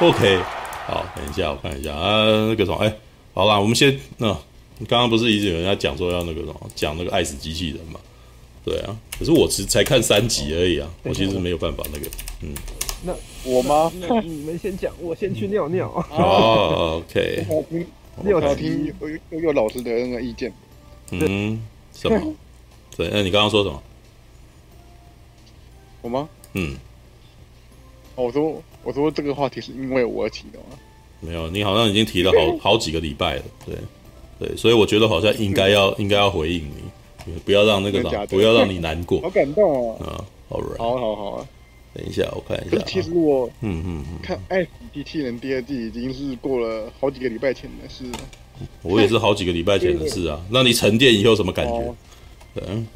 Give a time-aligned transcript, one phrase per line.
[0.00, 0.38] OK，
[0.86, 2.96] 好，等一下我看一下啊，那个什么，哎，
[3.34, 4.32] 好啦，我们先那
[4.86, 7.98] 刚刚不是一直有人在讲说要那个什么讲那个爱死机器人嘛？
[8.64, 12.06] 对啊，可是我只才看三集而已啊，我其实没有办法那个，
[12.42, 12.54] 嗯。
[13.04, 13.12] 那
[13.44, 13.90] 我吗？
[14.00, 15.88] 那你们先讲，我先去尿尿。
[16.10, 17.46] 哦，OK。
[18.24, 20.52] 尿好听，有有有老师的那个意见。
[21.10, 21.60] 嗯，
[21.92, 22.34] 什么？
[22.96, 23.82] 对，那你刚刚说什么？
[26.02, 26.28] 我吗？
[26.52, 26.76] 嗯。
[28.16, 30.78] 我说，我说这个话题是因为我提的吗？
[31.20, 33.42] 没有，你好像已经提了好 好几个礼拜了。
[33.66, 33.74] 对，
[34.38, 36.62] 对，所以我觉得好像应该要 应该要回应
[37.26, 39.20] 你，不要让那个啥，不要让你难过。
[39.20, 40.06] 好感动啊！
[40.06, 41.46] 啊，好，好好好啊。
[41.94, 42.78] 等一下，我看一下。
[42.86, 48.04] 其实我，嗯嗯，看《爱死机器人》第二季已经是过了好几个礼拜前的事。
[48.82, 50.40] 我也是好几个礼拜前的事啊。
[50.50, 51.94] 那你沉淀以后什么感觉？
[52.66, 52.86] 嗯，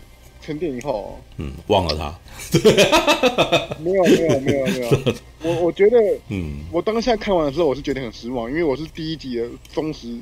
[0.43, 2.19] 沉淀以后，嗯，忘了他。
[3.81, 5.15] 没有没有没有没有。
[5.43, 10.19] 我我觉得， 嗯，我当下看完的时候，我是觉得很失望，因为我是第一集的忠实，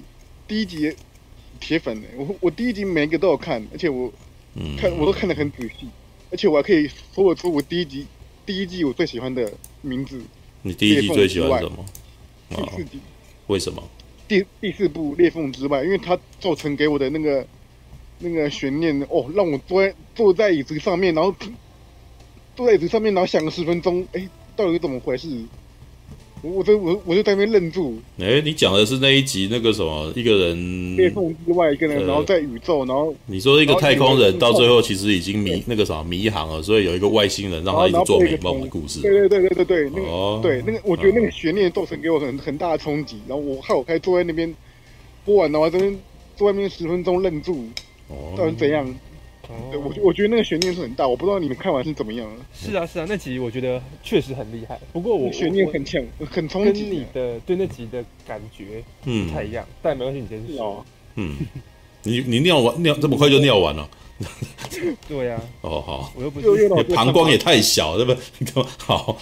[0.46, 0.94] 第一集的
[1.58, 2.06] 铁粉呢。
[2.16, 4.12] 我我第一集每一个都有看，而且我
[4.78, 5.88] 看我都看得很仔细，
[6.30, 8.06] 而且我还可以说得出我第一集。
[8.46, 10.20] 第一季我最喜欢的名字，
[10.62, 11.84] 你第一季最喜欢什么？
[12.48, 12.98] 第四集，
[13.46, 13.82] 为什么？
[14.26, 17.46] 第第四部《裂缝之外》，因为它造成给我的那个
[18.20, 21.34] 那个悬念哦，让我坐在坐在椅子上面，然后
[22.54, 25.28] 坐在椅子上面，然后想了十分钟，哎，到底怎么回事？
[26.42, 27.98] 我我就我我就在那边愣住。
[28.18, 39.02] 哎，你讲的是那一集那个什么一个人裂缝之外一个人，然后在宇宙，然后你说一个太空人到最后其实已经迷那个什么迷航了，所以有一个外星人让他一直做美梦的故事。
[39.02, 43.18] 对对对对对对，那个对那个，我觉得那个悬念造成给我很很大的冲击。
[43.28, 44.54] 然后我害我开坐在那边
[45.26, 45.94] 播完的话这边
[46.38, 47.66] 坐外面十分钟愣住，
[48.36, 48.94] 到底怎样？
[49.72, 52.28] 对，我我觉得那个悬念是很大，我不知道你们看完是怎么样。
[52.54, 54.78] 是啊，是啊，那集我觉得确实很厉害。
[54.92, 56.82] 不过我悬念很强，很冲击。
[56.84, 60.86] 跟你的对那集的感觉不太一样，但没关系，你先说。
[61.16, 61.36] 嗯，
[62.04, 63.88] 你你尿完尿这么快就尿完了？
[65.08, 65.40] 对呀。
[65.62, 68.64] 哦好，我又不是膀胱也太小，对不对？
[68.78, 69.16] 好，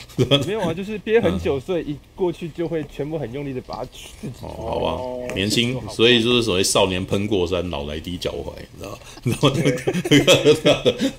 [0.46, 4.08] 没有啊，就是憋很久，所以一过去就会全部很用力的把它去。
[4.42, 8.98] 哦，好吧，年轻，所以就是所谓少年喷过山，老来低脚踝，你知道？
[9.24, 9.92] 然后那个，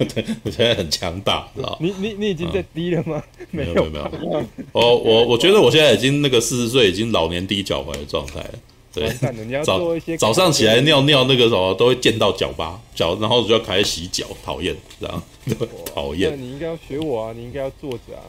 [0.06, 1.78] 对，我现在很强大，知道？
[1.82, 3.24] 你你你已经在低了吗？
[3.52, 4.40] 没有没有没有。
[4.74, 8.52] 哦，我我觉得我现在已经那个四十岁，已经老年低脚踝的状态了。
[9.00, 9.80] 对，早
[10.18, 15.24] 早上起来尿尿那个时候都会溅到脚吧脚，然后就要开始洗脚，讨厌，这样
[15.94, 16.32] 讨厌。
[16.32, 18.24] 那你应该要学我啊，你应该要坐着啊。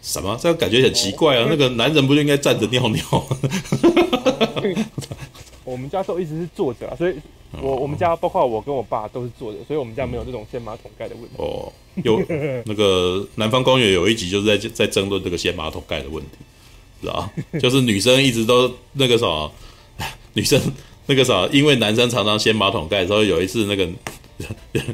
[0.00, 0.38] 什么？
[0.40, 1.46] 这样感觉很奇怪啊！
[1.48, 3.26] 那个男人不就应该站着尿尿？
[5.64, 7.14] 我们家都一直是坐着啊，所以
[7.60, 11.30] 我我们家包括我跟我爸都是坐着，所以我们家没有这种掀马桶盖的问题。
[11.36, 11.72] 哦，
[12.02, 12.20] 有
[12.64, 16.38] 那个南方公园有一集就是在在争论这个掀马桶盖的问题。
[17.02, 17.28] 知道，
[17.60, 19.52] 就是女生一直都那个什么，
[20.34, 20.58] 女生
[21.06, 23.88] 那个啥，因为男生常常掀马桶盖，所以有一次那个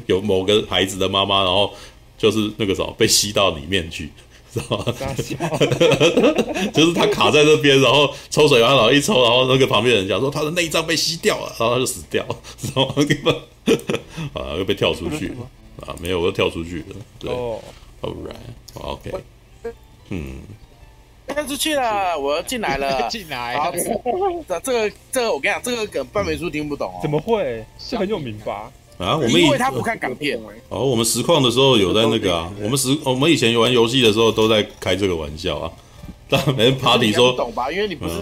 [0.07, 1.71] 有某个孩子的妈妈，然后
[2.17, 4.09] 就是那个什么被吸到里面去，
[4.51, 4.85] 知道吗？
[6.73, 12.95] 就是他卡在那边，然后抽水马桶一抽，然后那个旁边人讲说他的内脏被吸掉了，然后他就死掉了，知道吗？
[14.33, 15.31] 啊，又被跳出去
[15.85, 16.95] 啊，没有，我又跳出去了。
[17.19, 17.61] 对，All
[18.01, 19.11] right，OK，
[20.09, 20.39] 嗯。
[21.33, 23.07] 飞出去了，我要进来了。
[23.09, 23.57] 进来。
[23.57, 26.99] 好，这这个这个我跟你讲，这个梗半美叔听不懂哦。
[27.01, 27.63] 怎么会？
[27.77, 28.71] 是很有名吧？
[28.97, 30.39] 啊，我们因为他不看港片。
[30.69, 35.71] 哦，我们实况的时候有在那个啊，我们实我们以前玩游戏的时候都在开这个玩笑啊。
[36.29, 37.71] 但每人 party 说懂吧？
[37.71, 38.15] 因为你不是。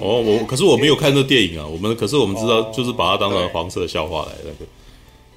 [0.00, 1.66] 哦，我可是我没有看这电影啊。
[1.66, 4.70] 我们可是我们知道，就是把它当成黄色笑话来那个。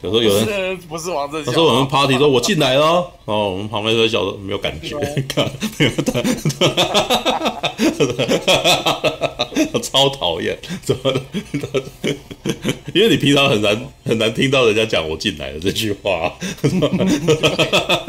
[0.05, 6.23] 有时候有人不是王正，他说我们 party 说我进来了， 哦，我们旁边说小说没有感觉，看没有的，
[9.81, 11.83] 超讨厌，怎么的？
[12.93, 16.33] 因为你平常很难很难听到人家讲我进来了这句话，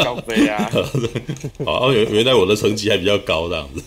[0.05, 0.71] 高飞啊，
[1.65, 3.83] 好，原原来我的成绩还比较高这样子。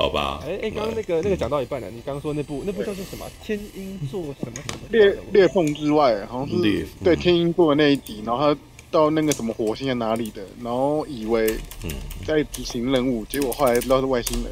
[0.00, 3.26] 好吧，哎哎，刚刚那个那个讲到一半了，你刚刚说那部那部叫做什么？
[3.44, 4.88] 天鹰座什么什么？
[4.88, 8.60] 裂裂缝之外，好像是对天鹰座的那一集，然后他
[8.90, 11.54] 到那个什么火星在哪里的，然后以为
[12.24, 14.50] 在执行任务，结果后来知道是外星人。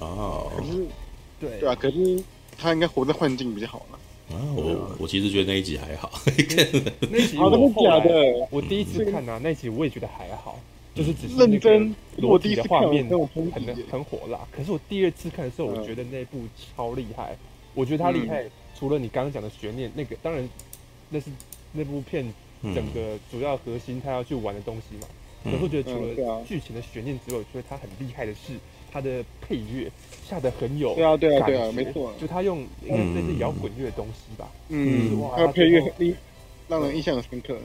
[0.00, 0.86] 哦，可是
[1.40, 2.22] 对对啊，可是
[2.58, 3.98] 他应该活在幻境比较好了。
[4.36, 6.12] 啊，我我其实觉得那一集还好，
[7.10, 10.60] 那集我假的，我第一次看啊，那集我也觉得还好。
[10.94, 17.36] 就是只是认真裸体的画面很很火辣，可是我第二次看的时候，我觉得那部超厉害。
[17.74, 18.44] 我觉得他厉害，
[18.78, 20.48] 除了你刚刚讲的悬念，那个当然
[21.10, 21.28] 那是
[21.72, 22.24] 那部片
[22.62, 25.08] 整个主要核心他要去玩的东西嘛。
[25.42, 28.52] 可是我觉得除了剧情的悬念之外，我觉得它很厉害的是
[28.92, 29.90] 它的配乐
[30.24, 35.82] 下的很有对啊对啊对啊没错，就他用应该类似摇滚乐的东西吧，嗯，哇，他配乐
[36.68, 37.58] 让人印象深刻。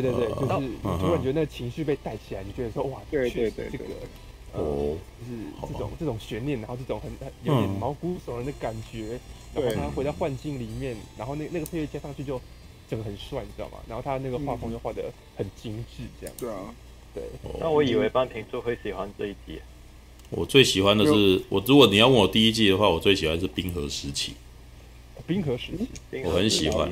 [0.00, 3.84] 对对，就是突然觉得那个情绪被带起来，你觉得说哇，对对对，这个
[4.54, 9.20] 哦，就是这种这种悬念，然后这种很很有点毛骨悚然的感觉，
[9.54, 12.40] 然后他回到幻境里面，然后那那个配乐接上去就
[12.88, 13.78] 整个很帅，你知道吗？
[13.86, 16.34] 然后他那个画风又画得很精致，这样。
[16.38, 16.74] 对啊，
[17.14, 17.22] 对。
[17.60, 19.60] 那我以为班平最会喜欢这一季。
[20.30, 24.32] 我最喜欢的是我，如果你要问我第一季的话，我最喜欢是冰河时期。
[25.26, 26.90] 冰河时期，我很喜欢。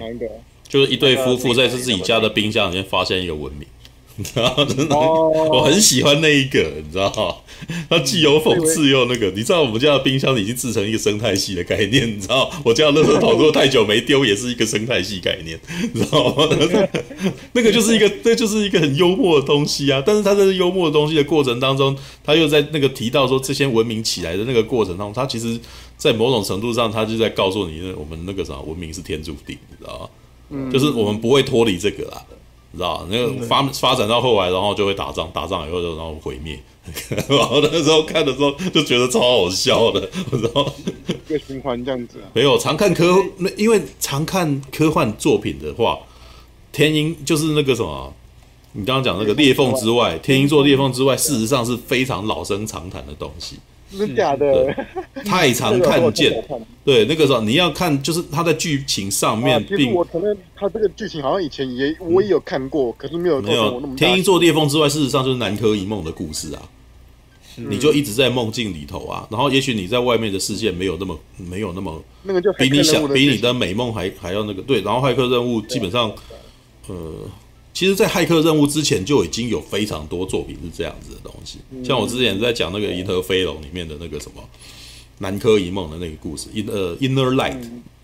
[0.70, 3.66] 就是一对夫妇在自己家的冰箱里面发现一个文明，
[4.16, 7.42] 你知道真的，我很喜欢那一个，你知道
[7.88, 15.58] 它既有讽刺又那个，你知道我们家的冰箱已经制成一个生态系的概念，你知道 我家的垃圾桶如果太久没丢，也是一个生态系概念，
[15.92, 16.48] 你知道吗？
[17.52, 20.00] 那个就是一个，那就是一个很幽默的东西啊。
[20.06, 25.58] 但是他在幽默的东西的过程当中，他又在那个提到说这些文明起来的那个过程当中，他其实，
[25.96, 30.08] 在某种程度上，他就在告诉你，我们那个啥文明是天注定，你知道吗？
[30.70, 32.24] 就是我们不会脱离这个啦，
[32.72, 36.58] 你知道那个发发展到后来，然后就会打仗，打仗以后就然后毁灭。
[37.28, 40.00] 然后那时候看的时候就觉得超好笑的，
[40.32, 40.72] 然后
[41.28, 42.26] 一个循环这样子啊。
[42.32, 45.98] 没有常看科，那因为常看科幻作品的话，
[46.72, 48.12] 天鹰就是那个什么，
[48.72, 53.56] 你刚刚讲那个裂缝之外，天鹰座裂缝之外，事实上是非常老生常谈的东西。
[53.90, 54.74] 是假的，
[55.24, 56.42] 太常看见。
[56.84, 59.64] 对，那个时候你要看，就是他在剧情上面。
[59.66, 63.80] 其实我承认，他这个剧情好像以前也我也有看过，可是没有没有。
[63.96, 66.62] 天鹰座裂缝之外，事实上就是南柯一梦的故事啊。
[67.56, 76.12] 你就一直在梦境里头啊，然后也许你在外面的世界没有那么没有那么那个就比你想比你的美梦还还要那个对，然后骇客任务基本上
[76.86, 76.96] 呃。
[77.80, 84.46] 其实，在骇客任务之前就已经有非常多作品是这样子的东西，像我之前在讲那个《银河飞龙》里面的那个什么
[85.20, 87.58] 南柯一梦的那个故事，《In 呃 Inner Light》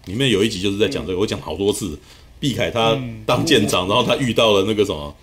[0.07, 1.99] 里面有一集就是在讲这个，我讲好多次。
[2.41, 5.15] 毕凯他当舰长，然后他遇到了那个什么，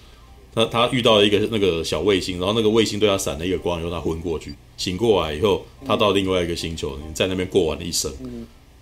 [0.53, 8.13] 他他遇到了一个那个小卫星，然后那个卫星对他闪了一个光，然后他昏过去，醒过来以后，他到另外一个星球，在那边过完了一生。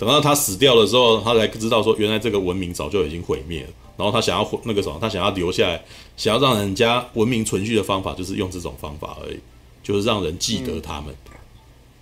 [0.02, 3.70] 等到他死掉的时候，他才知道说，原来这个文明早就已经毁灭了。
[3.98, 5.80] 然后他想要那个什么，他想要留下来，
[6.18, 9.38] 想要让人家文明存续的方法，就是用这种方法而已，
[9.84, 11.14] 就是让人记得他们，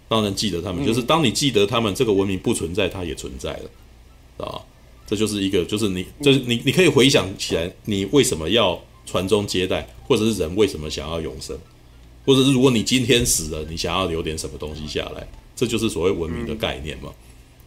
[0.08, 0.86] 让人记得他们。
[0.86, 4.62] 就是当你记得他们，这个文明不存在，它也存在了，啊，
[5.06, 11.54] 这就是一个，就是你，就是你，你可以回想起来，你为什么要传宗接代，或者是人为什么想要永生，
[12.26, 17.12] 或者是如果你今天死了，你想要留点什么东西下来，这就是所谓文明的概念嘛。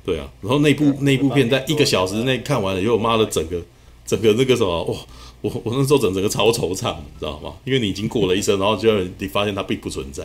[0.04, 3.60] 对啊，然后那部那部片在一个小时内看完了，以后妈的整个。
[4.04, 4.98] 整个那个什么哇，
[5.40, 7.54] 我我那时候整整个超惆怅，你知道吗？
[7.64, 10.24] 因为你已经过了一生，然后就你发现它并不存在，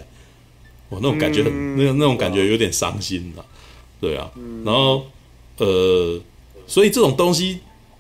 [0.89, 3.43] 哇，那种感觉很、嗯、那个那种感觉有点伤心呐，
[4.01, 4.31] 对啊，
[4.65, 5.05] 然后
[5.57, 6.19] 呃，
[6.65, 7.59] 所以这种东西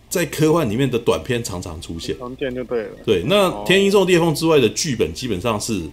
[0.09, 2.89] 在科幻里面的短片常常出现，常见就对了。
[3.05, 5.83] 对，那《天鹰座裂缝》之外的剧本基本上是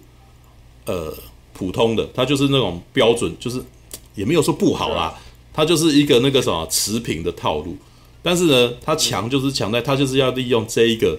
[0.85, 1.13] 呃
[1.53, 3.61] 普通的，它就是那种标准，就是
[4.15, 5.13] 也没有说不好啦，
[5.55, 7.77] 它就是一个那个什么持平的套路。
[8.21, 11.17] 但是呢，它强就是强在，它就是要利用这一个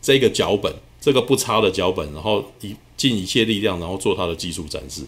[0.00, 5.02] 这一个脚本，这个不差的脚本，然后一尽一切力量，然后做它的技术展示。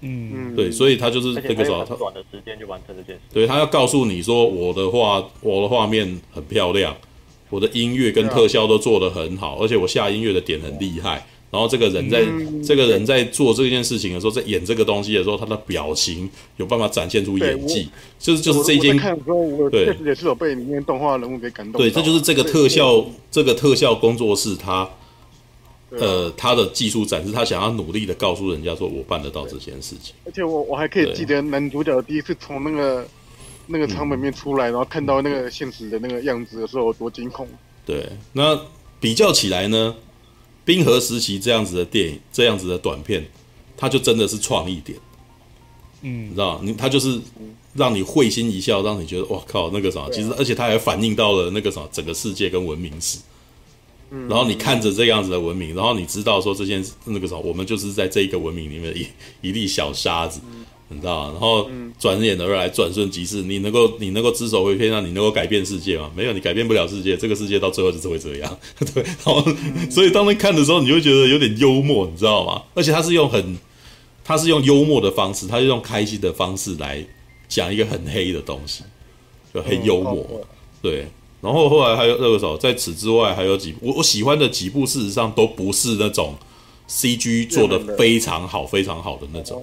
[0.00, 3.20] 嗯，对，所以他就是这个时候，他短的时间就完成这件事。
[3.34, 6.96] 对，他要告诉你说，我的画，我的画面很漂亮，
[7.50, 11.26] 我的音乐跟特效都做得很好，而且我下音乐的点很厉害。
[11.50, 17.90] 然后这个人在，嗯、这个人在做这件事情的时候，在演这个东西的时候，他的表情有办法展现出演技，
[18.20, 18.96] 就是就是这件。
[18.96, 21.80] 看的时候，我确实也是有被里面动画人物给感动。
[21.80, 24.88] 对，这就是这个特效，这个特效工作室他，
[25.90, 30.14] 呃，他的技术展示，他想要努力的告诉人家说，我办得到这件事情。
[30.24, 33.04] 而且我我还可以记得男主角第一次从那个
[33.66, 37.48] 那个舱门面出来，然后看到那个现实的那个样子的时候，多惊恐。
[37.84, 38.56] 对，那
[39.00, 39.96] 比较起来呢？
[40.70, 43.28] 冰河时期这样子的电影，这样子的短片，
[43.76, 44.96] 它就真的是创意点，
[46.02, 47.20] 嗯，你知道你它就是
[47.74, 53.18] 让你会心一笑，让你觉得哇靠，那个啥，其实而且它还反映到了那个啥，整个世界跟文明史。
[54.10, 54.28] 嗯。
[54.28, 59.04] 然后你看着这样子的文明，然后你知道说这件那个啥，我们就是在这一个文明里面的一
[59.40, 60.40] 一粒小沙子。
[60.92, 61.70] 你知道，然后
[62.00, 63.42] 转眼而来，转瞬即逝。
[63.42, 66.10] 你能够，你能够只手回天让你能够改变世界吗？
[66.16, 67.16] 没有，你改变不了世界。
[67.16, 68.58] 这个世界到最后就是会这样。
[68.92, 69.40] 对，然后，
[69.88, 72.60] 所以当你看的时候，你就会觉得有点幽默，你知道吗？
[72.74, 73.56] 而且他是用很，
[74.24, 77.04] 他是用幽默的方式，他是用开心的方式来
[77.48, 78.82] 讲一个很黑的东西，
[79.54, 80.44] 就很幽默。
[80.82, 81.06] 对，
[81.40, 86.34] 然后后来还有那个时候，在此之外还有几部我我喜欢的几部，事实上都不是那种
[86.90, 89.62] CG 做的非常好，非常好的那种。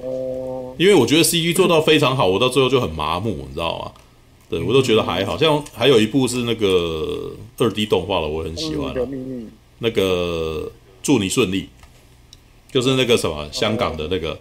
[0.78, 3.92] 因为我觉得 CG 做到非常好，我到最后就很麻木，你知道吗？
[4.50, 8.96] 对我都觉得还好，像还有一部是那个二 D 动画了，我很喜欢。
[9.80, 10.72] 那个
[11.04, 11.68] 祝你顺利，
[12.72, 14.40] 就是那个什么香港的那个，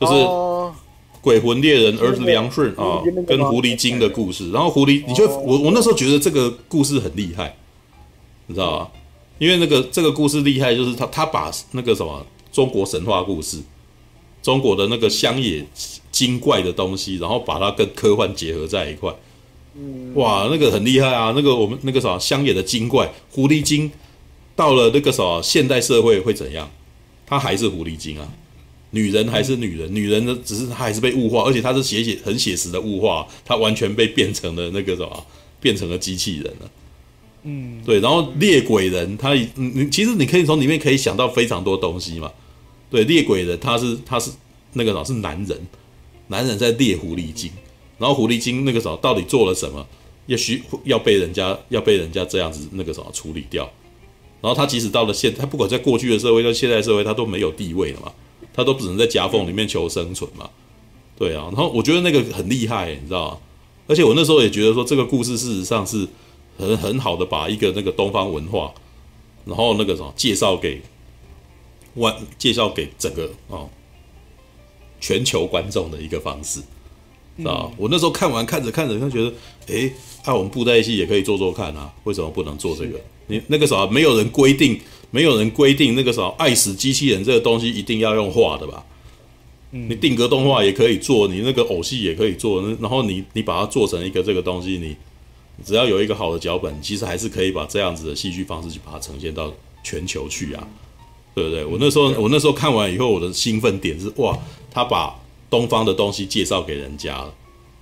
[0.00, 0.14] 就是
[1.20, 4.50] 鬼魂猎人儿子梁顺啊，跟狐狸精的故事。
[4.50, 7.54] 然后狐狸，你就我我那时候觉得这个故事很厉害，
[8.46, 8.88] 你知道吗？
[9.38, 13.58] 因为那个这个故事厉害，就是他他把那个什么中国神话故事，
[14.42, 15.64] 中国的那个乡野
[16.10, 19.14] 精怪的东西，然后把它跟科幻结合在一块，
[20.14, 21.34] 哇，那个很厉害啊！
[21.36, 23.90] 那个我们那个什么乡野的精怪狐狸精，
[24.54, 26.70] 到了那个什么现代社会会怎样？
[27.26, 28.32] 它还是狐狸精啊，
[28.92, 35.26] 女人还是女人，女人呢只是她还是被物化，而且她是写写很写实的物化，她完全被变成了那个什么，
[35.60, 36.70] 变成了机器人了。
[37.48, 42.28] 嗯，对，然后猎鬼人，他你你其实你可以从里面可以想到非常多东西嘛。
[42.90, 44.32] 对，猎鬼人他是他是
[44.72, 45.56] 那个啥是男人，
[46.26, 47.52] 男人在猎狐狸精，
[47.98, 49.86] 然后狐狸精那个时候到底做了什么，
[50.26, 53.70] 也许要被人家要被人家这样子那个啥处理掉。
[54.40, 58.12] 然后他即使到了现，他不管在过去的社会到现在社会，他都没有地位了嘛，
[58.52, 60.50] 他都只能在夹缝里面求生存嘛。
[61.16, 63.38] 对啊，然后我觉得那个很厉害，你知道吗？
[63.86, 66.08] 而且我那时候也觉得说这个故事事实上是。
[66.58, 68.72] 很很好的把一个那个东方文化，
[69.44, 70.80] 然后那个什么介绍给
[71.94, 73.68] 外介绍给整个哦
[75.00, 76.60] 全球观众的一个方式，
[77.36, 79.32] 知道、嗯、我那时候看完看着看着，就觉得，
[79.68, 79.92] 哎，
[80.24, 82.98] 那、啊、我们布袋戏也可以做做看啊，为什么不能做这个？
[83.26, 88.84] 你那个时候没有人规定，没有人规定那个时候爱死机器人这个东西一定要用画的吧？
[89.72, 94.96] 嗯、你定格动画也可以做，你那个偶戏也可以做，然后你你把它做成一个这个东西，你。
[95.64, 100.68] 只要有一个好的脚本，其实还是可以把这样子的戏剧方式去把它呈现到全球去啊，
[101.34, 101.64] 对不对？
[101.64, 104.38] 我那时候我那时候看完以后，我的兴奋点是哇，
[104.70, 105.14] 他把
[105.48, 107.32] 东方的东西介绍给人家了，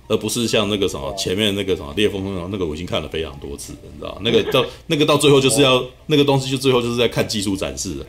[0.07, 8.05] 而不是像那个什么前面那个什么烈风那个我已经看了非常多次，你知道那个到 那个到最后就是要那个东西就最后就是在看技术展示了。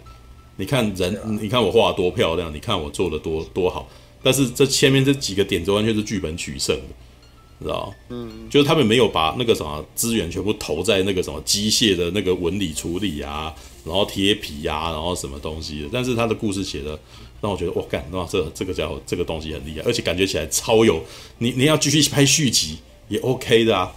[0.58, 3.88] 你看人，你看我画得多漂亮，你看我做的多多好，
[4.22, 6.82] 但是这前面这几个点子完全是剧本取胜的。
[7.64, 15.88] 知道嗯，就是他们没有把那个什么资源全部投在那个什么机械的那个纹理处理啊，然后贴皮呀、啊，然后什么东西的。
[15.90, 16.98] 但是他的故事写的
[17.40, 21.02] 让我觉得，哇，干，哇，这这个家伙这个东西很厉害，而且感觉起来超有
[21.38, 22.76] 你你要继续拍续集
[23.08, 23.90] 也 OK 的啊，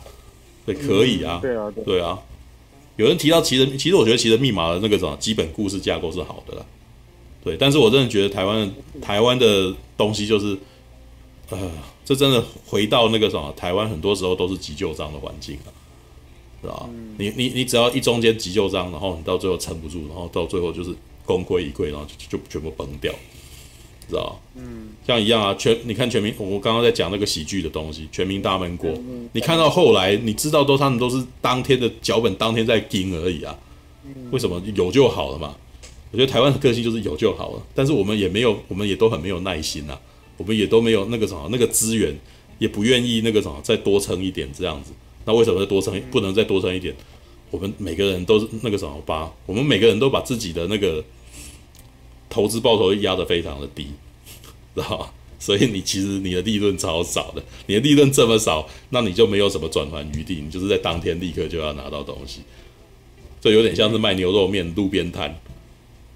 [0.65, 2.17] 对，可以啊，对啊，对啊。
[2.95, 6.65] 有人提到其实，其实我觉得奇人密码的那个什么基本故事架构是好的啦，
[7.43, 7.57] 对。
[7.57, 10.57] 但是我真的觉得台湾台湾的东西就是，
[11.49, 11.69] 呃。
[12.09, 15.69] 这真的回到那个什么，台湾很多时候都是急救章的环境啊，
[16.59, 16.89] 是吧？
[16.91, 20.91] 嗯、你你你只要一中间急救章，然后你到最后撑不住，然后到最后就是
[21.23, 23.13] 功亏一篑，然后就就全部崩掉，
[24.07, 33.55] 知道嗯，像一样啊，全你看全民，我刚刚在讲那个喜剧的东西，《全民大闷锅》，嗯、你看到后来，你知道都他们都是当天的脚本当天在盯而已啊，
[34.31, 35.55] 为什么有就好了嘛？
[36.09, 40.01] 我觉得台湾的个性就是有就好了，但是我们也没有，我们也都很没有耐心呐、啊。
[40.39, 42.17] 我们也都没有那个什么那个资源，
[42.57, 44.91] 也不愿意那个什么再多撑一点这样子。
[45.25, 46.95] 那为什么再多撑不能再多撑一点？
[47.51, 51.03] 我们每个人都是那个什么把，我们每个人都把自己的那个
[52.29, 53.87] 投资报酬压得非常的低，
[54.73, 55.13] 知道吧？
[55.39, 62.41] 所以你其实你的利润超少的，你的利润这么少，那你就没有什么转换余地，你就是在当天立刻就要拿到东西。
[63.41, 65.39] 这有点像是卖牛肉面路边摊，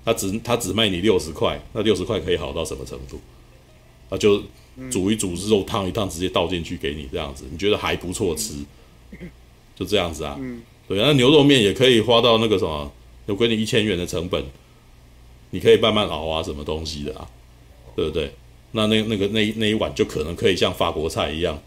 [0.05, 3.19] 他只他只卖你六十块，那六十块可以好到什么程度？
[4.13, 4.43] 啊，就
[4.91, 8.53] 煮一煮肉，烫一烫，直接倒进去给你这样子，你觉得还不错吃，
[9.75, 10.39] 就这样子啊。
[10.87, 12.91] 对，那牛肉面也可以花到那个什么，
[13.25, 14.43] 有给你一千元的成本，
[15.49, 17.27] 你可以慢慢熬啊，什么东西的啊，
[17.95, 18.31] 对不对？
[18.73, 21.59] 那那那个那那一碗就可能可以像法国菜一样，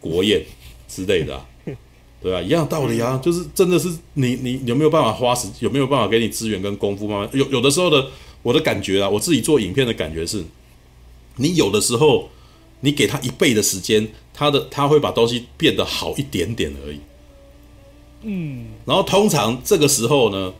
[0.00, 0.44] 国宴
[0.86, 1.46] 之类的啊，
[2.22, 8.08] 对啊，一样道理啊，就是真的是你你有没有办法花时，有没有办法给你资源跟功夫慢慢有有的时候的
[8.42, 10.44] 我的感觉啊，我自己做影片的感觉是。
[11.38, 12.28] 你有的时候，
[12.80, 17.00] 你给他一倍的时间，他的他会把东西变得好一点点而已。
[18.22, 20.52] 嗯，然后通常这个时候呢，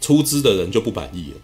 [0.00, 1.36] 出资的人就不满意了。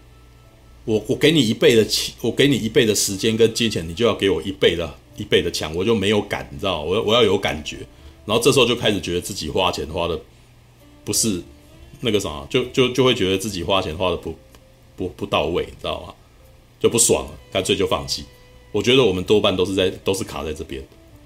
[0.84, 6.84] 我我给你一倍的钱，我给你一倍的时间跟金钱，你就要给我一倍的一倍的强，我就没有感，你知道吗？
[6.90, 7.78] 我我要有感觉，
[8.24, 10.18] 然后这时候就开始觉得自己花钱花的
[11.04, 11.42] 不是
[12.00, 14.34] 那个啥，就就就会觉得自己花钱花的不
[14.96, 16.14] 不不到位，你知道吗？
[16.78, 18.24] 就不爽了，干脆就放弃。
[18.76, 20.84] 我觉得我们多半都是在都是卡在这边，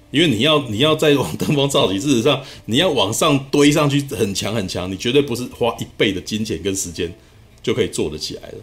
[0.09, 7.13] 因为你要你要再往登峰造极，事实上你要往上堆上去很强很强，你绝对不是花一倍的金钱跟时间
[7.61, 8.57] 就可以做得起来的。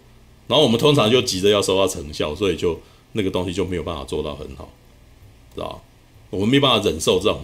[0.47, 2.81] 然后我们通常就急着要收到成效，所以就
[3.13, 4.71] 那个东西就没有办法做到很好，
[5.55, 5.83] 知道？
[6.31, 7.41] 我们没办法忍受这种，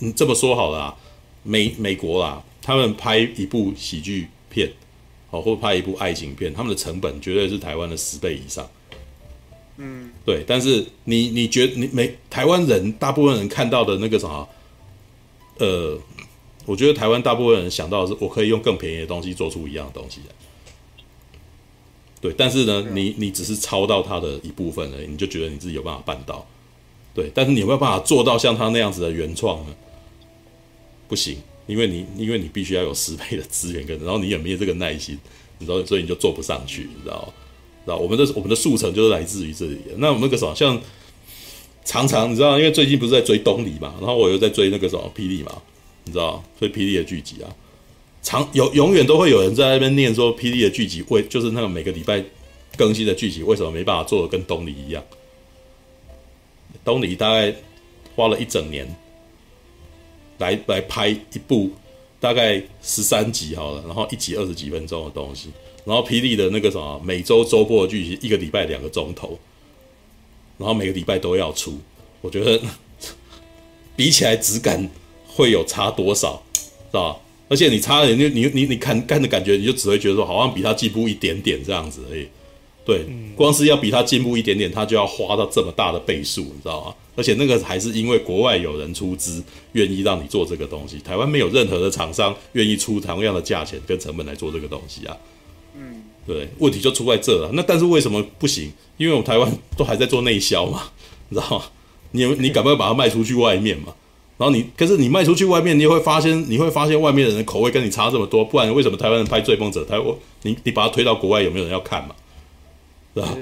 [0.00, 0.96] 你这么说好了啊，
[1.44, 4.72] 美美国啦，他们拍一部喜剧片，
[5.30, 8.68] 好，或拍一部爱情片，他们的成本绝对是台湾的十倍以上。
[9.78, 10.44] 嗯，对。
[10.46, 14.48] 但是你你觉得你没台湾人大部分人看到的那个什么，
[15.58, 15.98] 呃，
[16.64, 20.34] 我觉得台湾大部分人想到的是，我可以用更便宜的东西做出一样的东西来。
[22.20, 26.44] 对，但是呢，你你只是抄到他的一部分而已，你就觉得你自己有办法办到，
[27.14, 29.74] 对，但是你有没有办法做到像他那样子的原创呢？
[31.08, 35.16] 不行，因为你因为你必须要有十倍的资源跟，然后你也没有这个耐心，
[35.58, 37.32] 你知道，所以你就做不上去，你知道？
[37.86, 39.78] 知道我们的我们的速成就是来自于这里。
[39.96, 40.78] 那我们那个什么，像
[41.84, 45.62] 常常你知道，因为最近不是在追东离嘛，然后我又在追那个什么霹雳嘛，
[46.04, 47.48] 你知道，追霹雳的剧集啊。
[48.22, 52.24] 常有永远都会有人在那边念说，霹雳的剧集为就是那个每个礼拜
[52.76, 55.02] 更新的剧集，为什么没办法做的跟东离一样？
[56.84, 57.54] 东离大概
[58.16, 58.86] 花了一整年
[60.38, 61.70] 来来拍一部
[62.18, 65.50] 大概十三集好了，然后一集二十几分钟的东西，
[65.86, 69.38] 然后霹雳的那个什么每周周播的剧集一个礼拜两个钟头，
[70.58, 71.78] 然后每个礼拜都要出，
[72.20, 72.60] 我觉得
[73.96, 74.90] 比起来质感
[75.26, 76.42] 会有差多少，
[76.90, 77.16] 是吧？
[77.48, 82.26] 而且你差点就你你你看看的感觉，你就只会觉得说好像比他进步一点点这样子而已。
[82.84, 83.04] 对，
[83.36, 86.94] 光是要比他进步一点点，他就要花到这么大的倍数，你知道吗？
[87.14, 90.98] 而且那个还是因为国外有人出资，愿意让你做这个东西。
[90.98, 95.16] 台湾没有任何的厂商愿意出同样的价钱跟成本来做这个东西啊。
[95.78, 97.50] 嗯，对，问题就出在这了。
[97.52, 98.72] 那但是为什么不行？
[98.96, 100.84] 因为我们台湾都还在做内销嘛，
[101.28, 101.64] 你知道吗？
[102.12, 103.94] 你你敢不敢把它卖出去外面嘛？
[104.38, 112.14] 然后你，可是你卖出去外面，你会发现，你会发现外面的人的口味跟你差这么多，不然为什么台湾人拍《追风者》台湾，你你把它推到国外，有没有人要看嘛？
[113.14, 113.34] 是吧？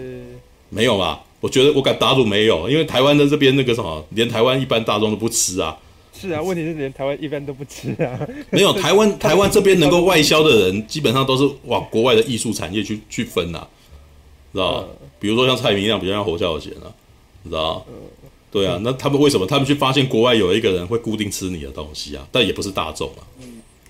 [0.71, 1.21] 没有吧？
[1.41, 5.77] 我觉得我敢打赌没有，因为台湾的这边那个什么，连台湾一般大众都不吃啊。
[6.29, 8.29] 是啊， 问题是连台湾一般都不吃啊。
[8.51, 13.69] 没有 台湾台湾这边能够外销的人，基本上都是往国外的艺术产业去去分呐、啊，
[14.53, 14.89] 知道吧？
[15.21, 16.93] 比如说像蔡明亮，比如像侯孝贤啊，
[17.43, 17.85] 你知道
[18.51, 22.27] 对啊，那他们为什么他们去发现国外有一个人会固定吃你的东西啊？
[22.31, 23.23] 但也不是大众啊，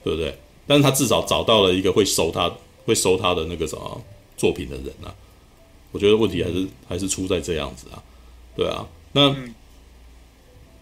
[0.02, 0.34] 对不对？
[0.66, 2.50] 但是他至少找到了一个会收他、
[2.86, 4.00] 会收他的那个什么
[4.36, 5.12] 作品的人啊。
[5.92, 8.02] 我觉得问题还是还是出在这样子啊，
[8.56, 8.86] 对啊。
[9.12, 9.34] 那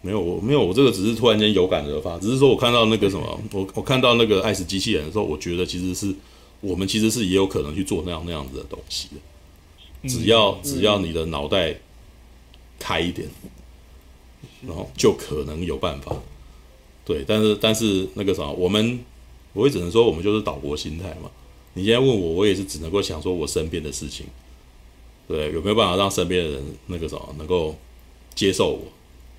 [0.03, 6.13] 没有我没有我这个只是突然间有感而发，只是说我看到那个什么，我我看到那个爱死机器人的时候，我觉得其实是
[6.61, 11.79] 我们其实是也有可能去做那样那样子的东西的，只要只要你的脑袋
[12.77, 13.27] 开一点。
[14.65, 16.15] 然后就可能有办法，
[17.03, 18.97] 对，但是但是那个什么，我们
[19.51, 21.29] 我也只能说我们就是岛国心态嘛。
[21.73, 24.25] 你现在问我，我也是只能够想说我身边的事情，
[25.27, 27.75] 对，有没有办法让身边的人那个什么能够
[28.35, 28.87] 接受我，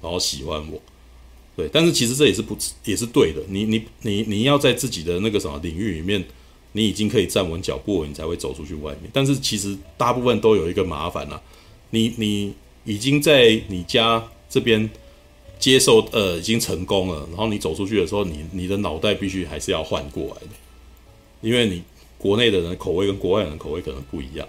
[0.04, 0.80] 然后喜欢我，
[1.56, 1.68] 对。
[1.72, 6.22] 但是其实这也是不也是对的，你你你你要在自己的那个什么领域里面，
[6.72, 9.10] 你已经可以站稳脚步，你才会走出去外面。
[9.12, 11.40] 但是其实大部分都有一个麻烦啊，
[11.90, 12.52] 你你
[12.84, 14.90] 已经在你家这边。
[15.56, 20.48] 接受呃已经成功了，然后你走出去的时候，你你的脑袋必须还是要换过来的，
[21.40, 21.82] 因为你
[22.18, 24.46] 国内的人口味跟国外人口味可能不一样，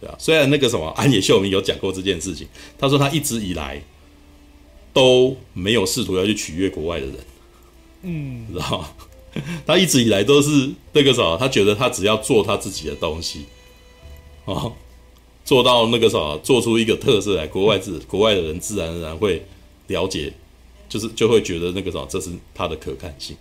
[0.00, 0.16] 对啊。
[0.18, 3.80] 虽然那个什么安野秀明有讲过这件事情，他说他一直以来
[4.92, 7.16] 都没有试图要去取悦国外的人，
[8.02, 8.88] 嗯，知道吗？
[9.66, 13.46] 他一直以来都是那个啥，他觉得他只要做他自己的东西，
[14.44, 14.72] 哦，
[15.44, 19.42] 做到那个啥，做出一个特色来，国外自国外的人自然而然会。
[19.88, 20.32] 了解，
[20.88, 23.36] 就是就会觉得那个啥，这是他的可看性。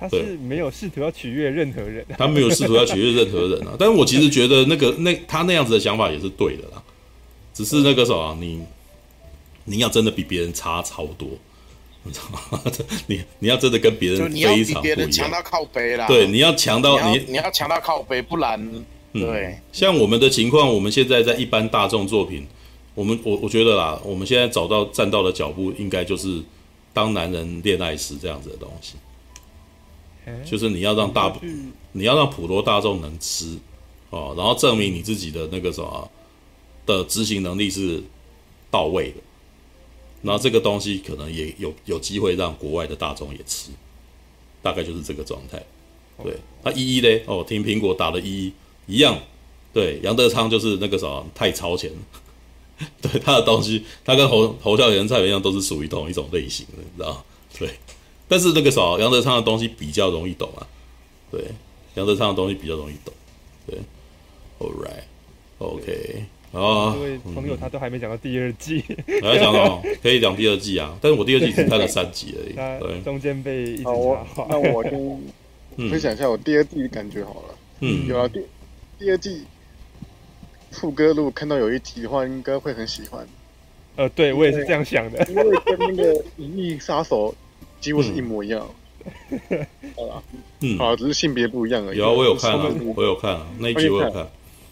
[0.00, 3.76] 他是没有试图要取悦任何人，他没有试图要取悦任何人啊。
[3.78, 6.82] 但是我其实觉得那个那他那样子的想法也是对的啦。
[7.54, 8.60] 只是那个什么，你
[9.66, 11.28] 你要真的比别人差超多，
[12.02, 12.62] 你知道吗？
[13.06, 16.06] 你你要真的跟别人非常不一样，强到靠背啦。
[16.06, 19.58] 对，你要强到你你要强到靠背，不然对。
[19.72, 22.46] 像我们的情况，我们现在在一般大众作品。
[22.94, 26.42] 我们我我觉得啦，我们现在找到站到的脚步，应该就是
[26.94, 28.94] 当男人恋爱时这样子的东西，
[30.50, 31.30] 就是你要让大，
[31.92, 33.58] 你要让普罗大众能吃
[34.08, 36.10] 哦，然后证明你自己的那个什么
[36.86, 38.02] 的执行能力是
[38.70, 39.16] 到位的，
[40.22, 43.70] 那这个东西可能也有有机会让国外的大众也吃，
[44.62, 45.62] 大概就是这个状态。
[46.22, 48.52] 对，他一一嘞哦，听苹果打的一
[48.86, 49.18] 一样，
[49.72, 51.98] 对，杨德昌就是那个什么太超前了。
[53.00, 57.24] 对他的东西，他跟侯侯孝贤、蔡明亮都是属于同一种类型的，你知道？
[57.58, 57.70] 对，
[58.28, 60.66] 但是那个啥，杨德昌的东西比较容易懂啊。
[61.30, 61.42] 对，
[61.94, 63.14] 杨德昌的东西比较容易懂。
[63.66, 63.78] 对
[64.58, 66.26] ，All right，OK，
[66.60, 68.82] 啊，因为朋友他都还没讲到第二季，
[69.22, 74.46] 还要讲到可以讲第二季啊，但是我第二季只看了三集而已， 对，中间被一直插话。
[74.48, 75.20] 那我先
[75.90, 77.54] 分享一下我第二季的感觉好了。
[77.80, 78.40] 嗯，有啊，第
[78.98, 79.42] 第二季，
[80.70, 83.26] 副歌如果看到有一集的话，应该会很喜欢。
[83.96, 87.34] 呃，对我也是这样想的，因为跟那个《银翼杀手》
[87.82, 88.66] 几乎是一模一样。
[89.94, 90.22] 好了，
[90.60, 91.98] 嗯，好，只是性别不一样而已。
[91.98, 94.26] 有啊，我有看啊，我有看啊，那一集我有看。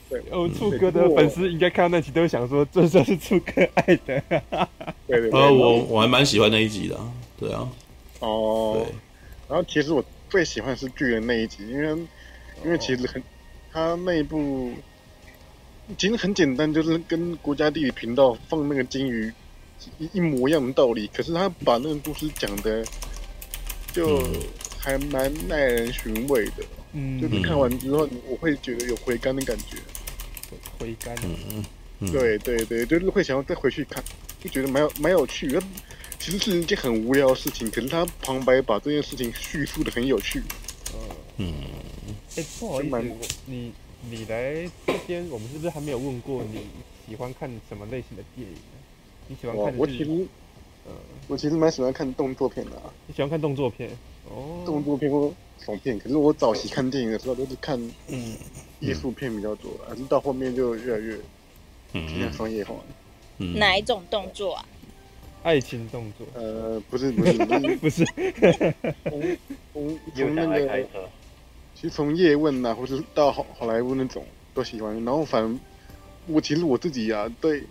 [0.09, 4.23] 对，哦，醋哥的粉丝应该看到那集都想说，这就是醋哥爱的。
[5.07, 5.31] 对对。
[5.31, 6.99] 呃，我我还蛮喜欢那一集的，
[7.39, 7.69] 对啊。
[8.21, 8.75] 哦。
[8.77, 8.95] 对。
[9.49, 11.89] 然后其实我最喜欢的是巨人那一集，因为
[12.65, 13.23] 因为其实很，
[13.73, 14.73] 他那一部。
[15.99, 19.31] 其实很简单，就是跟国家地理频道放那个金鱼
[19.99, 21.07] 一一模一样的道理。
[21.09, 22.83] 可是他把那个故事讲的
[23.93, 24.23] 就
[24.79, 26.65] 还蛮耐人寻味的。
[26.95, 29.77] 嗯，就是看完之后，我会觉得有回甘的感觉。
[30.79, 31.15] 回甘。
[31.23, 31.65] 嗯
[32.01, 32.11] 嗯。
[32.11, 34.03] 对对对，就是会想要再回去看，
[34.43, 35.63] 就觉得蛮有蛮有趣的。
[36.19, 40.43] 其实是一件很无聊的事情，可是他旁白把这件事情叙述的很有趣。
[41.37, 41.53] 嗯。
[42.37, 43.73] 哎，不好意思，你。
[44.11, 46.61] 你来这边，我们是不是还没有问过你
[47.09, 48.55] 喜欢看什么类型的电影？
[49.29, 49.75] 你喜欢看？
[49.79, 50.27] 我其实，
[50.85, 50.93] 呃，
[51.27, 52.93] 我其实蛮喜欢看动作片的啊。
[53.07, 53.89] 你喜欢看动作片？
[54.31, 55.99] 哦，动作片或爽片。
[55.99, 58.37] 可是我早期看电影的时候都是看嗯
[58.81, 61.19] 艺术片比较多，还是到后面就越来越
[61.93, 62.75] 偏向商业化。
[63.39, 64.65] 嗯，哪一种动作啊？
[65.43, 66.27] 爱情动作？
[66.35, 67.33] 呃，不是，不是，
[67.77, 68.05] 不是，
[69.05, 69.37] 从
[69.73, 70.87] 从从那个。
[71.75, 74.95] 其实从叶问呐，或者到好好莱坞那种都喜欢。
[75.05, 75.59] 然后反正
[76.29, 77.63] 我其实我自己呀、啊，对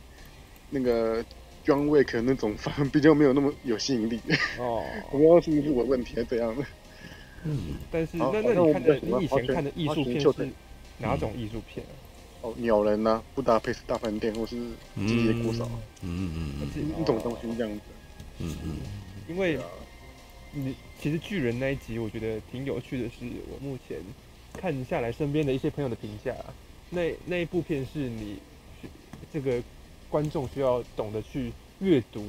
[0.69, 1.23] 那个
[1.65, 4.19] John Wick 那种反而比较没有那么有吸引力。
[4.59, 6.65] 哦， 我不知道是不是我问题还是怎样的。
[7.45, 10.49] 嗯，但是那那你看的你以前看的艺术片是
[10.99, 11.93] 哪种艺术片、啊？
[12.43, 14.55] 哦，鸟人呐、啊，布达佩斯大饭店，或是
[15.07, 15.69] 机械鼓手。
[16.01, 17.81] 嗯嗯嗯，一种东西这样子。
[18.39, 18.77] 嗯嗯，
[19.29, 19.59] 因为。
[20.55, 23.97] 你其实巨人那一集，我觉得挺有趣的是，我目前
[24.55, 26.31] 看下来身边的一些朋友的评价，
[26.91, 28.37] 那那一部片是你
[29.33, 29.59] 这个
[30.13, 32.21] 观众需要懂得去阅读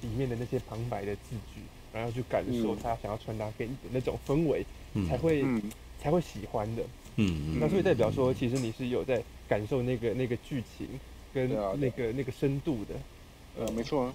[0.00, 1.60] 里面的那些旁白的字句，
[1.92, 5.62] 然后去感受他想要传达给你的那种氛围，嗯、才会、嗯、
[6.00, 6.82] 才会喜欢的。
[7.16, 10.88] 嗯，那所以代表说，其实你是有在感受那个那个剧情
[11.34, 12.94] 跟那个那个深度的。
[13.58, 14.14] 呃，没错啊。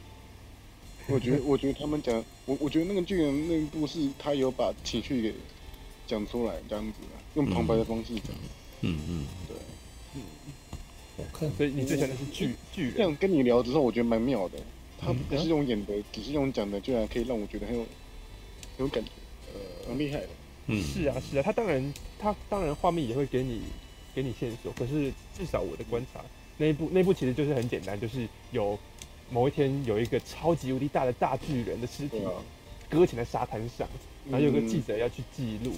[1.08, 5.34] 我觉得， 我觉得他们讲，我我觉得那个巨人那一部是他有把情绪给
[6.08, 6.98] 讲出来，这样子，
[7.36, 8.36] 用旁白的方式讲。
[8.82, 9.71] 嗯嗯，对，嗯。
[11.22, 12.94] 我看，所以你最喜欢的是巨巨人。
[12.96, 14.58] 这样跟你聊之后，我觉得蛮妙的。
[15.00, 17.82] 他不是用演的，只是用讲的，居然可以让我觉得很有
[18.78, 19.10] 很有感觉，
[19.54, 20.28] 呃，很厉害的。
[20.68, 23.62] 嗯，是啊是啊，他当然他当然画面也会给你
[24.14, 26.22] 给你线索，可是至少我的观察，
[26.58, 28.78] 那一部那一部其实就是很简单，就是有。
[29.34, 32.22] 某一天，有一个超级无敌大的大巨人的尸体
[32.90, 33.88] 搁浅在沙滩上，
[34.30, 35.72] 然后有个记者要去记录，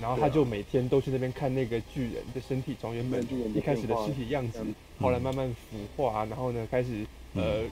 [0.00, 3.20] 然后他就每天都去那边看那个巨人的身体，从原本
[3.54, 4.64] 一开始的尸体样子，
[5.00, 7.62] 后来慢慢腐化，然后呢开始呃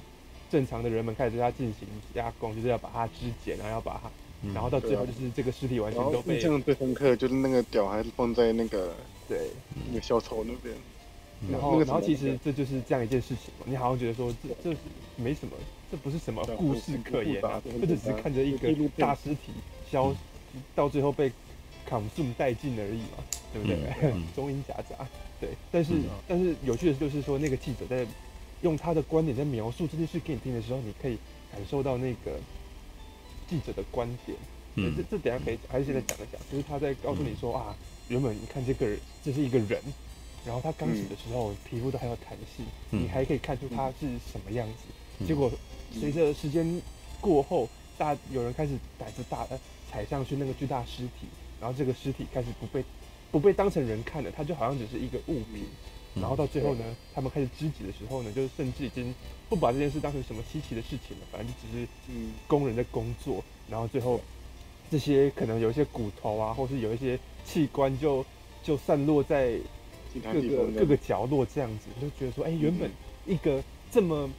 [0.51, 4.11] 正常的人们开始对他进行加工，就是要把它肢解，然后要把它，
[4.53, 6.35] 然后到最后就是这个尸体完全都被。
[6.35, 8.95] 印象最深刻就是那个屌还是放在那个
[9.29, 9.51] 对
[9.89, 10.75] 那个小丑那边。
[11.53, 13.67] 然后，然后其实这就是这样一件事情嘛。
[13.67, 14.79] 你好像觉得说这这是
[15.17, 15.55] 没什么，
[15.91, 19.53] 这不是什么故事可言啊，或者只是看着一个大尸体
[19.93, 20.17] 消，
[20.75, 21.31] 到最后被
[21.89, 24.13] consume 殆尽而已嘛，对不对？
[24.35, 25.07] 中英夹杂，
[25.41, 25.51] 对。
[25.71, 25.93] 但是
[26.27, 28.07] 但是有趣的就是说，那个记者在
[28.63, 31.17] 用他的观点在描述这件事给你听的时候，你可以
[31.53, 32.39] 感受到那个
[33.49, 34.37] 记者的观点。
[34.75, 37.75] 嗯，这这等下可以还是现在讲一讲，就是他在告诉你说啊，
[38.09, 39.81] 原本你看这个人，这是一个人。
[40.45, 44.85] 然后他刚死的时候，嗯、皮肤都还有弹性，嗯、你还可以看出他是什么样子。
[45.19, 45.51] 嗯、结果
[45.93, 46.81] 随着时间
[47.21, 47.69] 过后，
[47.99, 49.59] 大有人开始胆子大了，
[49.91, 51.27] 踩上去那个巨大尸体，
[51.61, 52.85] 然后这个尸体开始不被
[53.31, 55.65] 不被当成人看了，他就好像只是一个物品。
[56.15, 59.15] 嗯、然后到最后呢，嗯、他们开始肢解的时候呢，就是甚至已经
[59.49, 61.89] 不把这件事当成什么稀奇的事情了，反正就只是
[62.47, 63.43] 工人的工作。
[63.69, 64.21] 然后最后
[64.91, 68.25] 这些可能有一些骨头啊，或是有一些器官就
[68.63, 69.59] 就散落在。
[70.33, 72.91] 各个各个角落这样子，就觉得说，哎、欸，原本
[73.27, 74.31] 一个这么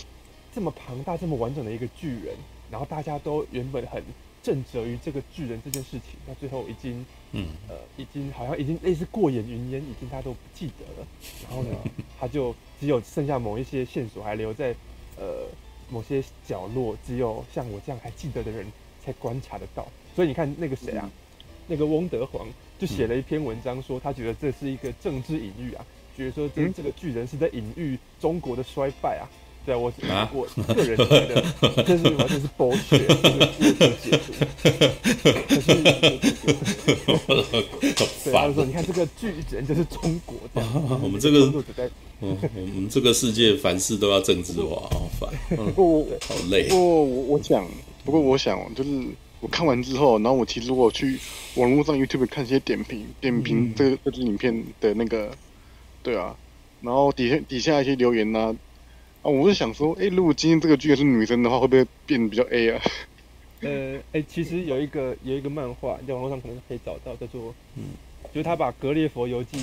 [0.51, 2.35] 这么庞大、这么完整的一个巨人，
[2.71, 4.01] 然后大家都原本很
[4.47, 11.05] 震慑于这个巨人这件事情，那最后已经，嗯，呃，已经好像已经类似过眼云烟，已经大家都不记得了。
[11.43, 11.75] 然后呢，
[12.17, 14.73] 他就只有剩下某一些线索还留在
[15.17, 15.45] 呃
[15.89, 18.65] 某些角落，只有像我这样还记得的人
[19.03, 19.85] 才观察得到。
[20.15, 21.11] 所以你看那个谁啊，嗯、
[21.67, 22.47] 那个翁德皇。
[22.79, 25.83] 就写了一篇文章，说他觉得这是一个政治隐喻啊，
[26.15, 29.25] 觉得说这这个巨人是在隐喻中国的衰败啊。
[29.67, 31.43] 对啊，我啊 我个人觉得
[31.83, 33.19] 这是完全是剥削，就是
[33.67, 34.31] 过度解读。
[35.49, 35.75] 可是，
[38.23, 40.65] 对，他说：“你看这个巨人就是中国的。”
[41.03, 41.51] 我们这个，
[42.21, 45.29] 嗯，我们这个世界凡事都要政治化，好烦。
[45.73, 46.69] 不，好累。
[46.69, 47.03] 不，我
[47.35, 47.67] 我想，
[48.05, 48.89] 不过我想，就是
[49.41, 51.19] 我看完之后，然后我其实我去
[51.55, 55.29] 网络上 YouTube 看一些点评，点评这个这支影片的那个，
[56.01, 56.33] 对啊，
[56.81, 58.39] 然后底下底下一些留言呢。
[58.39, 58.55] 啊，
[59.23, 62.81] 我是想说，哎、欸，如果今天这个剧是女生的话，会不会变得比较 A 啊？
[63.61, 67.83] 呃，哎、欸，其实有一个有一个漫画，在网络上可能可以找到，叫做，嗯，
[68.31, 69.57] 就是他把《格列佛游记》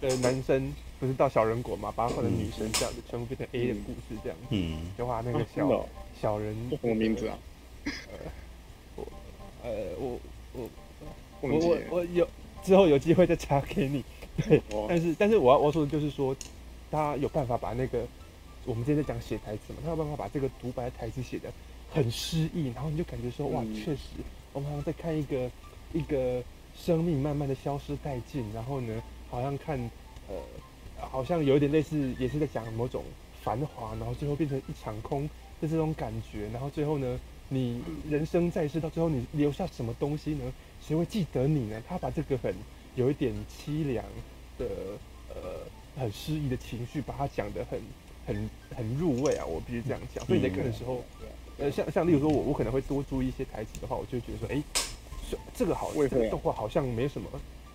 [0.00, 5.84] 的男生不是到小人国嘛，把他换成女生这样子，全部变成 A 的故事这样子，嗯，就画那个小、啊、
[6.20, 7.38] 小人叫什么名字啊？
[7.84, 7.90] 呃，
[8.96, 9.06] 我，
[9.64, 10.20] 呃，我
[10.54, 10.70] 我
[11.40, 12.26] 我我我有
[12.62, 14.04] 之后有机会再查给你，
[14.48, 16.34] 对，哦、但是但是我要我说的就是说，
[16.90, 18.06] 他有办法把那个。
[18.64, 21.52] 我们今天在讲写台词嘛，他有办法把这个独白台词写得
[21.90, 24.02] 很诗意，然后你就感觉说哇，确实，
[24.52, 25.50] 我们好像在看一个
[25.92, 26.40] 一个
[26.76, 29.76] 生命慢慢的消失殆尽，然后呢，好像看
[30.28, 30.36] 呃，
[30.96, 33.02] 好像有一点类似，也是在讲某种
[33.42, 35.28] 繁华，然后最后变成一场空
[35.60, 40.52] 的这种感觉，然后最后呢，你人生在世到最后你留下什么东西呢？
[40.80, 41.82] 谁会记得你呢？
[41.88, 42.54] 他把这个很
[42.94, 44.04] 有一点凄凉
[44.56, 44.66] 的
[45.34, 47.80] 呃很诗意的情绪，把它讲得很。
[48.26, 50.24] 很很入味啊，我必须这样讲。
[50.26, 51.04] 所以你在看的时候，
[51.58, 57.28] 呃，像像例如说我我可能会多注意一些台词的话，我就觉得说，哎、欸，这个好，这个动画好像没什么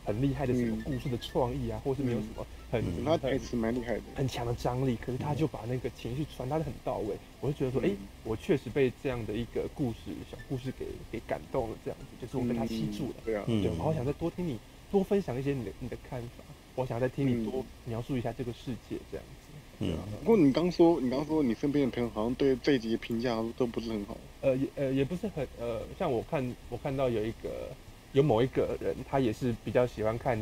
[0.06, 4.98] 很厉害的什么故事的创意啊，或是没有什么很，他台词蛮厉害的，很强的张力。
[4.98, 9.98] 可是他就把那个情绪传达的很到位，我就觉得说，哎、欸，我确实被这样的一个故事
[10.32, 13.16] 小故事给给感动了，这样子，就是我被他吸住了。
[13.26, 14.58] 对啊，对，我好想再多听你
[14.92, 16.44] 多分享一些你的你的看法，
[16.76, 19.47] 我想再听你多描述一下这个世界这样子。
[19.80, 24.18] 嗯，不过你刚说，你刚说你身边的朋友好像对这一集的评价都不是很好。
[24.42, 27.70] 呃，也呃也不是很呃，像我看我看到有一个
[28.14, 30.36] 有某一个人，他也是比较喜欢看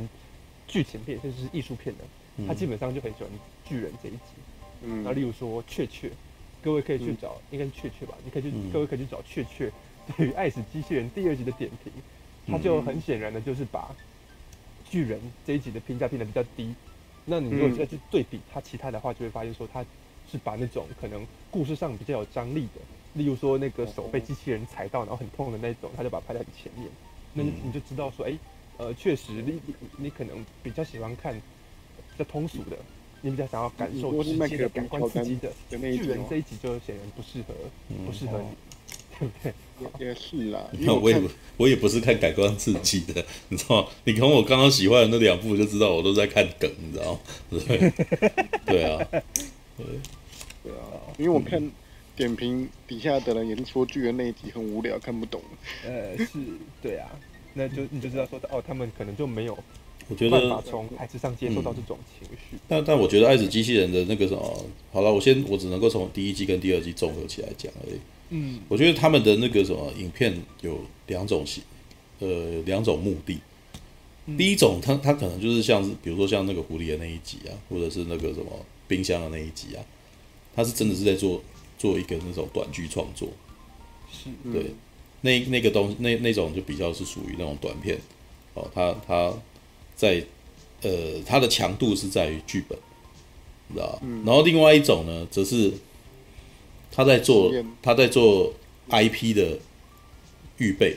[0.68, 2.04] 剧情片，甚至是艺术片的，
[2.48, 3.30] 他基本上就很喜欢
[3.66, 4.20] 巨人这一集。
[4.84, 6.10] 嗯，那例如说雀雀，
[6.64, 8.16] 各位可以去找，嗯、应该是雀雀吧？
[8.24, 9.70] 你可以去，嗯、各位可以去找雀雀
[10.16, 11.92] 对于《爱死机器人》第二集的点评，
[12.48, 13.94] 他就很显然的就是把
[14.90, 16.74] 巨人这一集的评价评得比较低。
[17.26, 19.84] 那你如果再去对比他其他的话，就会发现说他
[20.32, 22.82] 是把那种可能故事上比较有张力的，
[23.14, 26.88] 例如说那个手被机器人踩到然后很痛的那种，他就把它拍在很前面。
[27.34, 28.40] 那你你就知道说，哎、欸，
[28.78, 32.78] 呃，确实你你你可能比较喜欢看比较通俗的，
[33.22, 35.52] 你比较想要感受直接的感官刺激的。
[35.70, 37.54] 巨人这一集就显然不适合，
[38.06, 38.48] 不适合你。
[40.00, 41.22] 也是啦， 那我也
[41.58, 43.88] 我也不是看感官刺激的， 你知道吗？
[44.06, 47.20] 你从我刚刚喜欢的那两部就知道，我都在看梗，你知道吗？
[47.50, 47.94] 对，
[48.66, 48.98] 对啊，
[49.78, 49.86] 对，
[50.64, 50.80] 对啊，
[51.18, 51.62] 因为我看
[52.16, 55.42] 点评底下的人也是说巨人那一集很无聊，看不懂。
[55.86, 56.28] 呃，是，
[56.82, 57.10] 对啊，
[57.54, 59.58] 那就你就知道说哦，他们可能就没有，
[60.08, 62.58] 我觉得办法从台词上接受到这种情绪。
[62.68, 68.00] 但但我觉得爱子机器人的那个什么，好了，我先我只能够从第一季跟第二季综合起来讲而已。
[68.30, 71.62] 嗯，我觉得他们的那个什么影片有两种型，
[72.20, 73.40] 呃，两种目的。
[74.36, 78.46] 第一种，他他可能就是像是，比如说像那个狐狸的那一集啊，或者是那个什么
[78.88, 79.86] 冰箱的那一集啊，
[80.56, 81.44] 他是真的是在做
[81.78, 83.30] 做一个那种短剧创作。
[84.12, 84.72] 是，对，
[85.22, 88.00] 那那个东西，那那种就比较是属于那种短片。
[88.56, 89.32] 哦，他他
[89.96, 90.26] 在
[90.82, 92.76] 呃，他的强度是在于剧本，
[93.72, 94.00] 知道吧？
[94.26, 95.72] 然后另外一种呢，则是。
[96.96, 98.54] 他在做，他在做
[98.90, 99.60] IP 的
[100.58, 100.92] 预备，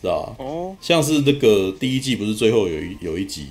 [0.00, 0.44] 知道吧？
[0.44, 3.46] 哦，像是那个第一季不是最后有一有一集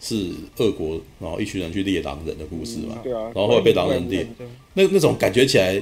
[0.00, 2.98] 是俄国，然后一群人去猎狼人的故事嘛？
[3.04, 3.22] 对啊。
[3.26, 4.26] 然后后来被狼人猎，
[4.74, 5.80] 那那种感觉起来，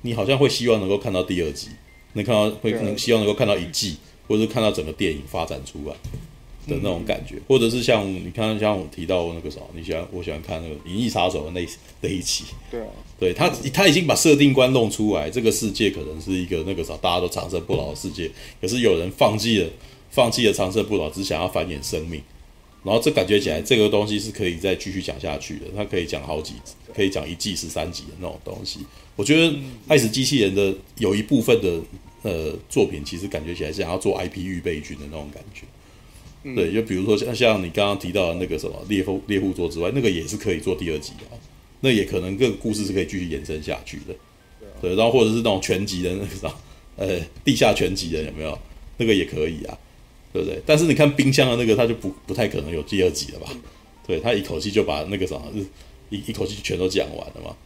[0.00, 1.68] 你好像会希望能够看到第二集，
[2.14, 3.96] 能看到会能希望能够看到一季，
[4.26, 5.94] 或者是看到整个电影发展出来。
[6.66, 11.66] 的那种感觉，或者是像你看，像我提到那个什么，你喜欢我喜欢看那个《银翼杀手》的那
[12.00, 12.86] 那一期，对啊，
[13.18, 19.68] 对他他已经把设定观弄出来，这个世界可能是一个那个啥大家都长生不老的世界，可是有人放弃了
[20.10, 22.20] 放弃了长生不老，只想要繁衍生命，
[22.82, 26.54] 然后这感觉起来这个东西是可以再继续讲下去的，它可以讲好几，
[26.94, 28.80] 可以讲一季十三集的那种东西。
[29.16, 29.52] 我觉得
[29.86, 31.80] 《爱死机器人》的有一部分的
[32.22, 35.62] 呃作品，其实感觉起来是想要做 IP 预备军的那种感觉。
[36.54, 41.24] 对，就比如说像像你刚刚提到的那个什么猎户猎户座之外，那个也是可以做第二集的，
[41.80, 44.14] 那也可能这个故事是可以继续延伸下去的。
[44.82, 46.54] 对，然后或者是那种全集的那个啥，
[46.96, 48.58] 呃，地下全集的有没有？
[48.98, 49.78] 那个也可以啊，
[50.32, 50.60] 对不对？
[50.66, 53.48] 但是你看冰箱的那个，它就不不太可能有第二集了吧？
[54.06, 55.40] 对他一口气就把那个啥，
[56.10, 57.56] 一一口气全都讲完了嘛。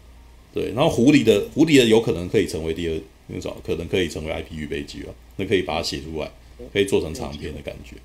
[0.54, 2.94] 对，然后狐狸的狐狸的有可能可以成为第二
[3.26, 6.30] 那个啥，可能可以成为 IP 预备剧啊，那可以把它写出来，
[6.72, 7.96] 可以做成长篇的感觉。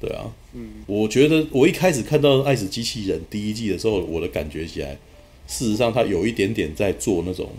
[0.00, 4.98] 对啊，嗯，我觉得我一开始看到《爱死机器人》第一季的时候，我的感觉起来，
[5.46, 7.50] 事实上他有一点点在做那种，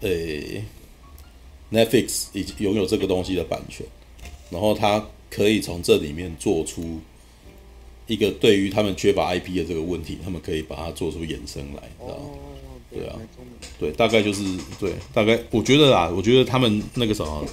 [0.00, 0.62] 诶、
[1.70, 3.86] 欸，Netflix 已经拥有这个东西的版权，
[4.50, 6.98] 然后他可以从这里面做出。
[8.08, 12.24] 一个对于他们缺乏 IP 的这个问题，他们可以把它做出衍生来，知道吗？
[12.88, 13.18] 对啊，
[13.80, 14.44] 对，大概就是
[14.78, 17.44] 对，大概我觉得啦，我觉得他们那个什么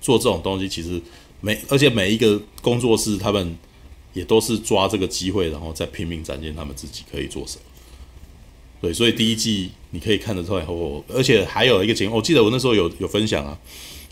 [0.00, 1.02] 做这种东西，其实
[1.40, 3.56] 每而且每一个工作室，他们
[4.12, 7.62] 也都是抓这个机会，然后再拼命展现他们自己可以做什么。
[8.80, 13.58] 对，所以第一季你可以看得出来，哦而且还有一个情况，我记得我那时候有有分享啊，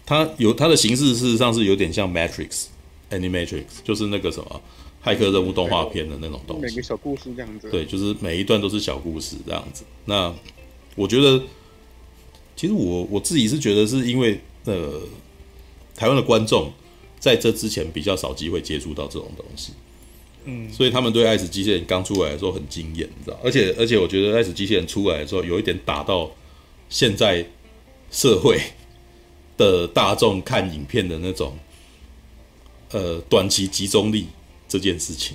[0.05, 2.67] 它有它的形式，事实上是有点像 Matrix
[3.11, 4.61] Animatrix，就是那个什么。
[5.01, 7.71] 骇客任务动画片的那种东西，每个小故事这样子。
[7.71, 9.85] 对，就是每一段都是小故事这样子。
[10.07, 10.35] 那
[10.97, 11.41] 我觉得，
[12.57, 15.01] 其实我我自己是觉得，是因为呃，
[15.95, 16.73] 台湾的观众
[17.19, 19.73] 在这之前比较少机会接触到这种东西，
[20.45, 23.39] 嗯，所以他们对《爱死机器人》刚出来的时候很惊艳，你知道？
[23.43, 26.31] 而且而且，我觉得《爱死机器人》出来的时候，有一点打到
[26.89, 27.45] 现在
[28.11, 28.61] 社会
[29.57, 31.57] 的大众看影片的那种
[32.91, 34.27] 呃短期集中力。
[34.71, 35.35] 这件事情，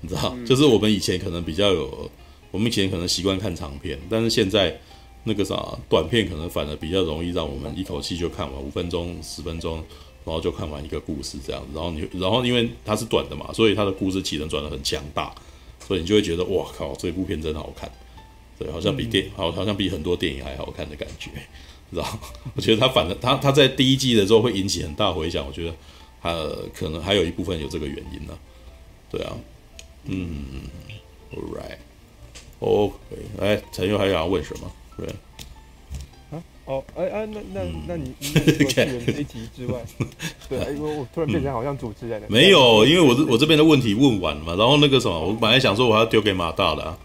[0.00, 2.08] 你知道，就是我们以前可能比较有，
[2.52, 4.80] 我们以前可能习惯看长片，但是现在
[5.24, 9.82] 那个啥短片可能反而比较容易让我们一口气就看完五分钟、十分钟，
[10.24, 11.68] 然后就看完一个故事这样子。
[11.74, 15.34] 然后你，然后因为它是短的嘛，所以它的故事起承转得很强大，
[15.86, 17.90] 所以你就会觉得哇靠，这部片真好看，
[18.58, 21.30] 对，好像比电好，好像比很多电影还好看的感觉，
[21.90, 22.18] 知道？
[22.54, 25.74] 我觉得它反正它它在第一季的时候会引起很大回响，我觉得。
[26.22, 28.38] 呃，可能还有一部分有这个原因呢，
[29.10, 29.34] 对啊，
[30.04, 30.44] 嗯
[31.32, 31.56] ，All
[32.60, 32.94] right，OK，
[33.40, 34.70] 哎，陈佑还想要问什么？
[34.98, 35.16] 对，啊，
[36.70, 39.80] 哦，哎哎，那那 那你除了巨人这一集之外，
[40.48, 46.96] 对啊，因为我突然变成好像主持人了，没有，因为我这我这边的问题问完了嘛，然后那个什么，我本来想说我还要丢给马大的啊，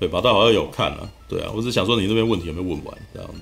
[0.00, 3.38] 对，马大好像有看了，对啊，我只想说你那边问题有没有问完这样子。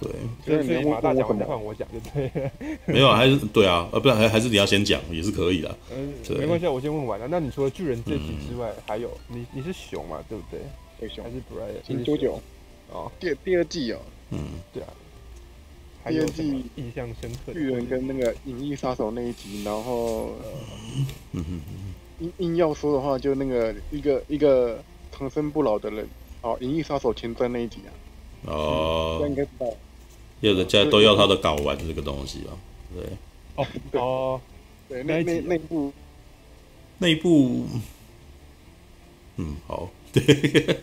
[0.00, 0.10] 对，
[0.46, 2.30] 所以所以马大讲完换我讲就对。
[2.86, 5.76] 没有，还是对啊，呃，不然还还是你要先讲也是可以的。
[5.90, 7.26] 嗯，没关系，我先问完了。
[7.28, 10.60] 那你除了巨人这集之外，还有你你是熊嘛，对不对？
[11.00, 11.82] 对，熊还是 Brian？
[11.88, 12.40] 你多久？
[12.92, 13.98] 哦，第第二季哦。
[14.30, 14.38] 嗯，
[14.72, 14.88] 对啊。
[16.04, 17.52] 还有什么印象深刻。
[17.52, 20.30] 巨人跟那个银翼杀手那一集，然后
[21.32, 21.60] 嗯嗯
[22.20, 26.08] 硬硬要说的话，就那个一个一个长生不老的人，
[26.42, 27.90] 哦，银翼杀手前传那一集啊。
[28.50, 29.24] 哦。
[29.28, 29.66] 应该知道。
[30.40, 32.56] 要人家都要他的睾丸这个东西啊，
[32.94, 33.04] 对。
[33.56, 34.40] 哦哦，
[34.88, 35.92] 对，那那那部，
[36.96, 37.66] 那部，
[39.34, 40.78] 嗯，好， 对，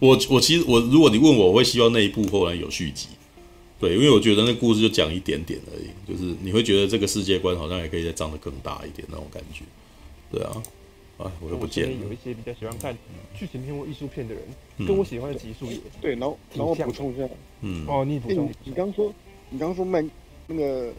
[0.00, 3.08] 我我其实我如果你问我，我会希望那一部后来有续集，
[3.78, 9.64] 对，因为我觉得那故事就讲一点点而已，就是你会觉得这个世界观好像也可以再长得更大一点那种感觉，
[10.30, 10.62] 对啊。
[11.18, 11.92] 啊，我又不见了。
[12.04, 12.94] 有一些比较喜欢看
[13.34, 14.42] 剧情片或艺术片的人，
[14.86, 16.10] 跟我喜欢的集数也对。
[16.10, 17.26] 然后，然后补充一下，
[17.62, 19.10] 嗯，哦，你补充，你刚说，
[19.48, 20.04] 你刚说麦
[20.46, 20.92] 那个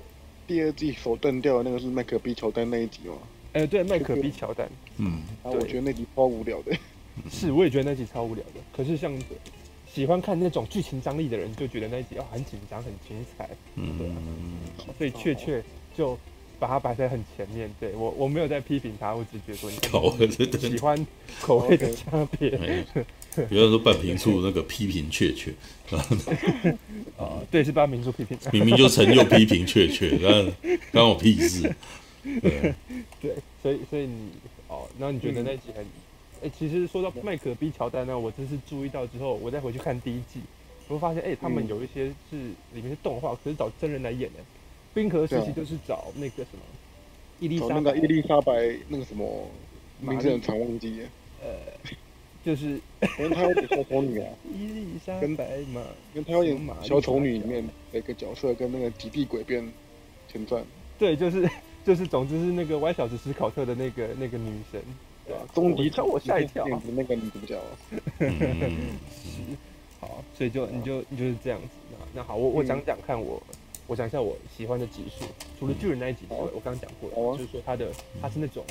[0.47, 3.13] 第二季手断掉的那个是麦克比乔丹那一集吗？
[3.53, 6.75] 哎，对，麦克比乔丹，嗯，啊，我觉得那集超无聊的。
[7.32, 8.62] 是，我也觉得那集超无聊的。
[8.75, 9.13] 可是像
[9.91, 13.49] 喜欢看那种剧情张力的人，就觉得那集哦很紧张，很精彩。
[13.75, 14.15] 嗯，
[14.97, 15.63] 所以确确
[15.97, 16.17] 就。
[16.60, 20.27] 把它摆在很前面，对我我没有在批评他，我只觉得说你 口味
[20.58, 21.08] 喜欢
[21.39, 22.49] 口味的差别。
[23.47, 25.51] 比如说半瓶醋那个批评确确
[27.15, 31.71] 啊，对，是半瓶醋批评，明明就成就批评确确，但关我屁事。
[32.23, 32.73] 对，
[33.21, 34.32] 对，所以所以你
[34.67, 35.86] 哦，然后你觉得那集很
[36.43, 40.39] 哎，其实说到麦可比乔丹呢，我真是注意到之后，我再回去看第一季，
[40.88, 42.38] 我会发现哎，他们有一些是
[42.74, 44.39] 里面是动画，可是找真人来演的。
[44.93, 46.59] 冰河时期就是找那个什么
[47.39, 49.47] 伊丽莎，那个伊丽莎白那个什么
[49.99, 51.01] 名字很常忘记。
[51.43, 51.49] 呃，
[52.43, 52.80] 就是
[53.18, 55.84] 跟他有演小丑女啊， 伊丽莎白嘛，
[56.14, 59.64] 跟他有演小丑女里面的一个角色，跟那个极地鬼变
[60.28, 60.64] 前传。
[60.97, 61.47] 对，就是
[61.86, 64.82] 就是，总之是那个歪小子史考特的那个那个女神，
[65.28, 65.45] 对吧？
[65.53, 66.65] 终极超我吓一跳，
[66.95, 67.59] 那个女主角。
[69.99, 71.67] 好，所以就你就你就是这样子。
[71.91, 73.41] 那那好，我我讲讲看我。
[73.89, 75.23] 我讲一下我喜欢的集数，
[75.57, 77.89] 除了巨人那一集之外，我刚刚讲过了，就是说他的
[78.21, 78.61] 他是那种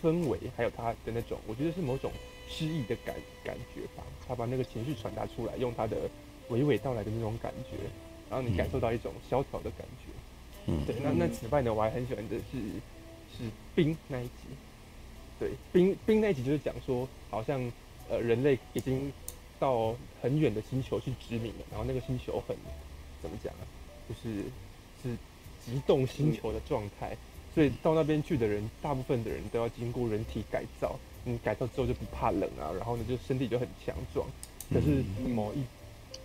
[0.00, 2.12] 氛围，还有他的那种，我觉得是某种
[2.48, 4.04] 诗意的感感觉吧。
[4.24, 5.96] 他把那个情绪传达出来，用他的
[6.48, 7.76] 娓娓道来的那种感觉，
[8.30, 10.12] 然后你感受到一种萧条的感觉。
[10.66, 10.94] 嗯，对。
[11.02, 12.58] 那那此外呢，我还很喜欢的是
[13.36, 14.46] 是冰那一集。
[15.42, 17.60] 对，冰冰那一集就是讲说，好像
[18.08, 19.12] 呃人类已经
[19.58, 22.56] 到很远的星球去殖民了，然后那个星球很
[23.20, 23.66] 怎么讲啊，
[24.08, 24.44] 就是
[25.02, 25.16] 是
[25.66, 27.16] 极冻星球的状态，
[27.52, 34.24] 所以到那边去的人，大部分的人都要经过人体改造，嗯，改造之后就不怕冷啊，然后呢就身体就很强壮。
[34.72, 35.64] 可是某一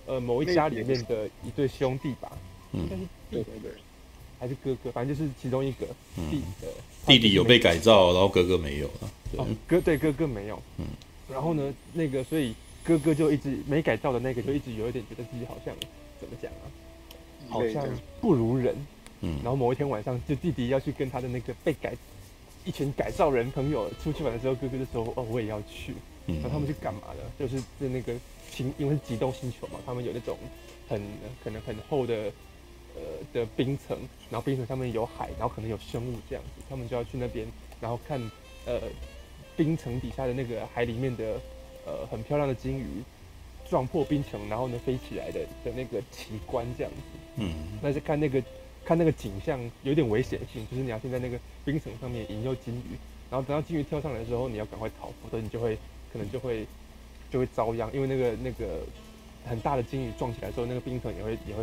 [0.06, 2.38] 呃某一家里面的一对兄弟吧，
[2.72, 3.02] 应该是
[3.32, 3.68] 弟弟
[4.40, 5.88] 还是哥哥，反正就是其中一个
[6.30, 6.68] 弟的
[7.08, 9.12] 弟弟有被改造，然后哥哥没有了。
[9.38, 10.86] 哦，哥对哥哥没有，嗯，
[11.32, 12.54] 然后呢，那个所以
[12.84, 15.74] 哥哥就一直没改造的那个就一直有一点觉得自己好像
[16.20, 16.68] 怎么讲啊，
[17.50, 17.88] 好像
[18.22, 18.76] 不如人，
[19.22, 21.94] 嗯，然后某一天晚上就弟弟要去跟他的那个被改
[22.66, 25.94] 一群改造人朋友出去玩的时候，哥哥就说哦我也要去，
[26.26, 27.48] 然后他们去干嘛的？
[27.48, 28.14] 就是在那个
[28.52, 28.74] 星。
[28.78, 30.38] 因为是极冻星球嘛，他们有那种
[30.90, 31.02] 很
[31.44, 32.32] 可能很厚的
[32.98, 33.98] 呃的冰层，
[34.30, 37.48] 然后冰层上面有海，然后可能有生物这样子，他们就要去那边，
[37.80, 38.20] 然后看
[38.66, 38.82] 呃
[39.56, 41.40] 冰层底下的那个海里面的
[41.86, 43.04] 呃很漂亮的鲸鱼
[43.70, 46.98] 撞破冰层，然后呢飞起来的的那个奇观这样子。
[47.38, 48.44] 嗯，那是看那个
[48.84, 52.98] 看那个景象有点危险性，就是你要先在那个冰层上面引诱鲸鱼，
[53.30, 55.78] 然后等到鲸鱼跳上来的时候，你要赶快逃，否则你就会
[56.12, 56.66] 可能就会。
[57.30, 58.80] 就会遭殃，因为那个那个
[59.46, 61.62] 很大的鲸鱼撞起来之后，那个冰层也会也会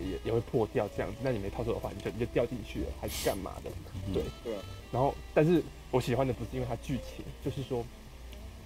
[0.00, 1.16] 也也会破掉这样子。
[1.22, 3.70] 那你没套住的话，你就你就掉进去了，还是干嘛的？
[4.12, 4.54] 对对。
[4.92, 7.84] 然后，但是我喜欢的不是因为它剧情，就是说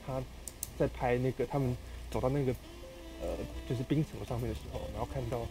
[0.06, 0.22] 他
[0.78, 1.76] 在拍那个他们
[2.10, 2.52] 走到那个
[3.22, 3.28] 呃
[3.68, 5.46] 就是冰层上面的时候，然后看到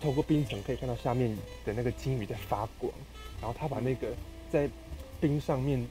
[0.00, 2.92] 透过冰层可以看到下面的那个金鱼在发光，
[3.40, 4.08] 然后他把那个
[4.50, 4.68] 在
[5.20, 5.86] 冰上面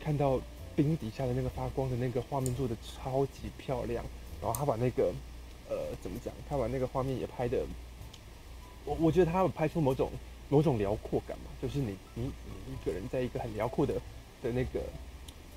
[0.00, 0.40] 看到。
[0.76, 4.04] 冰底下的那个发光的那个画面做的超级漂亮，
[4.42, 5.12] 然后他把那个
[5.68, 6.32] 呃怎么讲？
[6.48, 7.64] 他把那个画面也拍的，
[8.84, 10.10] 我我觉得他有拍出某种
[10.48, 13.94] 某种辽阔感嘛，就是你你你一个人在一个很辽阔的
[14.42, 14.80] 的那个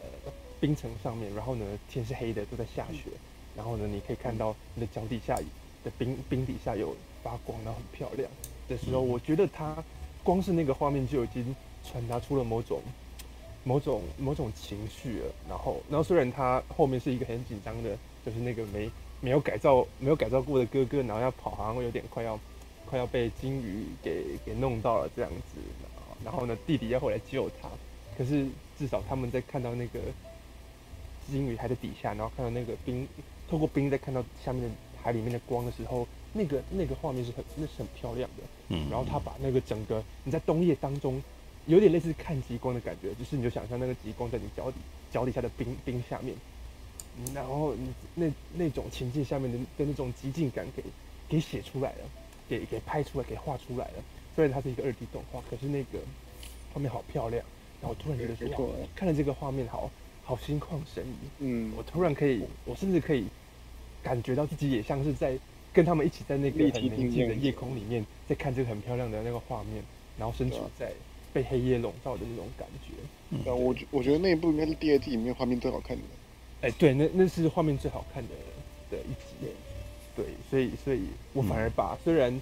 [0.02, 3.10] 呃冰层上面，然后呢天是黑的都在下雪，
[3.56, 5.36] 然后呢你可以看到你的脚底下
[5.84, 8.30] 的冰冰底下有发光，然后很漂亮
[8.68, 9.84] 的时候，我觉得他
[10.24, 12.82] 光是那个画面就已经传达出了某种。
[13.64, 18.90] 某种某种情绪了，然后然后虽然他后面是一个很紧张的，就是那个没
[19.20, 22.40] 没有改造没有改造过的哥哥，然后要跑，好像会有点快要
[22.86, 25.60] 快要被鲸鱼给给弄到了这样子，
[26.24, 27.70] 然后呢弟弟要回来救他，
[28.18, 28.48] 可是
[28.78, 30.00] 至少他们在看到那个
[31.30, 33.08] 鲸鱼还在底下，然后看到那个冰
[33.50, 34.70] 透过冰在看到下面的
[35.02, 41.22] 海里面的光的时候，那个那个画面是很那是很漂亮的，嗯，然后他把那个整个你在冬夜当中。
[41.68, 44.78] 有点类似看极光的感觉，就是你就想象那个极光在你脚底
[45.12, 46.34] 脚底下的冰冰下面，
[47.34, 50.84] 然后你那那种情境下面的的那种极尽感给
[51.28, 52.10] 给写出来了，
[52.48, 54.04] 给给拍出来，给画出来了。
[54.36, 56.00] 虽然它是一个二 D 动画，可是那个
[56.74, 57.44] 画面好漂亮。
[57.82, 59.90] 然后我突然觉得说，看了这个画面好
[60.24, 61.30] 好心旷神怡。
[61.40, 63.26] 嗯，我突然可以，我甚至可以
[64.04, 65.38] 感觉到自己也像是在
[65.74, 69.84] 跟他们一起在那个很宁静的夜空里面，在看这个很漂亮的那个画面，
[70.18, 70.92] 然后身处在。
[71.34, 72.94] 被黑夜笼罩的那种感觉，
[73.30, 76.04] 嗯，我觉我觉得那一部应该是第二季里面画面最好看的。
[76.62, 78.30] 哎，对，那那是画面最好看的
[78.90, 79.52] 的一集。
[80.16, 81.02] 对，所以所以
[81.34, 82.42] 我反而把、嗯、虽然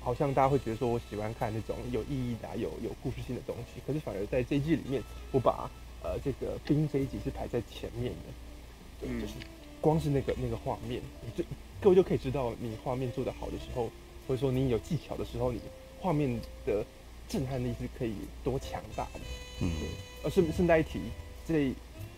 [0.00, 5.70] 好像大家会觉得说我喜欢看那种有意义的、有有故事性的东西，可是反而在这一季里面，我把
[6.02, 9.00] 呃这个冰这一集是排在前面的。
[9.00, 9.34] 对，嗯、就是
[9.80, 11.48] 光是那个那个画面，你就
[11.80, 13.90] 各位就可以知道，你画面做得好的时候，
[14.26, 15.60] 或者说你有技巧的时候，你
[16.00, 16.84] 画面的。
[17.28, 18.12] 震撼力是可以
[18.44, 19.20] 多强大的，
[19.60, 19.88] 嗯，对。
[20.22, 21.00] 而顺顺带一提，
[21.46, 21.72] 这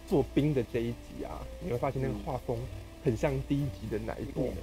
[0.09, 2.57] 做冰的这一集啊，你会发现那个画风
[3.05, 4.57] 很像第一集的哪一部呢？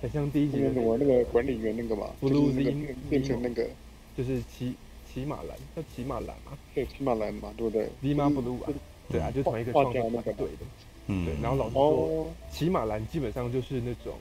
[0.00, 3.68] 很像第一集的我那个管理员那个嘛，Blue Zim 变成那个，
[4.16, 4.74] 就是骑
[5.12, 8.72] 骑马兰叫骑马兰嘛，对，骑马兰嘛，对不对？Zima Blue 啊，
[9.10, 10.66] 对啊，就同一个创作团队的，
[11.08, 11.34] 嗯，对。
[11.42, 14.14] 然后老师说，骑马兰基本上就是那种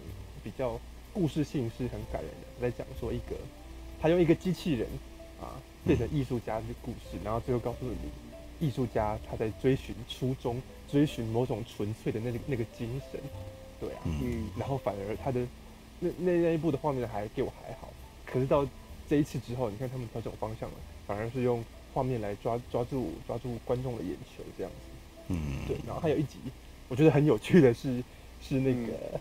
[0.44, 0.80] 比较
[1.14, 3.36] 故事性是很感人的，在讲说一个
[4.02, 4.88] 他用一个机器人。
[5.40, 5.54] 啊，
[5.86, 8.10] 变成艺术家的故事，然后最后告诉你，
[8.60, 13.20] 艺术家他在追寻初衷，追寻某种纯粹的那个那个精神，
[13.80, 15.42] 对啊，嗯，然后反而他的
[16.00, 17.90] 那那那一部的画面还给我还好，
[18.26, 18.68] 可是到
[19.10, 26.38] 这一次之后，你看他们调整方向了，反而是用画面来抓抓住抓住观众的眼球这样子，嗯，对，然后还有一集
[26.90, 28.04] 我觉得很有趣的是
[28.42, 29.20] 是那个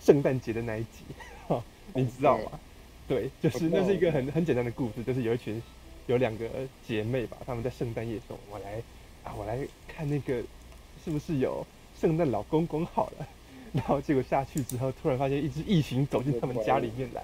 [0.00, 1.04] 圣诞节的那一集，
[1.48, 1.62] 哈，
[1.94, 2.58] 你知道吗？
[3.06, 5.62] 对，就是那是一个很很简单的故事，就是有一群
[6.06, 6.46] 有两个
[6.86, 8.82] 姐妹吧，她们在圣诞夜说，我来
[9.22, 10.42] 啊，我来看那个
[11.04, 11.66] 是不是有
[11.98, 13.26] 圣诞老公公好了，
[13.72, 17.22] 然后结果下去之后，突然发现一只异形走进他们家里面来，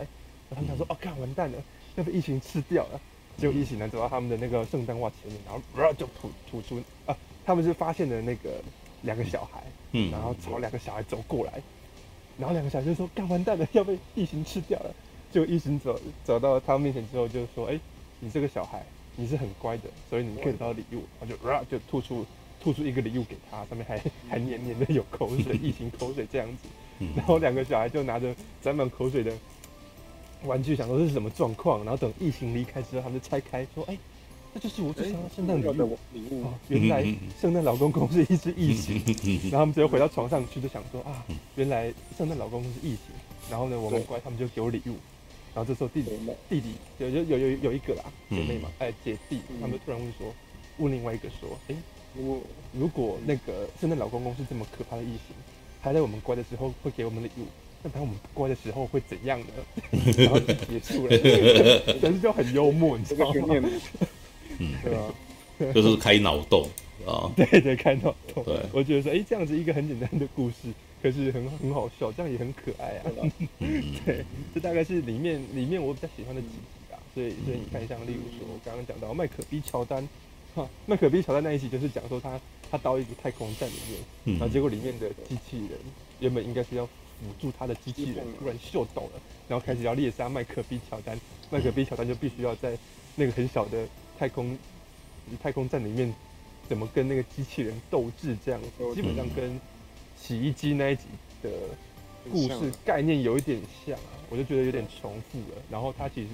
[0.48, 1.62] 然后他们想说，哦，看完蛋了，
[1.96, 3.00] 要被异形吃掉了，
[3.36, 5.40] 结果异形呢走到他们的那个圣诞袜前面，
[5.76, 7.16] 然后就吐吐出啊。
[7.44, 8.62] 他们是发现了那个
[9.02, 9.62] 两个小孩，
[9.92, 11.60] 嗯，然后朝两个小孩走过来，
[12.38, 14.94] 然后两个小孩就说：“干完蛋了，要被异形吃掉了。”
[15.32, 17.80] 就异形走走到他们面前之后，就说：“哎、欸，
[18.20, 18.84] 你这个小孩，
[19.16, 22.24] 你是很乖的，所以你可以得到礼物。”然后就啊，就吐出
[22.62, 24.00] 吐出一个礼物给他，上面还
[24.30, 26.68] 还黏黏的有口水，异形口水这样子。
[27.16, 29.32] 然后两个小孩就拿着沾满口水的
[30.44, 31.84] 玩具，想说这是什么状况。
[31.84, 33.98] 然后等异形离开之后，他们就拆开说：“哎、欸。”
[34.52, 35.96] 这就是我最想要圣诞礼物。
[36.12, 37.06] 礼物、哦、原来
[37.40, 39.00] 圣诞老公公是一只异形，
[39.48, 43.14] 然后他们直接回到床上去，就想说啊，原来圣诞老公公是异形。
[43.48, 44.96] 然后呢，我们乖，他们就给我礼物。
[45.54, 46.10] 然后这时候弟弟
[46.48, 50.32] 弟弟有有有有有一个啦，姐妹嘛，哎姐弟，他们突然问说，
[50.78, 51.74] 问另外一个说，哎，
[52.14, 52.40] 如果
[52.72, 55.34] 如果那个圣诞老公公是这么可怕的异形，
[55.80, 57.46] 还在我们乖的时候会给我们礼物，
[57.82, 59.46] 那当我们不乖的时候会怎样呢？
[60.18, 63.46] 然后就结束了，但是就很幽默，你知道吗？
[64.58, 66.68] 嗯，对啊，就是开脑洞
[67.06, 68.44] 啊， 对对，开脑洞。
[68.44, 70.68] 对，我觉得说，哎，这样子一个很简单的故事，
[71.02, 73.02] 可是很很好笑，这样也很可爱啊。
[74.04, 74.24] 对，
[74.54, 76.98] 这大概是里面里面我比较喜欢的几集啊。
[77.14, 80.08] 所以所以你看，像例如说，我刚刚讲到麦可比乔丹，
[80.54, 82.40] 哈，麦可比乔丹那一集就是讲说他
[82.70, 83.74] 他到一个太空站里
[84.24, 85.78] 面，然后结果里面的机器人
[86.20, 86.92] 原本应该是要辅
[87.38, 91.18] 助他的机器人，突然秀抖了，然后开始要猎杀麦可比乔丹，
[91.50, 92.76] 麦可比乔丹就必须要在
[93.16, 93.86] 那个很小的。
[94.18, 94.58] 太空，
[95.42, 96.14] 太空站里面
[96.68, 98.60] 怎么跟那个机器人斗智这样，
[98.94, 99.58] 基本上跟
[100.20, 101.04] 洗衣机那一集
[101.42, 101.50] 的
[102.30, 105.62] 故事概念有一点像啊，我就觉得有点重复了。
[105.70, 106.28] 然后他其实，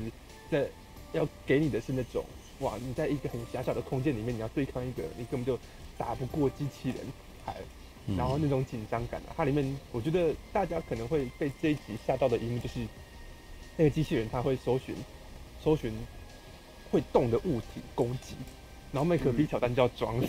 [0.51, 0.69] 在
[1.13, 2.25] 要给你的是那种，
[2.61, 5.59] 哇，你在一个很狭小的空间里面，你要对抗一个你根本就
[5.97, 6.99] 打不过机器人，
[7.45, 7.55] 还
[8.17, 12.81] 然后那种紧张感啊，它里面我觉得大家可能会被这一集吓到的一幕就是，
[13.77, 14.95] 那个机器人他会搜寻，
[15.63, 15.93] 搜寻。
[16.89, 18.37] 会动的物体攻击，
[18.93, 20.29] 然后麦克比乔丹就要装死，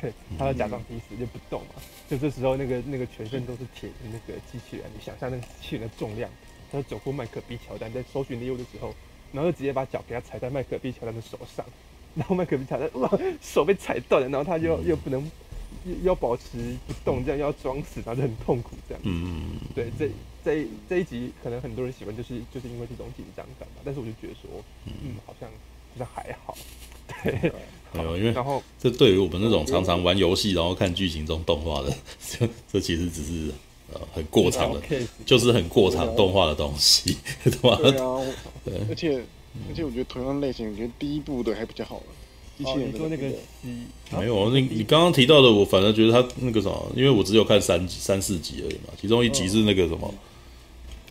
[0.00, 1.82] 对， 他要假装抵死就不动嘛。
[2.08, 6.30] 就这时候，那个那个全身都是铁的那个机器人，你想象那个机器人的重量，
[6.70, 8.94] 他就走过麦克比乔丹在搜寻猎物的时候，
[9.32, 11.64] 然后就直接把脚给他踩在麦克比乔丹的手上，
[12.14, 15.22] 然后麦克比乔丹哇手被踩断了，然后他又又不能
[15.84, 19.02] 又要保持不动，这样又要装死，然后就很痛苦这样。
[19.04, 20.10] 嗯，对，这
[20.44, 23.82] 这这一集可能很多人喜欢，就是就是因为这种紧张感吧。
[23.84, 24.50] 但是我就觉得说，
[24.86, 25.48] 嗯，好像。
[25.94, 26.56] 好像还好，
[27.22, 27.52] 对，
[27.94, 31.94] 没有，因为然后这对于我们那种常常玩游戏然后看剧情中动画的，
[32.28, 33.50] 这这其实只是
[33.92, 34.80] 呃很过场的，
[35.26, 37.76] 就是很过场动画的东西， 对吧？
[37.82, 38.20] 对啊，
[38.64, 39.22] 对，而且
[39.68, 42.02] 而且我觉得同样类型，我觉得第一部的还比较好了。
[42.58, 43.26] 机器人你说那个
[44.10, 50.12] 没有，那你刚刚提到的，我反而觉得他那个什么，因为我只有看三三四集而已嘛，其中一集是那个什么。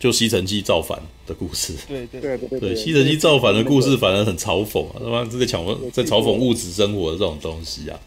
[0.02, 2.20] 就吸尘器造反的故事，对对。
[2.20, 8.00] 对对对，吸尘器造反的故事反而很嘲讽啊，他妈这个讲在嘲讽物质生活的这种东西啊，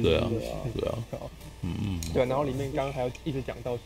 [0.00, 0.30] 对啊，
[0.78, 0.94] 对啊，
[1.62, 3.80] 嗯嗯，对，然后里面刚刚还要一直讲到是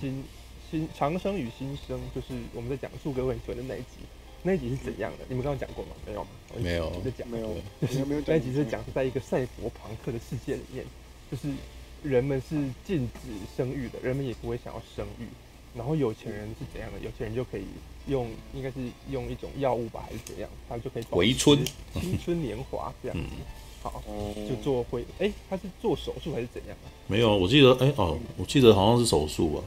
[0.00, 0.24] 新
[0.70, 4.00] 新长生与新生，就是我们在讲树哥会说的那一集，
[4.42, 5.26] 那一集是怎样的？
[5.28, 5.90] 你们刚刚讲过吗？
[6.06, 6.28] 没有吗？
[6.56, 7.48] 没有，在讲没有，
[8.06, 10.82] 没有，那一集是讲在一个赛博朋克的世界里面，
[11.30, 11.52] 就是
[12.02, 15.26] 人们是禁止生育的，人们也不会想要生育。
[15.74, 16.98] 然后有钱人是怎样的？
[17.00, 17.64] 有钱人就可以
[18.06, 18.76] 用，应该是
[19.10, 20.48] 用一种药物吧，还是怎样？
[20.68, 21.64] 他就可以回春、
[21.94, 23.24] 青春年华这样子。
[23.80, 24.02] 好，
[24.48, 26.90] 就做回，哎，他是做手术还是怎样啊？
[27.06, 29.62] 没有，我记得，哎哦，我记得好像是手术吧。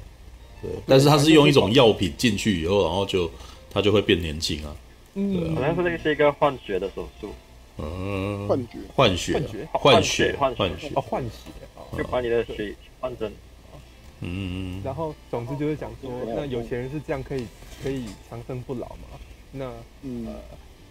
[0.61, 3.31] 对，但是他是用一种药品进去以后，然后就
[3.69, 4.75] 他就会变年轻啊。
[5.13, 7.29] 嗯，好像是那个是一个换血的手术。
[7.77, 13.31] 嗯，换血，换血，换血，换血，哦，换血，就把你的血换成。
[14.21, 17.45] 嗯，然后总之就是讲说，那有钱人是这样可以
[17.83, 19.19] 可以长生不老嘛？
[19.51, 19.65] 那
[20.03, 20.35] 嗯、呃，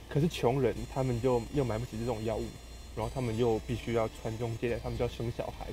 [0.09, 2.45] 可是穷人他们就又买不起这种药物，
[2.97, 5.67] 然后他们又必须要传宗接代，他们就要生小孩，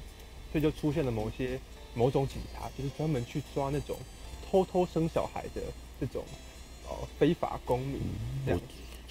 [0.52, 1.60] 所以就出现了某些
[1.96, 3.98] 某种警察，就是专门去抓那种
[4.50, 5.62] 偷偷生小孩的
[6.00, 6.24] 这种
[6.88, 8.00] 呃非法公民
[8.46, 8.62] 这样。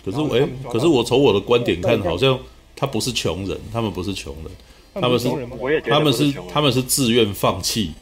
[0.05, 2.39] 可是哎，可是我从我的观点看，好像
[2.77, 4.53] 他不是穷人，他们不是穷人，
[4.95, 5.29] 他们是
[5.83, 7.93] 他们是他们是自愿放弃。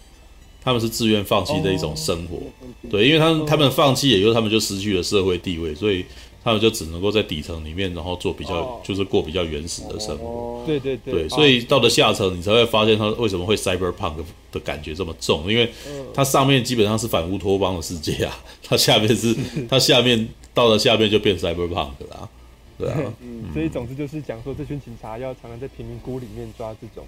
[0.65, 2.39] 他们是自愿放弃的一种生活，
[2.91, 6.05] 对，因为他们他们放弃，也就是他们就失去了社会地位，所以
[6.43, 10.62] 他们就只能够在底层里面，然后做比较，就是过比较原始的生活。
[10.67, 14.15] 对对对，所以到了下层，你才会发现他为什么会 cyberpunk
[14.51, 15.71] 的感觉这么重，因为
[16.15, 18.35] 它上面基本上是反乌托邦的世界啊，
[18.65, 19.37] 它下面是
[19.69, 22.31] 它下面到了下面就变 cyberpunk 了，
[22.79, 23.12] 对啊。
[23.53, 27.05] 所以总之就是讲说，这群警察要常常在贫民窟里面抓这种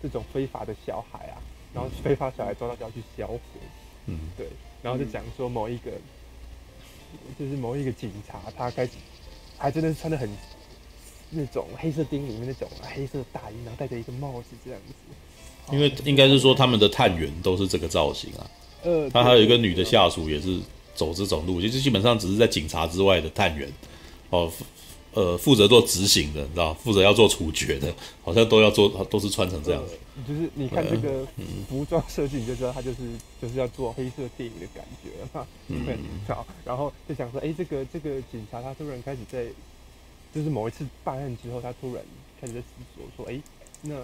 [0.00, 1.42] 这种非法的小孩啊。
[1.72, 3.40] 然后非法小孩抓到就要去销毁，
[4.06, 4.46] 嗯，对，
[4.82, 5.90] 然后就讲说某一个，
[7.38, 8.92] 就是某一个警察，他开始
[9.56, 10.28] 还真的是穿的很
[11.30, 14.94] 那种黑色钉里面那种黑色大衣，然后戴着一个帽子这样子。
[15.72, 18.50] 因为应该是说他们的探员都是这个造型啊。
[18.82, 20.58] 呃，他还有一个女的下属也是
[20.94, 23.70] 走这种路，其实基本上只是在警察之外的探员
[24.30, 24.50] 哦。
[25.12, 27.92] 呃，负责做执行的，你知道，负责要做处决的，
[28.22, 29.98] 好像都要做，都是穿成这样子。
[30.26, 31.26] 就是你看这个
[31.68, 32.98] 服装设计，你就知道他就是
[33.40, 35.46] 就是要做黑色电影的感觉嘛。
[35.68, 35.84] 嗯。
[36.28, 39.46] 好，然后就想说，哎、欸，这个这个警察他突然开始在，
[40.34, 42.04] 就是某一次办案之后，他突然
[42.40, 43.42] 开始在思索说，哎、欸，
[43.82, 44.02] 那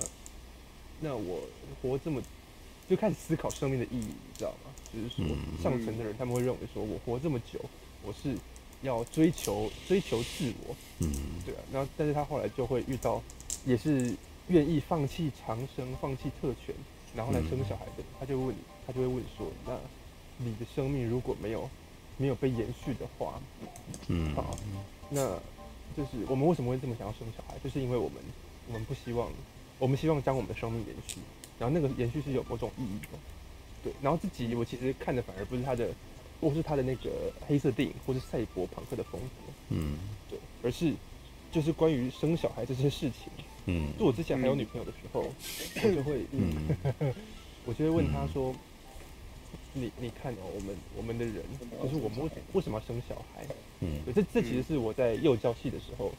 [1.00, 1.40] 那我
[1.80, 2.22] 活这么，
[2.88, 4.70] 就开始思考生命的意义，你知道吗？
[4.92, 5.24] 就是说，
[5.62, 7.60] 上层的人他们会认为说，我活这么久，
[8.04, 8.36] 我是。
[8.82, 11.10] 要追求追求自我，嗯，
[11.46, 13.22] 对啊，然后但是他后来就会遇到，
[13.64, 14.14] 也是
[14.48, 16.74] 愿意放弃长生、放弃特权，
[17.14, 19.76] 然后来生小孩的，他就问你，他就会问说，那
[20.38, 21.68] 你的生命如果没有
[22.16, 23.40] 没有被延续的话，
[24.08, 24.56] 嗯，好，
[25.10, 25.36] 那
[25.96, 27.56] 就是我们为什么会这么想要生小孩？
[27.62, 28.16] 就是因为我们
[28.68, 29.28] 我们不希望，
[29.78, 31.18] 我们希望将我们的生命延续，
[31.58, 33.18] 然后那个延续是有某种意义的，
[33.84, 35.88] 对，然后自己我其实看的反而不是他的。
[36.38, 39.96] 或是他的那个黑色电影，或是赛博朋克的风格，嗯，
[40.28, 40.92] 对，而是
[41.50, 43.32] 就是关于生小孩这些事情，
[43.66, 47.14] 嗯，就我之前还有女朋友的时候，嗯、我就会，嗯，
[47.66, 48.52] 我就会问他说，
[49.74, 51.42] 嗯、你你看哦，我们我们的人，
[51.82, 53.46] 就是我们为为什么要生小孩？
[53.80, 56.12] 嗯，对，这这其实是我在幼教系的时候，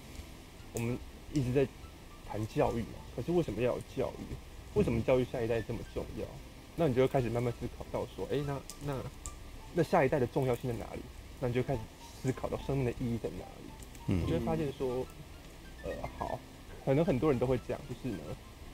[0.73, 0.97] 我们
[1.33, 1.67] 一直在
[2.29, 4.35] 谈教育嘛，可是为什么要有教育？
[4.75, 6.25] 为什么教育下一代这么重要？
[6.75, 8.95] 那你就会开始慢慢思考到说，哎、欸，那那。
[9.73, 11.01] 那下一代的重要性在哪里？
[11.39, 11.79] 那你就开始
[12.23, 13.69] 思考到生命的意义在哪里？
[14.07, 15.05] 嗯，你就会发现说，
[15.83, 16.39] 呃，好，
[16.87, 18.23] 可能很多人都会这样，就是呢，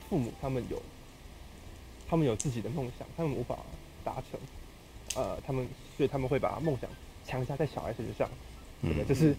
[0.08, 0.80] 父母他们有，
[2.08, 3.58] 他们有自己的梦想，他们无法
[4.04, 4.38] 达成，
[5.16, 6.88] 呃，他们所以他们会把梦想
[7.26, 8.30] 强加在小孩身上，
[8.80, 9.04] 对不对？
[9.04, 9.34] 就是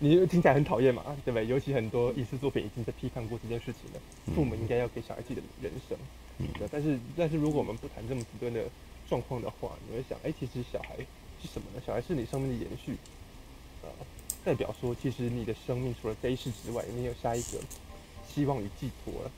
[0.00, 1.46] 你听起来很讨厌嘛，对不对？
[1.46, 4.00] 尤其很多影视作品已经在批判过这件事情了，
[4.34, 5.96] 父母应该要给小孩自己的人生，
[6.58, 6.66] 对。
[6.72, 8.64] 但是，但是如果我们不谈这么极端的。
[9.08, 10.94] 状况的话，你会想，哎、欸，其实小孩
[11.40, 11.80] 是什么呢？
[11.86, 12.94] 小孩是你生命的延续，
[13.82, 13.88] 呃，
[14.44, 17.58] 代表说，其实你的生命除了这一世之外，你有下一个
[18.38, 19.30] 希望与寄托了。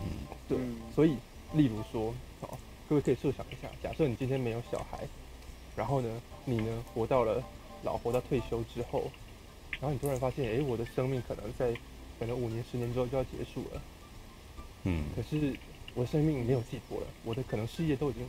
[0.00, 0.06] 嗯，
[0.48, 0.58] 对。
[0.94, 1.16] 所以，
[1.54, 2.56] 例如说，好，
[2.88, 5.00] 各位可以设想一下，假设你今天没有小孩，
[5.74, 6.08] 然后呢，
[6.44, 7.42] 你呢活到了
[7.82, 9.10] 老，活到退休之后，
[9.80, 11.74] 然后你突然发现，哎、欸，我的生命可能在
[12.20, 13.82] 可能五年、十年之后就要结束了。
[14.84, 15.04] 嗯。
[15.16, 15.56] 可是
[15.94, 18.24] 我的生命没有寄托了，我的可能事业都已经。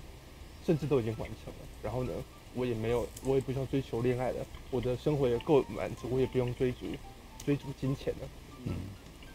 [0.66, 2.12] 甚至都已经完成了，然后呢，
[2.56, 6.88] 我也没有，我也不需要追求恋爱了，我的生活也够满足，我也不用追逐
[7.46, 8.28] 追逐金钱了。
[8.64, 8.74] 嗯，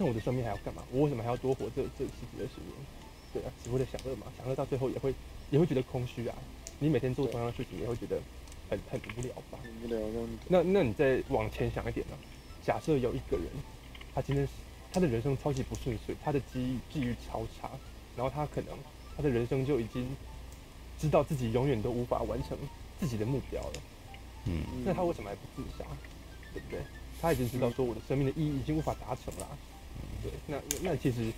[0.01, 0.83] 那我的生命还要干嘛？
[0.91, 2.73] 我为什么还要多活这这十几二十年？
[3.35, 5.15] 对啊，只为了享乐嘛，享乐到最后也会
[5.51, 6.35] 也会觉得空虚啊。
[6.79, 8.19] 你每天做同样的事情，也会觉得
[8.71, 9.59] 很很无聊吧？
[9.85, 10.01] 无聊。
[10.49, 12.17] 那那你再往前想一点呢？
[12.65, 13.47] 假设有一个人，
[14.15, 14.49] 他今天
[14.91, 17.71] 他的人生超级不顺遂，他的机遇机遇超差，
[18.17, 18.75] 然后他可能
[19.15, 20.07] 他的人生就已经。
[21.01, 22.59] 知道自己永远都无法完成
[22.99, 23.73] 自己的目标了，
[24.45, 25.87] 嗯，那他为什么还不自杀？
[26.53, 26.79] 对不对？
[27.23, 29.49] 他已经知道说我的生命的意义已经无法达成了，
[30.23, 30.33] 对。
[30.47, 31.33] 那那其实，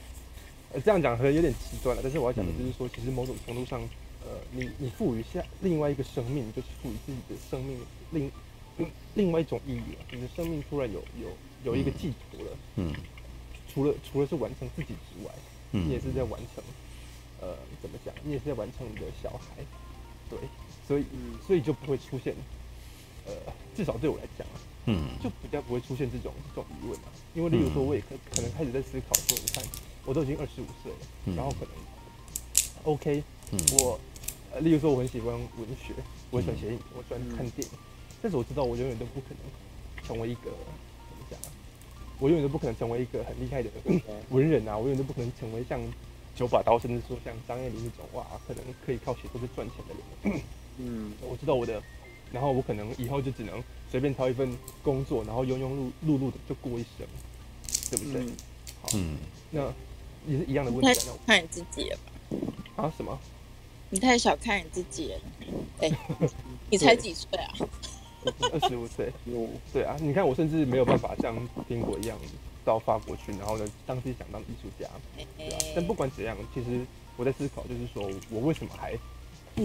[0.72, 3.80] 呃，这样讲可能有点极端了，但是我要讲的就是说，其实某种程度上，
[4.24, 7.78] 呃，你你赋予下另外一个生命，就是赋予自己的生命
[8.10, 8.30] 另
[8.78, 10.04] 另另外一种意义了。
[10.10, 11.28] 你的生命突然有有
[11.64, 12.92] 有一个寄托了，嗯，
[13.72, 15.32] 除了除了是完成自己之外，
[15.70, 16.62] 你也是在完成。
[17.44, 18.14] 呃，怎么讲？
[18.22, 19.64] 你也是在完成你的小孩，
[20.30, 20.38] 对，
[20.86, 21.04] 所以，
[21.44, 22.32] 所以就不会出现，
[23.26, 23.32] 呃，
[23.74, 27.08] 至少对我来讲啊，嗯，就比较不会出现这种这种疑问啊。
[27.34, 29.62] 因为，例如说，我也可可能开始在思考说，你看，
[30.04, 31.74] 我都已经二十五岁了，嗯、然后可能
[32.84, 33.22] ，OK，、
[33.52, 33.98] 嗯、我，
[34.52, 35.94] 呃，例如说，我很喜欢文学，
[36.30, 37.78] 我喜欢写影，我喜欢看电影，嗯、
[38.22, 41.48] 但是我知道，我永远都不可能成为一个怎么讲啊？
[42.18, 43.70] 我永远都不可能成为一个很厉害的
[44.30, 44.76] 文人啊！
[44.76, 45.80] 我永远都不可能成为像。
[46.34, 50.40] 九把刀，甚至说像张爱玲那种哇，可能可以靠写作去赚钱的人。
[50.78, 51.80] 嗯，我知道我的，
[52.32, 53.62] 然后我可能以后就只能
[53.92, 54.50] 随便挑一份
[54.82, 57.06] 工作，然后庸庸碌碌碌的就过一生，
[57.90, 58.22] 对不对？
[58.22, 58.36] 嗯、
[58.80, 59.16] 好，嗯，
[59.50, 59.60] 那
[60.26, 60.86] 也是一样的问题。
[60.86, 61.98] 太小看你自己了
[62.74, 62.84] 吧？
[62.84, 62.92] 啊？
[62.96, 63.18] 什么？
[63.90, 65.20] 你太小看你自己了。
[65.80, 65.96] 哎、欸，
[66.70, 67.52] 你才几岁啊？
[68.50, 69.12] 二十五岁。
[69.72, 71.36] 对啊，你看我甚至没有办法像
[71.68, 72.18] 苹果一样。
[72.64, 74.88] 到法国去，然后呢，当自己想当艺术家，
[75.36, 75.56] 对吧？
[75.74, 76.86] 但不管怎样，其实
[77.16, 78.96] 我在思考，就是说我为什么还
[79.56, 79.64] 不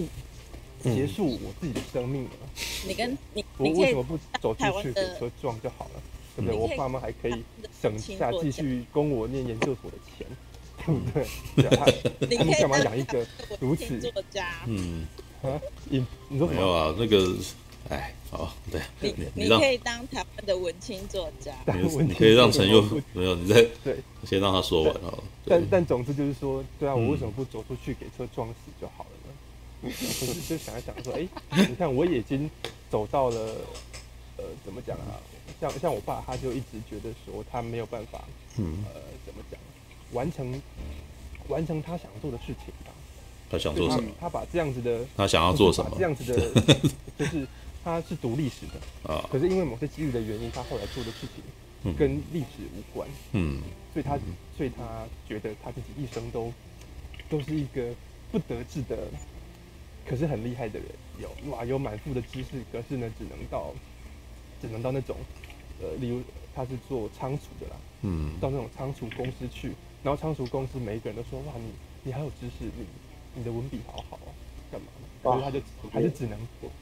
[0.84, 2.30] 结束我自己的生命了？
[2.88, 6.02] 你跟你，我为什么不走出去给车撞就好了？
[6.36, 6.58] 对不对？
[6.58, 7.44] 我爸妈还可以
[7.82, 10.28] 省下继续供我念研究所的钱，
[10.86, 12.38] 对不对？
[12.38, 13.26] 他们干嘛养一个
[13.60, 14.00] 如此？
[14.00, 15.08] 作家，嗯
[15.42, 15.60] 啊，
[15.90, 16.62] 你你说什么？
[16.62, 17.36] 没有啊，那个。
[17.90, 21.54] 哎，好，对，你你可以当台湾的文青作家，
[22.06, 22.82] 你可以让陈佑
[23.14, 25.24] 没有你在对，先让他说完好了。
[25.46, 29.17] 但但总之就是说，对啊，我为什么不走出去给车撞死就好了呢？
[29.82, 31.28] 可是就想一想说，哎，
[31.70, 32.50] 你看我已经
[32.90, 33.38] 走到了，
[34.38, 35.20] 呃，怎么讲啊？
[35.60, 38.24] 像像我爸，他就一直觉得说他没有办法，
[38.58, 39.60] 嗯，呃，怎么讲，
[40.14, 40.62] 完成
[41.48, 42.92] 完成他想做的事情吧。
[43.50, 44.10] 他想做什么？
[44.20, 45.92] 他把这样子的，他想要做什么？
[45.98, 46.62] 这样子的，
[47.18, 47.48] 就是。
[47.84, 53.62] 他是读历史的啊，可是因为某些机遇的原因，他后来做的事情跟历史无关，嗯，
[53.94, 54.20] 所以他
[54.58, 56.52] 所以他觉得他自己一生都
[57.30, 57.94] 都是一个
[58.30, 58.98] 不得志的，
[60.08, 60.88] 可是很厉害的人，
[61.20, 63.74] 有哇有满腹的知识，可是呢只能到
[64.62, 65.18] 只能到那种
[65.82, 66.22] 呃，例如
[66.56, 71.72] 他是做仓储的啦，嗯，到那种仓储公司去，然后仓储公司每一个人都说哇你
[72.04, 72.86] 你还有知识，你
[73.36, 74.32] 你的文笔好好啊，
[74.72, 74.88] 干嘛？
[75.24, 75.60] 所以他就
[75.92, 76.40] 还是只能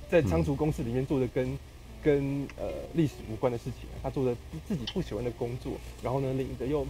[0.09, 1.57] 在仓储公司里面做的跟
[2.06, 4.36] 跟呃历史无关的事情，他做的
[4.68, 6.86] 自己不喜欢的工作，然后呢领的又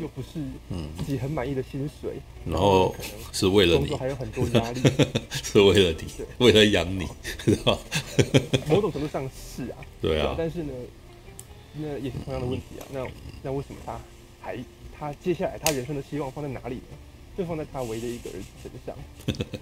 [0.00, 0.40] 又不是
[0.96, 2.14] 自己很满意的薪水，
[2.46, 2.94] 然后
[3.30, 4.80] 是为了你，工作还有很多压力，
[5.28, 7.06] 是为了你，为了养你，
[7.44, 7.78] 是吧？
[8.66, 10.72] 某种程度上是啊，对啊，但是呢，
[11.74, 13.06] 那也是同样的问题啊，那
[13.42, 14.00] 那为什么他
[14.40, 14.58] 还
[14.98, 16.96] 他接下来他人生的希望放在哪里呢？
[17.36, 18.96] 就放在他唯一的一个儿子身上，
[19.26, 19.60] 对不对？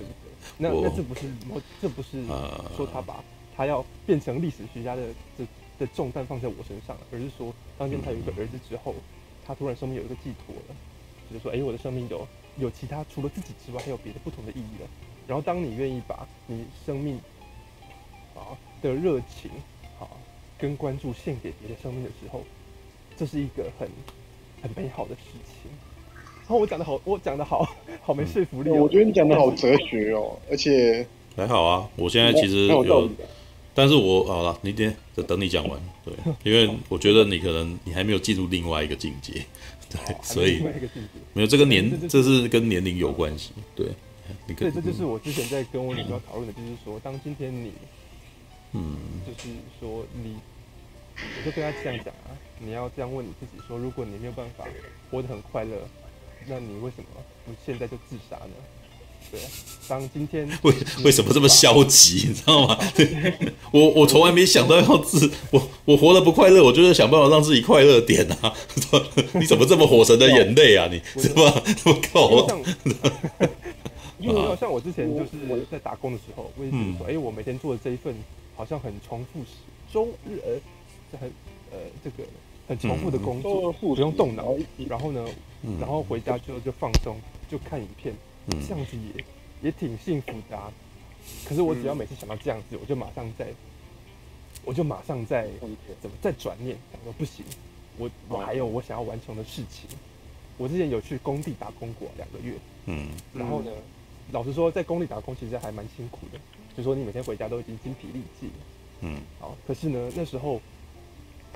[0.58, 2.22] 那 那这不是我，这不是
[2.76, 3.24] 说他把
[3.56, 5.02] 他要变成历史学家的
[5.36, 5.44] 这
[5.78, 8.94] 的重担放在我身上，而是说当天他有一个儿子之后，
[9.44, 10.74] 他突然生命有一个寄托了，
[11.30, 12.26] 就是说，哎，我的生命有
[12.58, 14.88] 有其他除了自己之外还有别的不同的意义了。
[15.26, 17.16] 然后当你愿意把你生命
[18.34, 19.50] 啊的热情
[19.98, 20.06] 啊
[20.58, 22.42] 跟关注献给别的生命的时候，
[23.16, 23.88] 这是一个很
[24.62, 25.70] 很美好的事情。
[26.40, 27.66] 然后我讲的好，我讲的好
[28.02, 28.82] 好没说服力，哦。
[28.82, 31.88] 我觉得你讲的好哲学哦，而且还好啊。
[31.96, 32.68] 我现在其实
[33.74, 34.94] 但是我好了，你等
[35.26, 36.14] 等你讲完，对，
[36.44, 39.32] 因为我觉得你可能你还没有进入另外一个境界，
[39.90, 40.62] 对，所以
[41.32, 43.86] 没有这个年，这是跟年龄有关系，对。
[44.46, 47.72] 你可以，这就是我之前在跟我女朋友讨论的，就是说，当今天你，
[48.72, 48.96] 嗯，
[49.26, 49.48] 就是
[49.78, 50.36] 说你，
[51.16, 54.64] 我就跟他这样讲啊，你要这样问你自己说，如果你没有办法
[55.10, 55.76] 活得很快乐。
[56.48, 57.04] 那你为什么
[57.46, 58.54] 不现在就自杀呢？
[59.30, 59.46] 对啊，
[59.88, 62.78] 当今天 为为什么这么消极，你知道吗？
[63.72, 68.52] 我我从来没想到要自我我活得不快乐，我就是想办法让自己快乐点啊！
[69.34, 70.88] 你怎么这么火神的眼泪啊？
[70.90, 71.62] 你是吧？
[71.84, 72.60] 我靠！
[74.18, 78.14] 因为像我之前就是在打工的时候，我也觉得说，哎，我每天做的这一份
[78.56, 79.56] 好像很重复时，
[79.92, 81.28] 终日呃很
[81.72, 82.28] 呃这个。
[82.68, 84.54] 很重复的工作，不用动脑，
[84.88, 85.26] 然后呢，
[85.80, 87.16] 然后回家之后就放松，
[87.50, 88.14] 就看影片，
[88.48, 89.24] 这样子也
[89.62, 90.72] 也挺幸福的啊。
[91.44, 93.46] 可是我只要每次想到这样子，我就马上在，
[94.64, 95.48] 我就马上在
[96.00, 97.44] 怎么再转念，想说不行，
[97.98, 99.88] 我我还有我想要完成的事情。
[100.58, 102.54] 我之前有去工地打工过两个月，
[102.86, 103.70] 嗯，然后呢，
[104.32, 106.38] 老实说，在工地打工其实还蛮辛苦的，
[106.76, 108.50] 就说你每天回家都已经精疲力尽，
[109.00, 110.60] 嗯，好，可是呢，那时候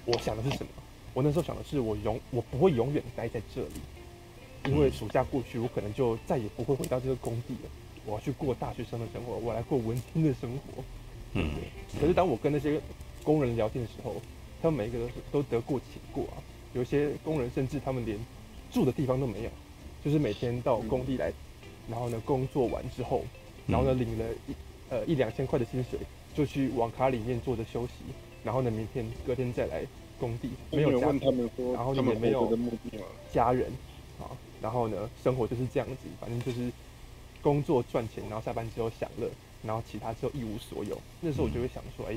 [0.04, 0.72] 我想的是什么？
[1.12, 3.80] 我那时候想的是，我永我不会永远待在这里，
[4.68, 7.70] 因为暑假过去，我可能就再也不会回到这个工地了。
[8.04, 10.82] 我要去过大学生的生活，我来过文青的生活。
[11.34, 11.50] 嗯。
[12.00, 12.80] 可是当我跟那些
[13.22, 14.16] 工人聊天的时候，
[14.62, 16.42] 他们每一个都是都得过且过啊。
[16.74, 18.18] 有些工人甚至他们连
[18.72, 19.50] 住的地方都没有，
[20.04, 21.32] 就是每天到工地来，
[21.88, 23.24] 然后呢工作完之后，
[23.66, 24.54] 然后呢领了一
[24.90, 25.98] 呃一两千块的薪水，
[26.34, 27.92] 就去网咖里面坐着休息，
[28.44, 29.84] 然后呢明天隔天再来。
[30.18, 31.08] 工地没有家，
[31.74, 32.50] 然后也没有
[33.30, 33.70] 家人
[34.18, 34.30] 啊，
[34.62, 36.70] 然后呢，生活就是这样子，反正就是
[37.42, 39.28] 工作赚钱，然后下班之后享乐，
[39.62, 40.98] 然后其他之后一无所有。
[41.20, 42.16] 那时候我就会想说，哎，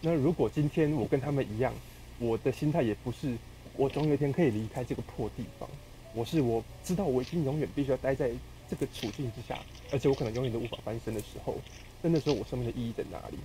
[0.00, 1.72] 那如果今天我跟他们一样，
[2.18, 3.36] 我的心态也不是
[3.76, 5.68] 我总有一天可以离开这个破地方，
[6.14, 8.30] 我是我知道我已经永远必须要待在
[8.68, 9.58] 这个处境之下，
[9.92, 11.56] 而且我可能永远都无法翻身的时候，
[12.02, 13.38] 那那时候我生命的意义在哪里？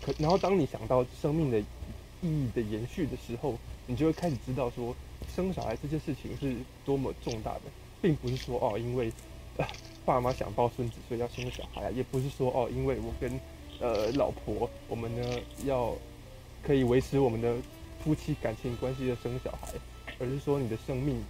[0.00, 1.62] 可然后当你想到生命的。
[2.20, 3.54] 意义的延续的时候，
[3.86, 4.92] 你就会开始知道说，
[5.28, 7.62] 生小孩这件事情是多么重大的，
[8.02, 9.12] 并不是说哦，因为、
[9.56, 9.66] 呃、
[10.04, 13.40] 爸妈想抱孙子，所以要生个小孩啊，也不是说哦，因为我跟
[13.80, 15.94] 呃老婆我们呢要
[16.62, 17.54] 可以维持我们的
[18.02, 19.68] 夫妻感情关系的生小孩，
[20.18, 21.22] 而是说你的生命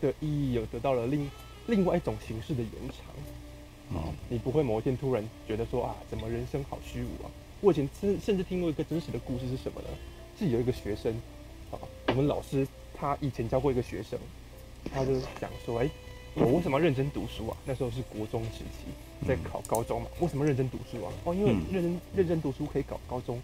[0.00, 1.30] 的意义有得到了另
[1.66, 7.30] 另外一种形式的延长啊，你不会某一天突然觉得说啊，怎么人生好虚无啊？
[7.60, 9.88] 我以前甚甚至听过一个真实的故事是什么呢？
[10.38, 11.12] 是有一个学生，
[11.70, 11.78] 啊，
[12.08, 12.66] 我们老师
[13.02, 14.16] 他以前教过一个学生，
[14.94, 15.90] 他就讲说，哎，
[16.36, 17.56] 我为什么要认真读书啊？
[17.64, 20.06] 那时候是国中时期，在考高中嘛。
[20.20, 21.12] 为什么认真读书啊？
[21.24, 23.42] 哦，因为认真认真读书可以考高中，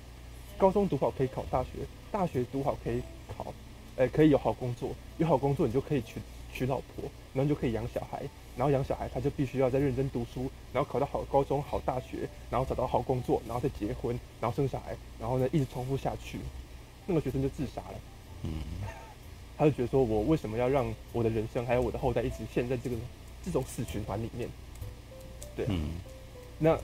[0.56, 1.70] 高中读好可以考大学，
[2.12, 3.02] 大学读好可以
[3.36, 3.52] 考，
[3.96, 6.20] 呃，可以有好工作，有好工作你就可以娶
[6.52, 8.22] 娶老婆，然后就可以养小孩，
[8.56, 16.38] 然后养小孩他就必须要再认真读书，然后考到好高中、好大学，然后找到好工作，然后再结婚，然后生小孩，然后呢一直重复下去，
[17.08, 17.98] 那个学生就自杀了。
[18.44, 18.52] 嗯。
[19.58, 22.94] 他就觉得说，我为什么要让我的人生还有我的后代一直陷在这个
[23.44, 24.48] 这种死循环里面？
[25.56, 25.98] 对啊，嗯、
[26.60, 26.78] 那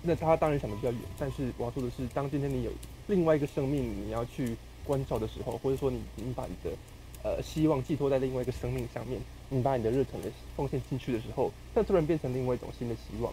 [0.00, 2.70] 那他当然想的比较远，但是我要说的是，当今天你有
[3.08, 4.56] 另外一个生命你要去
[4.86, 6.74] 关照的时候，或者说你你把你的
[7.22, 13.30] 呃希望寄托在另外一个生命上面，你把你的热忱的奉献进去的时候，那突然变成另外一种新的希望，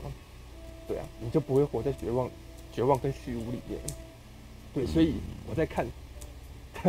[0.86, 2.30] 对啊，你就不会活在绝望、
[2.74, 3.80] 绝望跟虚无里面。
[4.74, 5.14] 对，所以
[5.50, 5.88] 我在看。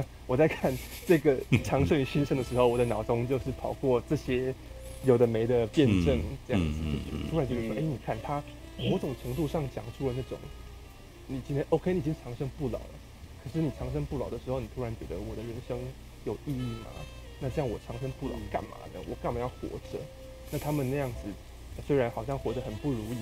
[0.26, 0.76] 我在看
[1.06, 4.54] 这个长生与新生的时候，我的脑中就是跑过这些
[5.04, 6.80] 有的没的辩证，这样子，
[7.30, 8.42] 突然觉得说，哎，你看他
[8.78, 10.38] 某种程度上讲出了那种，
[11.26, 12.94] 你今天 OK，你已经长生不老了，
[13.42, 15.78] 可是你长生不老的时候，你突然觉得我的人生
[16.24, 16.90] 有意义吗？
[17.40, 19.00] 那这样我长生不老干嘛呢？
[19.08, 19.98] 我干嘛要活着？
[20.50, 21.18] 那他们那样子
[21.86, 23.16] 虽然好像活得很不如意，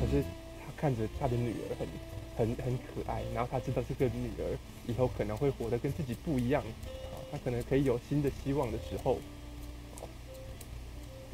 [0.00, 0.22] 可是
[0.60, 1.86] 他看着他的女儿很。
[2.34, 4.56] 很很可爱，然后他知道这个女儿
[4.86, 9.18] 以后可能会活得跟自己不一样，啊，他可能可以有新的希望的时候，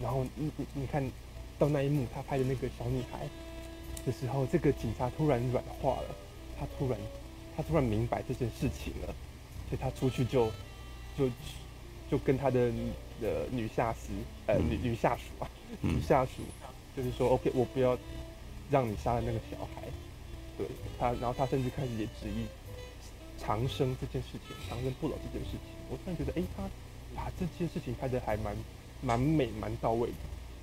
[0.03, 1.03] 然后你你你看
[1.59, 3.27] 到那一幕，他拍的那个小女孩
[4.05, 6.15] 的时候，这个警察突然软化了，
[6.59, 6.99] 他突然
[7.57, 9.15] 他突然明白这件事情了，
[9.69, 10.51] 所以他出去就
[11.17, 11.31] 就
[12.11, 12.71] 就跟他的
[13.23, 14.11] 呃女下司
[14.47, 16.43] 呃女女下属啊女下属
[16.97, 17.99] 就是说 OK，我不要
[18.71, 19.83] 让你杀了那个小孩。
[20.57, 20.67] 对
[20.99, 22.45] 他，然后他甚至开始也质疑
[23.49, 25.61] 长生这件事情，长生不老这件事情。
[25.89, 26.65] 我突然觉得，哎，他
[27.17, 28.55] 把这件事情拍得还蛮
[29.01, 30.15] 蛮美、蛮到位的。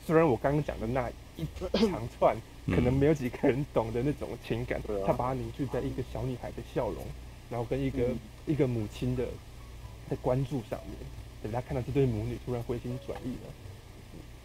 [0.06, 1.48] 虽然我刚刚讲的那一
[1.90, 7.04] 长串可能没有几个人懂的那种情感，他把它凝聚在一个小女孩的笑容，
[7.50, 8.10] 然后跟一个
[8.46, 9.26] 一个母亲的
[10.08, 10.96] 在关注上面。
[11.42, 13.54] 等他看到这对母女突然回心转意了，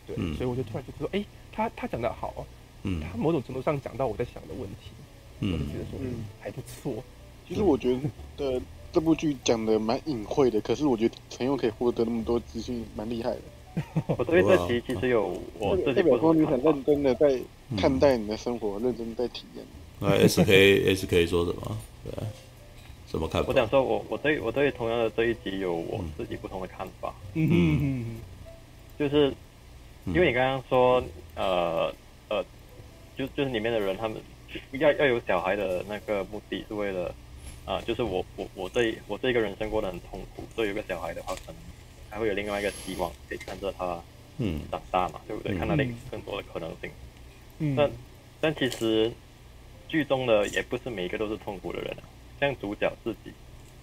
[0.07, 2.47] 对，所以我就突然觉得说，哎，他他讲的好，
[2.85, 4.91] 嗯，他某种程度上讲到我在想的问题。
[5.41, 7.03] 我就，觉得说嗯还不错。
[7.51, 7.99] 其实我觉
[8.37, 13.41] 得这部剧讲的蛮隐晦的，可是我觉得陈宥可以获得那么多资讯，蛮厉害的。
[14.17, 17.41] 我对这集其实有我代表说你很认真的在
[17.77, 19.65] 看待你的生活，认真在体验。
[19.99, 21.77] 那 S K S K 说什么？
[22.05, 22.13] 对，
[23.11, 23.49] 什么看法？
[23.49, 27.13] 我想说我我对我对同样的这一集有我自己不同的看法。
[27.35, 27.49] 嗯
[27.83, 28.17] 嗯，
[28.97, 29.35] 就是
[30.07, 31.03] 因为你刚刚说
[31.35, 31.93] 呃
[32.29, 32.45] 呃，
[33.19, 34.17] 就就是里面的人他们。
[34.73, 37.15] 要要有小孩的那个目的是为了，
[37.71, 41.57] 啊、呃，就是我我我这我这个人生过得很痛苦，所以有个小孩的话，可能
[42.11, 44.03] 还会有另外一个希望，可以看着他
[44.39, 45.57] 嗯长大嘛，嗯、对不对？
[45.57, 46.91] 看到另更多的可能性。
[47.59, 47.77] 嗯。
[47.77, 47.91] 但
[48.41, 49.13] 但其实
[49.87, 52.03] 剧中的也不是每一个都是痛苦的人啊，
[52.41, 53.33] 像主角自己，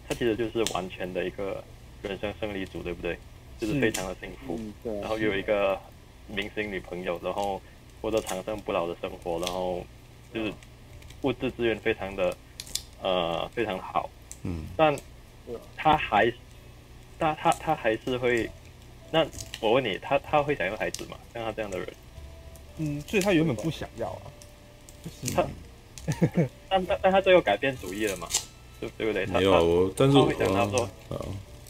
[0.10, 1.64] 他其实就是完全的一个
[2.02, 3.18] 人生胜利组，对不对？
[3.58, 5.80] 就是非常的幸福，嗯、然后又有一个
[6.28, 7.62] 明星女朋友，然后
[8.02, 9.86] 过着长生不老的生活，然后。
[10.34, 10.52] 就是
[11.22, 12.36] 物质资源非常的
[13.02, 14.10] 呃非常好，
[14.44, 14.98] 嗯，但
[15.76, 16.32] 他还，
[17.18, 18.50] 但他他还是会，
[19.12, 19.26] 那
[19.60, 21.18] 我问你，他他会想要孩子吗？
[21.34, 21.88] 像他这样的人，
[22.78, 24.22] 嗯，所以他原本不想要啊，
[25.04, 25.46] 就是 他，
[26.70, 28.28] 但但但他最后改变主意了嘛？
[28.80, 29.26] 对对不对？
[29.26, 30.90] 没有，但是我会想他说，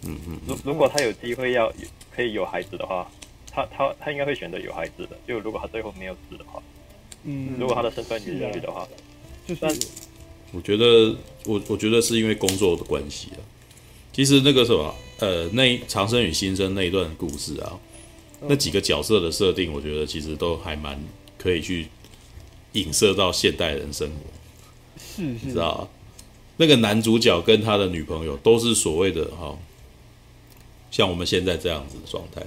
[0.03, 1.71] 嗯嗯，如如果他有机会要
[2.13, 3.09] 可以有孩子的话，
[3.51, 6.61] 他他他应该会选择有孩子的，就如果他最后没有死的话。
[7.23, 8.87] 嗯，如果他的身份允许的话，
[9.45, 9.61] 就是
[10.51, 13.39] 我觉得我我觉得是因为工作的关系啊。
[14.13, 17.77] 其实那个什么，呃，那长生与新生那一段故事啊，
[18.47, 20.99] 那几个角色的设定，我觉得其实都还蛮
[21.37, 21.87] 可以去
[22.71, 24.15] 影射到现代人生活。
[24.99, 25.87] 是是，知道
[26.57, 29.55] 那个男主角跟他的女朋友都是所谓的哈，
[30.89, 32.41] 像我们现在这样子的状态。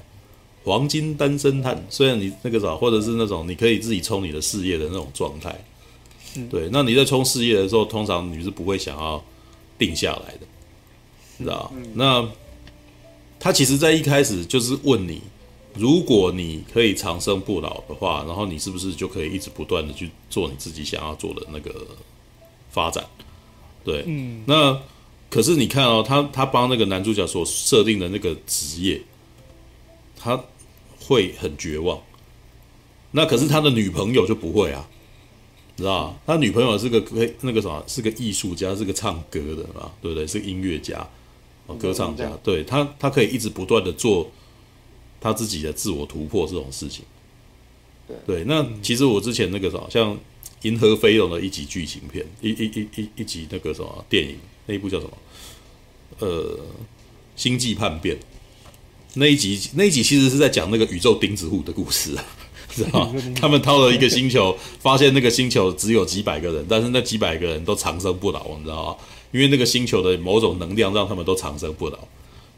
[0.64, 5.56] 黄金单身汉，虽然你那个啥，或者是那种你可以自己冲你的事业的那种状态，
[6.32, 6.68] 是对。
[6.72, 9.22] 那你在冲事业的时候，通常你是不会想要
[9.78, 10.46] 定下来的，
[11.38, 11.72] 你知道？
[11.74, 12.28] 嗯、那
[13.38, 15.20] 他其实，在一开始就是问你，
[15.74, 21.86] 如果你可以长生不老的话，然后你是不是就可以一直不断的去做你自己想要做的那个
[22.70, 23.04] 发展？
[23.84, 24.42] 对，嗯。
[24.46, 24.80] 那
[25.28, 29.02] 可是你看哦，他他帮那个男主角所设定的那个职业。
[30.22, 30.38] 他
[31.02, 31.98] 会很绝望，
[33.12, 34.86] 那可是他的女朋友就不会啊，
[35.80, 40.26] 知道他女朋友是个可以那个什么，是个艺术家，是个唱歌的嘛，对不对？
[40.26, 41.08] 是音乐家，
[41.66, 42.30] 哦，歌唱家。
[42.42, 44.30] 对他，他可以一直不断的做
[45.20, 47.04] 他自己的自我突破这种事情。
[48.26, 50.14] 对，那其实我之前那个什么，像
[50.62, 55.12] 《银河飞龙》的一集剧情片，一一一一一集那个什么电影，那一部叫什么？
[56.18, 56.56] 呃，
[57.36, 58.16] 《星际叛变》
[59.14, 62.24] 那一集，那一集其实是在讲那个宇宙钉子户的故事啊，
[62.74, 63.12] 知道？
[63.40, 68.96] 他们到了一个星球，发现那个星球只有几百个人，但是那几百个人都长生不老，你知道吗？
[69.32, 71.98] 因为那个星球的某种能量让他们都长生不老，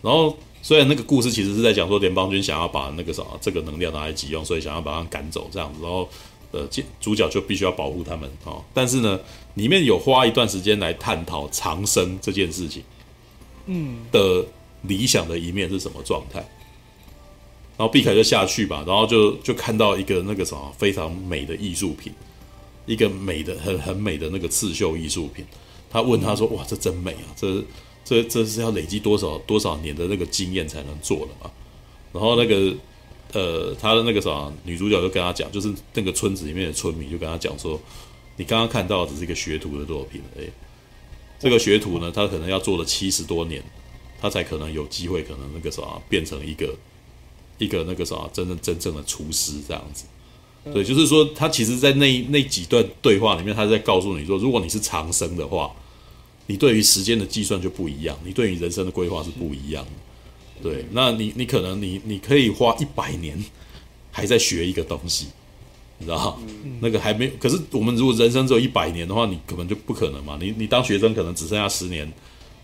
[0.03, 0.37] 然后。
[0.65, 6.09] 虽然那个故事其实是在讲说联邦军想要把那个什么这个能量拿来急用，所以想要把他们赶走这样子，然后
[6.53, 6.65] 呃，
[7.01, 8.63] 主角就必须要保护他们哦。
[8.73, 9.19] 但是呢，
[9.55, 12.81] 里面有花一段时间来探讨长生这件事情，
[13.67, 14.45] 嗯，的
[14.83, 16.49] 理想的一面是什么状态。
[17.83, 22.13] 然后毕凯就下去吧，然后就就看到一个那个什么非常美的艺术品，
[22.87, 25.45] 一个美的很很美的那个刺绣艺术品。
[25.91, 27.61] 他问他说：“哇，这真美啊！”这
[28.05, 31.51] 这这是要累积多少多少年的那个经验才能做的嘛？
[32.13, 32.73] 然后那个
[33.33, 37.81] 呃，他的那个什么女主角就跟他讲，就是那个村子里面的村民就跟他讲说，
[38.37, 40.45] 你刚刚看到只是一个学徒的作品，哎，
[41.41, 43.61] 这个学徒呢，他可能要做了七十多年，
[44.21, 46.73] 他才可能有机会，可能那个什么变成一个
[47.59, 50.05] 一个那个什么真正真正的厨师这样子。
[50.73, 55.71] 对，就是说他其实，在那那几段对话里面，他在告诉你说，如果你是长生的话。
[56.49, 59.91] 你对于时间的计算就不一样，你对于人生的规划是不一样的。
[60.61, 63.43] 对，那你你可能你你可以花一百年
[64.11, 65.29] 还在学一个东西，
[65.99, 66.37] 你知道
[66.81, 70.37] 那个还没，可是我们如果人生只有一百年的话，你根本就不可能嘛。
[70.41, 72.13] 你你当学生可能只剩下十年、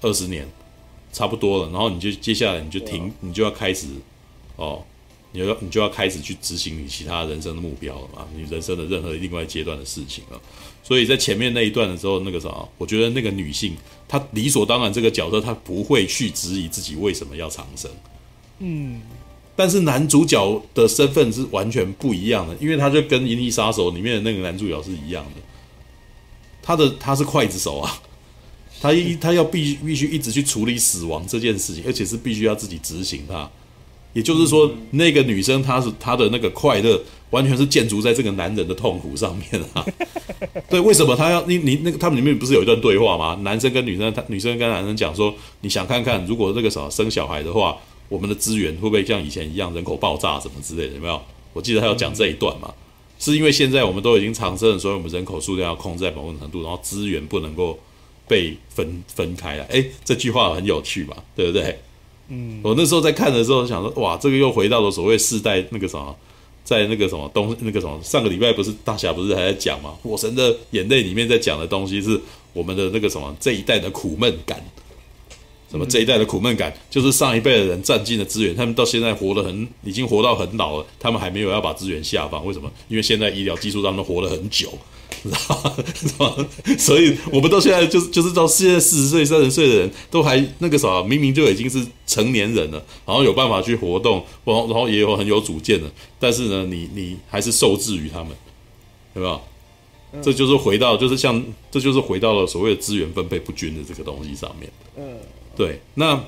[0.00, 0.46] 二十年，
[1.12, 3.86] 差不多了，然后你就接下来你就停，你就要开始
[4.58, 4.84] 哦。
[5.30, 8.26] 你要你就要开始去执行你其他人生的目标了嘛？
[8.34, 10.40] 你人生的任何另外阶段的事情了。
[10.82, 12.48] 所以在前面那一段的时候，那个啥，
[12.78, 13.76] 我觉得那个女性
[14.08, 17.90] 她理所当然这个角色，她不会去质疑自己为什么要长生。
[18.60, 19.02] 嗯，
[19.54, 25.42] 但是男主角的身份是完全不一样的，因为他就跟《银翼杀手》里面的那个男主角是一样的。
[26.62, 28.00] 他的他是刽子手啊，
[28.80, 33.48] 他一他要必必须一直去处理死亡这件事情，而且是必须要自己执行它。
[34.12, 37.00] 也就是说，那个女生她是她的那个快乐，
[37.30, 39.84] 完全是建筑在这个男人的痛苦上面啊。
[40.68, 43.38] 对，为什么他要你你那个他们里面不是有一段对话吗？
[43.42, 47.76] 男生跟女生，他女生跟男生讲说，你想看看如果这个什么生小孩的话，
[48.08, 50.94] 我们的资源会不会像以前一样人口爆炸什么之类的？
[50.94, 51.20] 有没有？
[51.52, 52.72] 我记得他要讲这一段嘛，
[53.18, 57.78] 是因为现在我们都已经长生了，所以我们人口数量要控制在某种程度，然后资源不能够
[58.26, 59.64] 被分分开来。
[59.66, 61.78] 诶，这句话很有趣嘛，对不对？
[62.28, 66.14] 嗯，我那时候在看的时候想说，哇，这个又回到了所谓世代那个什么，
[66.62, 69.94] 在那个什么东那个什么，上个礼拜不是大侠不是还在讲吗？
[70.02, 72.20] 火神的眼泪里面在讲的东西是
[72.52, 74.62] 我们的那个什么这一代的苦闷感，
[75.70, 82.70] 什么这一代的苦闷感，就是上一辈的人占尽了资源，他们到现在活得很，已经活到很老了，他们还没有要把资源下放，为什么？
[82.88, 84.70] 因为现在医疗技术让他们活了很久。
[85.22, 85.30] 知
[86.18, 86.46] 道吗？
[86.78, 98.32] 所以，我们到现在就是就是到现在四十岁、三十岁的人都还那个啥，明明就已经是成年人了，然后有办法去活动，然后然后也有很有主见的，但是呢，你你还是受制于他们，
[99.14, 99.40] 对吧？
[100.22, 104.72] 这就是回到，就是像这就是回到了所谓的资源分配不均的这个东西上面。
[104.96, 105.18] 嗯，
[105.54, 105.78] 对。
[105.94, 106.18] 那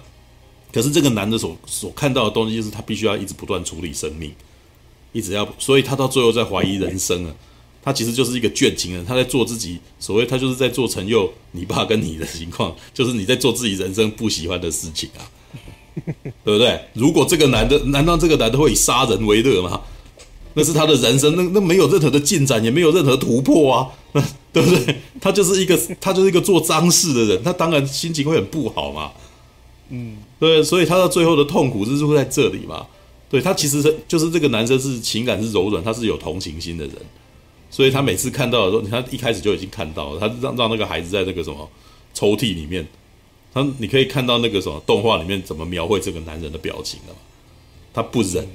[0.70, 4.34] 可是这个男的所所看到的东西，就是他必须要一直不断处理生命，
[5.12, 7.34] 一直要，所以他到最后在怀疑人生了。
[7.82, 15.24] 他其实就是一个倦情人，他在做自己所谓，他就是在做陈佑你爸跟你的情况，就是你在做自己人生不喜欢的事情啊，
[16.44, 16.80] 对不对？
[16.92, 19.80] 如果这个男的，难道这个男的会以杀人为乐吗？
[20.52, 23.88] 那是他的人生，那那没有任何的进展，也没有任何突破啊，
[24.52, 24.96] 对不对？
[25.20, 29.12] 他就是一个他就是一个做脏事的人，他当然心情会很不好嘛，
[29.90, 32.84] 嗯，对，所以他到最后的痛苦是住在这里嘛，
[33.30, 36.96] 对，他其实是就是这个男生是情感是柔软，他是有同情心的人。
[37.70, 41.70] 所以他每次看到的时候，他一开始就已经看到了，他让让那个孩子在那个什么
[42.12, 42.86] 抽屉里面，
[43.54, 47.14] 他你可以看到那个什么动画里面怎么描绘这个男人的表情了。
[47.94, 48.46] 他不忍，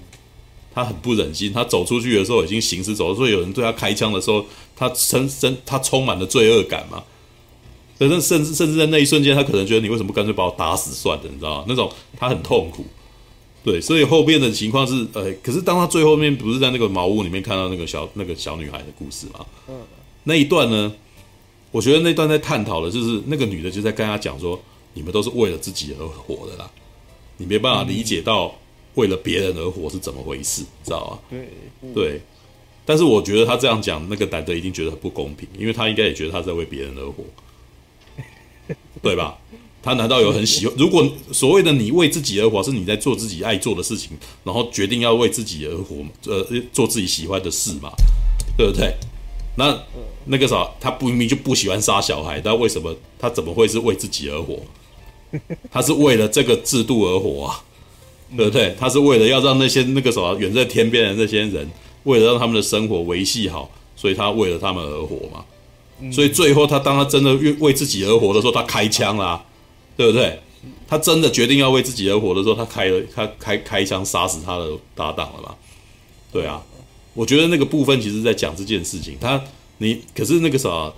[0.73, 1.51] 他很不忍心。
[1.51, 4.45] 他走出去的时候已经行尸走肉，所以有人对他开枪的时候，
[4.75, 7.03] 他深深他充满了罪恶感嘛。
[7.97, 11.65] 可是甚至甚至在那一瞬间，他可能觉得你为什么不干脆把我打死算了，你知道吗？
[11.67, 12.85] 那种他很痛苦。
[13.65, 19.43] 对，所以后边的情况是，呃，可是当他最后面不是在那个茅屋里面看到那个小那个小女孩的故事嘛？
[19.67, 19.81] 嗯，
[20.25, 20.93] 那一段呢，
[21.71, 24.61] 我觉得那段在探讨的就是那个女的就在跟他讲说，
[24.93, 26.69] 你们都是为了自己而活的啦，
[27.37, 28.55] 你没办法理解到
[28.93, 31.19] 为了别人而活是怎么回事，知道吗？
[31.31, 32.21] 对，对，
[32.85, 37.23] 但是我觉得他这样讲，那个男的一定觉得很不公平，因为他应该也觉得他在为别人而活，
[39.01, 39.39] 对吧？
[39.85, 40.75] 他难道有很喜欢？
[40.77, 47.91] 如果所谓的你为自己而活，是你在做自己爱做的事情，然后决定要为自己而活，呃，做自己喜欢的事嘛，
[48.57, 48.95] 对不对？
[49.57, 49.77] 那
[50.25, 54.59] 那个啥，他不明明就不喜欢杀小孩，但为什么他怎么会是为自己而活？
[55.71, 57.61] 他是为了这个制度而活啊，
[58.35, 58.75] 对不对？
[58.79, 61.69] 他是为了要让那些那个什么远在天边的那些人，
[62.05, 65.45] 为了让他们的生活维系好，所以他为了他们而活嘛。
[66.11, 69.41] 所以最后他当他真的为为自己而活的时候，他开枪啦，
[69.95, 70.39] 对不对？
[70.87, 75.55] 他真的决定要为自己而活的时候，他开了他开开枪杀死他的搭档了嘛？
[76.31, 76.63] 对啊，
[77.13, 79.17] 我觉得那个部分其实在讲这件事情。
[79.19, 79.43] 他
[79.79, 80.93] 你可是那个啥。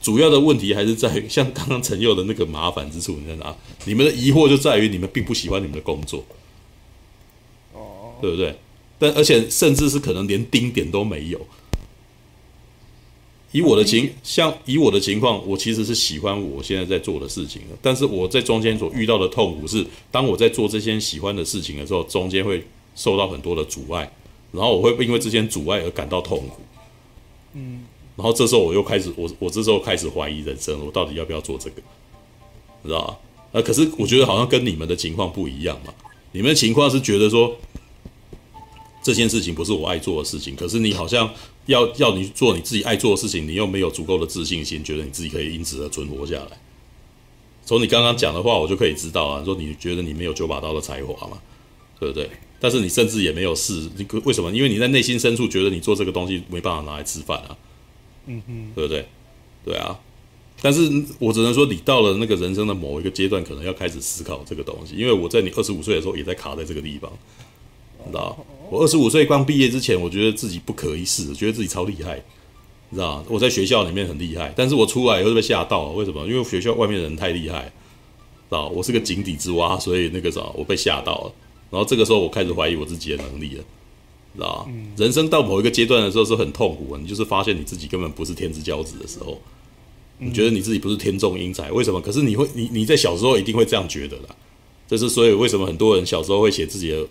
[0.00, 3.52] 主要的问题还是在于，像刚刚陈佑的那个麻烦之处，你在哪？
[3.84, 6.24] 你们的疑惑就在于你们并不喜欢你们的工作，
[7.72, 8.56] 哦，对不对？
[8.96, 11.40] 但而且甚至是可能连丁点都没有。
[13.52, 24.12] 以我的情，像以我的情况，我其实是喜欢我现在在做的事情的，但是我在中间所遇到的痛苦是，当我在做这些喜欢的事情的时候，中间会受到很多的阻碍，
[24.52, 26.60] 然后我会因为这些阻碍而感到痛苦。
[27.54, 27.84] 嗯。
[28.16, 31.76] 然后这时候我又开始，我我这时候开始怀疑人生，我到底要不要做这个，
[32.84, 33.18] 知道吧？
[33.52, 35.94] 呃，可是我觉得好像跟你们的情况不一样嘛。
[36.32, 37.56] 你们的情况是觉得说，
[39.04, 41.32] 这件事情不是我爱做的事情，可是你好像
[41.68, 46.58] 要要你做你自己爱做的事情，你又没有足够的自信心，觉得你自己可以因此而存活下来。
[47.64, 51.38] 从你刚刚讲的话，我就可以知道啊，说你觉得你没有九把刀的才华嘛，
[52.00, 52.30] 对不对？
[52.58, 54.50] 但是你甚至也没有试，你为什么？
[54.50, 57.56] 因为你在内心深处觉得你做这个东西没办法拿来吃饭啊。
[58.26, 59.06] 嗯哼，对不对？
[59.64, 60.00] 对啊，
[60.62, 64.94] 但是我只能说，你到了那个人生的某一个阶段，可能要开始思考这个东西。
[64.96, 67.12] 因为我在你二十五岁的时候，也在卡在这个地方，
[68.06, 68.36] 你知道？
[68.70, 72.22] 我二十五岁刚毕业之前，我觉得自己不可一世，觉得自己超厉害，
[72.90, 73.24] 你知道？
[73.28, 75.92] 我在学校里面很厉害，但是我出来以后就被吓到了。
[75.92, 76.26] 为什么？
[76.26, 77.70] 因为学校外面的人太厉害，知
[78.50, 78.68] 道？
[78.68, 81.32] 我是个井底之蛙，所以那个啥，我被吓到了。
[81.70, 83.64] 然后这个时候，我开始怀疑我自己的能力了。
[84.34, 89.40] 知道、嗯、人生到某一个阶段的时候是很痛苦的，你就是发现你自己根本不是天之骄子的时候，
[90.18, 92.00] 你觉得你自己不是天纵英才，为什么？
[92.00, 94.28] 可是你会，你你在小时候一定会这样觉得的，
[94.86, 97.04] 这是所以为什么很多人小时候会写自己的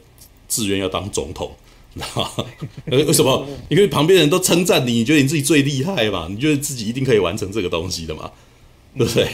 [0.47, 1.51] 志愿要当总统，
[1.93, 2.45] 知道吗？
[2.85, 3.47] 为什么？
[3.69, 6.27] 因为旁边人都称赞你，你觉得你自己最厉害嘛？
[6.29, 8.31] 你觉得自己一定可以完成这个东西的嘛？
[8.97, 9.27] 对不对？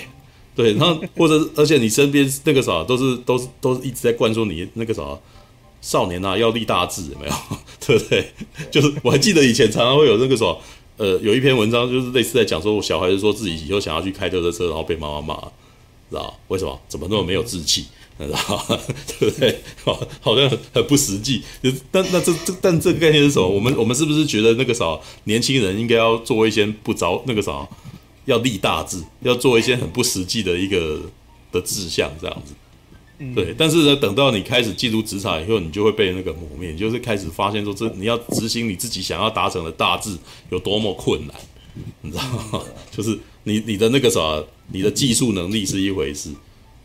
[0.55, 5.01] 对，然后或者而且你身边那个啥都是都是都是一直在灌输你那个啥。
[5.81, 7.33] 少年啊，要立大志，有没有？
[7.85, 8.31] 对不对？
[8.71, 10.57] 就是我还记得以前常常会有那个什么，
[10.95, 15.35] 呃，有一篇文章就是类似在讲说，小孩子说自己以后想要去开特色车，然后被妈妈骂，
[16.09, 16.79] 知道为什么？
[16.87, 17.87] 怎么那么没有志气？
[18.19, 18.79] 知道
[19.19, 19.59] 对不对？
[19.83, 21.41] 好，好像很不实际。
[21.91, 23.47] 但那这这但这个概念是什么？
[23.47, 27.67] 我们我们是不是觉得那个啥，年轻人应该要做一些不着那个啥，
[28.25, 31.01] 要立大志，要做一些很不实际的一个
[31.51, 32.53] 的志向这样子？
[33.35, 40.17] 对，但是呢，等到你开始进入职场以后，你就会被那个磨灭，你就是开始发现说，这你要执行你自己想要达成的大志
[40.49, 41.35] 有多么困难，
[42.01, 42.61] 你知道吗？
[42.91, 44.43] 就是你你的那个啥，
[44.73, 46.31] 你的技术能力是一回事，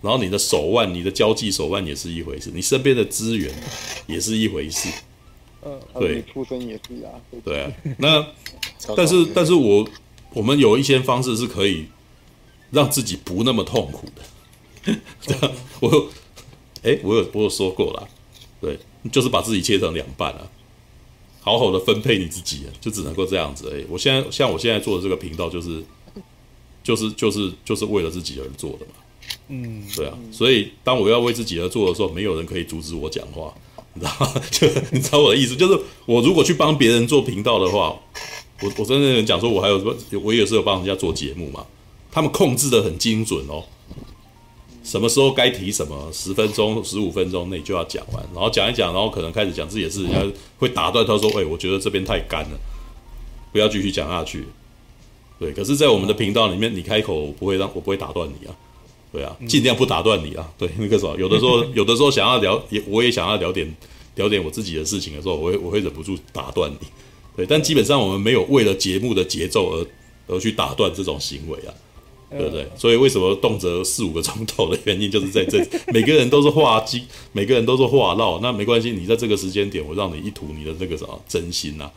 [0.01, 3.53] 然后你的手腕、你的交际手腕也是一回事，你身边的资源
[4.07, 4.88] 也是一回事。
[5.62, 7.11] 嗯，对，出身也是啊。
[7.44, 8.26] 对啊，那
[8.96, 9.88] 但是但是我
[10.34, 11.86] 我们有一些方式是可以
[12.70, 15.51] 让自己不那么痛苦的。
[15.80, 16.09] 我。
[16.84, 18.09] 哎，我有我有说过啦，
[18.61, 18.78] 对，
[19.11, 20.49] 就是把自己切成两半啊，
[21.40, 23.68] 好好的分配你自己，就只能够这样子。
[23.74, 25.82] 哎，我现在像我现在做的这个频道，就是
[26.85, 28.93] 就是就是就是为了自己而做的嘛。
[29.49, 33.53] 嗯，对啊，所以当我要为自己而做的时候，没有人可以阻止我讲话，
[33.95, 34.35] 你知道吗？
[34.51, 37.99] 就你知道我的意思，就是我如果去帮别人做频道的话，
[38.61, 41.65] 我我真的讲说，我还有什么我也是有帮人家做节目嘛，
[42.11, 43.65] 他们控制得很精准哦。
[44.85, 46.11] 什么时候该提什么？
[46.12, 52.59] 十分钟、十五分钟内就要讲完，然后讲一讲，然后可能开始讲自己的事，人家会打断他说：“哎，我觉得这边太干了，
[53.53, 54.47] 不要继续讲下去。”
[55.39, 58.57] 对，可是，在我们的频道里面，你开口不会让我不会打断你啊，
[59.12, 60.48] 对啊，尽量不打断你啊。
[60.59, 63.72] 对，那个时候有的时候 有的时候想要聊，也我也想要聊点
[64.16, 66.86] 聊点我自己的事情的时候，我会我会忍不住打断你。
[67.36, 69.86] 对，但基本上我们没有为了节目的节奏而
[70.26, 71.74] 而去打断这种行为啊。
[72.30, 72.68] 对不对？
[72.76, 75.66] 所以为什么动辄四五个钟头的原因就是在这里。
[75.94, 78.39] 每个人都是话机，每个人都是话唠。
[78.40, 81.90] 那没关系，你在这个时间点，我让你一吐你的那个什么真心呐，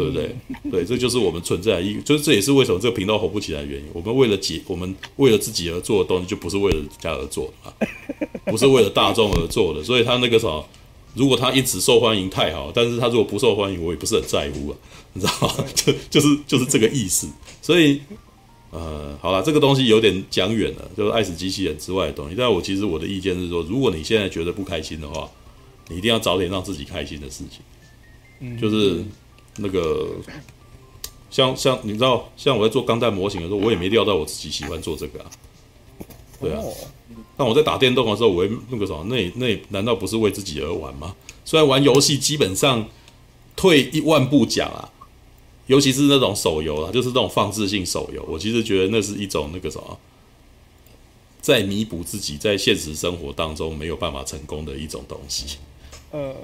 [0.00, 0.36] 对不对？
[0.70, 2.00] 对，这就是我们存在的意义。
[2.04, 3.86] 就是这也是为什么这个频道火不起来的原因。
[3.92, 7.74] 我们为了解，我们为了自己而做的东西，就不是为了人家而做的啊，
[8.46, 9.82] 不是为了大众而做的。
[9.84, 10.66] 所以他那个什么，
[11.14, 14.76] 如果他因此受欢迎太好，但是他如果不受欢迎，我也不是很在乎啊，
[15.12, 15.64] 你知道吗？
[15.74, 17.28] 就就是就是这个意思。
[17.60, 18.00] 所以。
[18.72, 22.36] 呃，好了，这个东西有点讲远了，就是爱死机器人之外的东西。
[22.38, 25.28] 但我其实我的意见是说，如果你现在觉得不开心的话，
[25.88, 27.58] 你一定要找点让自己开心的事情。
[28.38, 29.04] 嗯，就是
[29.60, 30.08] 那个
[31.30, 35.30] 像像你知道，像我在做钢弹模型的时候，我也没料到我自己喜欢做这个啊。
[36.40, 36.62] 对啊，
[37.36, 41.14] 但我在打电动的时候，我会那个什么，那那难道不是为自己而玩吗？
[41.44, 42.88] 虽然玩游戏基本上
[43.54, 44.90] 退一万步讲啊，
[45.66, 49.98] 尤其是那种手游啊，就是那种放置性手游，我其实觉得那是一种那个什么，
[51.42, 55.58] 在弥补自己在现实生活当中没有办法成功的一种东西。
[56.12, 56.34] 呃，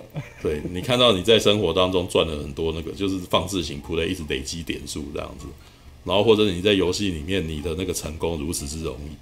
[0.43, 5.47] 对，你看到你在生活当中赚了很多那个，就是放置型 play 一直累积点数这样子，
[6.05, 9.17] 然后或者你在游戏里面你的那个成功如此之容易。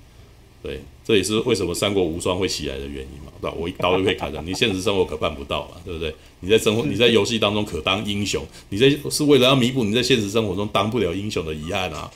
[0.62, 3.56] 对，这也是为什么三国无双会起来的原因嘛，对吧？
[3.58, 6.14] 我一刀就可以砍了，你现实生活可办不到嘛，对不对？
[6.40, 12.10] 你在生活，你在游戏当中可当英雄，你在是为了要弥补你在现实生活中当不了英雄的遗憾啊，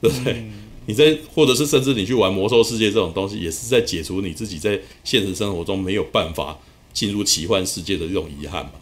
[0.00, 0.42] 对不对？
[0.86, 6.58] 你在或者是甚至你去玩魔兽世界这种东西，也是在解除你自己在现实生活中没有办法
[6.92, 8.72] 进入奇幻世界的这种遗憾嘛，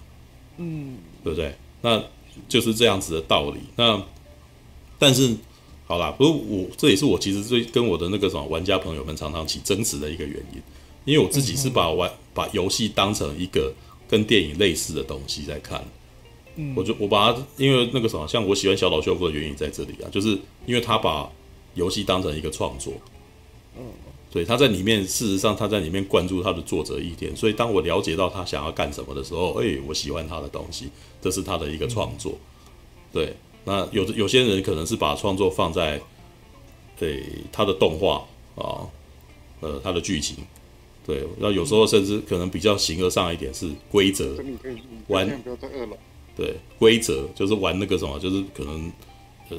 [0.58, 1.54] 嗯，对不对？
[1.82, 2.02] 那
[2.48, 3.60] 就是这样子的道理。
[3.76, 4.02] 那
[4.98, 5.36] 但是。
[5.90, 10.62] 好啦，不过我这也是我其实最跟我的那个什么玩家朋友们常常起争执的一个原因，
[11.04, 13.74] 因为我自己是把玩把游戏当成一个
[14.08, 15.84] 跟电影类似的东西在看，
[16.54, 21.28] 嗯，我就我把它因为那个什么，像我喜欢小岛秀夫的原因在这里啊，就是因为他把
[21.74, 22.92] 游戏当成一个创作，
[23.76, 23.82] 嗯，
[24.30, 30.88] 所以他在里面事实上他在里面灌注他的作者意见，所以当我了解到他想要干什么的时候，哎，我喜欢他的东西，
[31.20, 32.38] 这是他的一个创作，
[33.12, 33.34] 对。
[33.62, 36.00] 那有的有些人可能是把创作放在，
[36.98, 38.88] 对他的动画啊，
[39.60, 40.36] 呃，他的剧情，
[41.06, 44.34] 对，那有时候甚至可能比较形而上一点是规则，
[45.08, 45.28] 玩，
[46.34, 48.90] 对，规则就是玩那个什么，就是可能
[49.50, 49.58] 呃，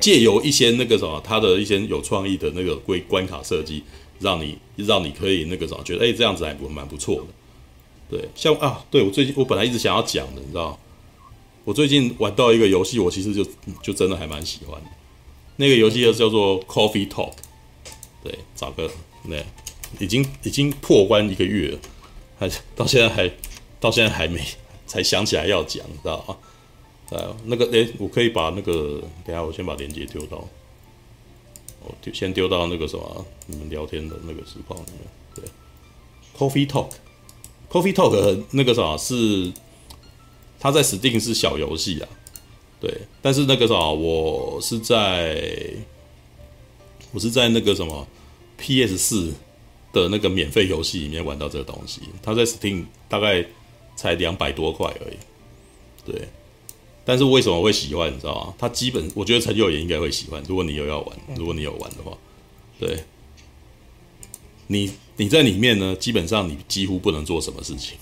[0.00, 3.82] 借由一些那个什么，他的一些有创意的那个规关卡设计，
[4.20, 10.78] 让你让你可以那个什么，觉得哎这样子还蛮不错的，对，像啊，对我最近我本来一直想要讲的，你知道。
[11.66, 13.42] 我最近玩到一个游戏，我其实就
[13.82, 14.86] 就真的还蛮喜欢的。
[15.56, 17.32] 那个游戏叫做 Coffee Talk，
[18.22, 18.90] 对，找个
[19.22, 19.36] 那
[19.98, 21.78] 已经已经破关一个月了，
[22.38, 23.30] 还到现在还
[23.80, 24.44] 到现在还没
[24.86, 26.36] 才想起来要讲，你知道吗？
[27.10, 30.46] 呃，那个诶，我可以把那个等下我先把链接丢到，
[31.84, 35.00] 我丢先丢到那个什么你们聊天的那个实况里面。
[35.34, 35.44] 对
[36.36, 39.52] ，Coffee Talk，Coffee Talk 那个啥是。
[40.60, 42.08] 他在 Steam 是小游戏啊，
[42.80, 42.90] 对，
[43.20, 45.74] 但是那个啥，我是在
[47.12, 48.08] 我是在那个什么
[48.56, 49.34] PS 四
[49.92, 52.00] 的那个免费游戏里面玩到这个东西。
[52.22, 53.44] 他在 Steam 大概
[53.94, 55.16] 才两百多块而已，
[56.10, 56.28] 对。
[57.04, 58.12] 但是为什么会喜欢？
[58.12, 58.54] 你知道吗？
[58.58, 60.42] 他基本我觉得陈友也应该会喜欢。
[60.48, 62.16] 如果你有要玩，如果你有玩的话，
[62.78, 63.04] 对，
[64.68, 67.96] 你你在里面呢，基本上你几乎不能做什么事情。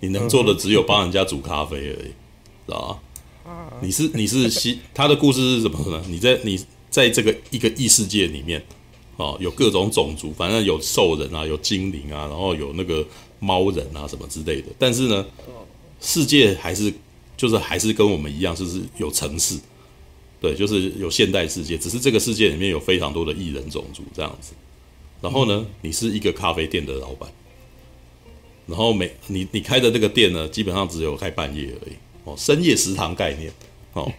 [0.00, 2.12] 你能做的只有帮人家煮咖啡而已，
[2.66, 3.00] 知道
[3.44, 3.68] 吗？
[3.80, 6.04] 你是你是西，他的故事是什么呢？
[6.06, 8.62] 你在你在这个一个异世界里面，
[9.16, 13.04] 哦，有各种种族，反正有兽人啊，有精灵啊，然后有那个
[13.38, 14.68] 猫人啊什么之类的。
[14.78, 15.24] 但是呢，
[16.00, 16.92] 世界还是
[17.36, 19.58] 就是还是跟我们一样，就是有城市，
[20.40, 24.52] 对，就是有现代世界，只是这个世界里面有非常多的异人种族这样子。
[25.20, 27.30] 然后呢，你是一个咖啡店的老板。
[28.66, 31.94] 然后每你你开的这个店呢，基本上只有开半夜而已。
[32.24, 33.52] 哦，深夜食堂概念。
[33.92, 34.12] 哦，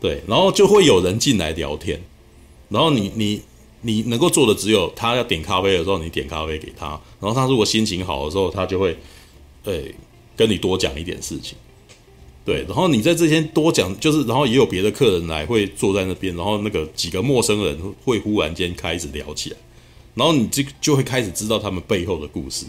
[0.00, 2.00] 对，然后就会有人进来聊天，
[2.68, 3.40] 然后你你
[3.82, 6.88] 你能够做的只有他要点咖啡的时候，你点咖啡给他，
[7.20, 8.96] 然后他如果心情好的时候，他就会
[9.62, 9.94] 对
[10.36, 11.56] 跟你多讲一点事情，
[12.48, 19.56] 对，然后你在这边多讲，就是然后也有别的客人来会坐在那边，然后那个几个陌生人会忽然间开始聊起来，
[20.14, 22.64] 然后你就就会开始知道他们背后的故事。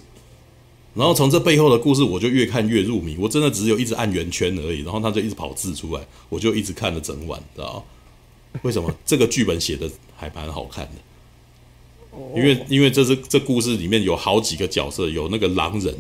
[0.94, 3.16] 然后从这背后的故事，我就越看越入迷。
[3.18, 8.60] 我真的只有一直按圆圈而已，然后他就一直跑字出来，我就一直看了整晚，知道吗？
[8.64, 8.94] 为什么？
[9.06, 15.96] 这个剧本写的还蛮好看的，因为因为这是这故事里面有好几个角色，有那个狼人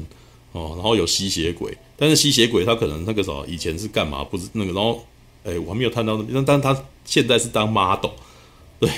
[0.52, 4.24] 哦，然后有吸血鬼，但是吸血鬼他可能那个时候以前是干嘛？
[4.24, 5.06] 不是那个，然后
[5.44, 8.12] 哎，我还没有看到那边，但他现在是当 model，
[8.80, 8.90] 对，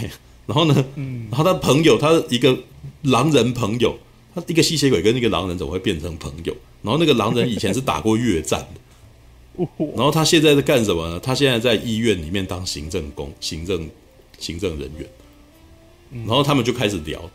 [0.46, 2.58] 然后呢，嗯然后他朋友，他一个
[3.04, 3.98] 狼人朋友。
[4.34, 6.56] 他一个吸血鬼跟一个狼人怎么会变成朋友？
[6.82, 11.20] 然后那个狼人以前是打过越战的， 然后他现在在干什么呢？
[11.20, 13.90] 他现在在医院里面当行政工、行政
[14.40, 15.06] 行政人员。
[16.26, 17.30] 然后他们就开始聊，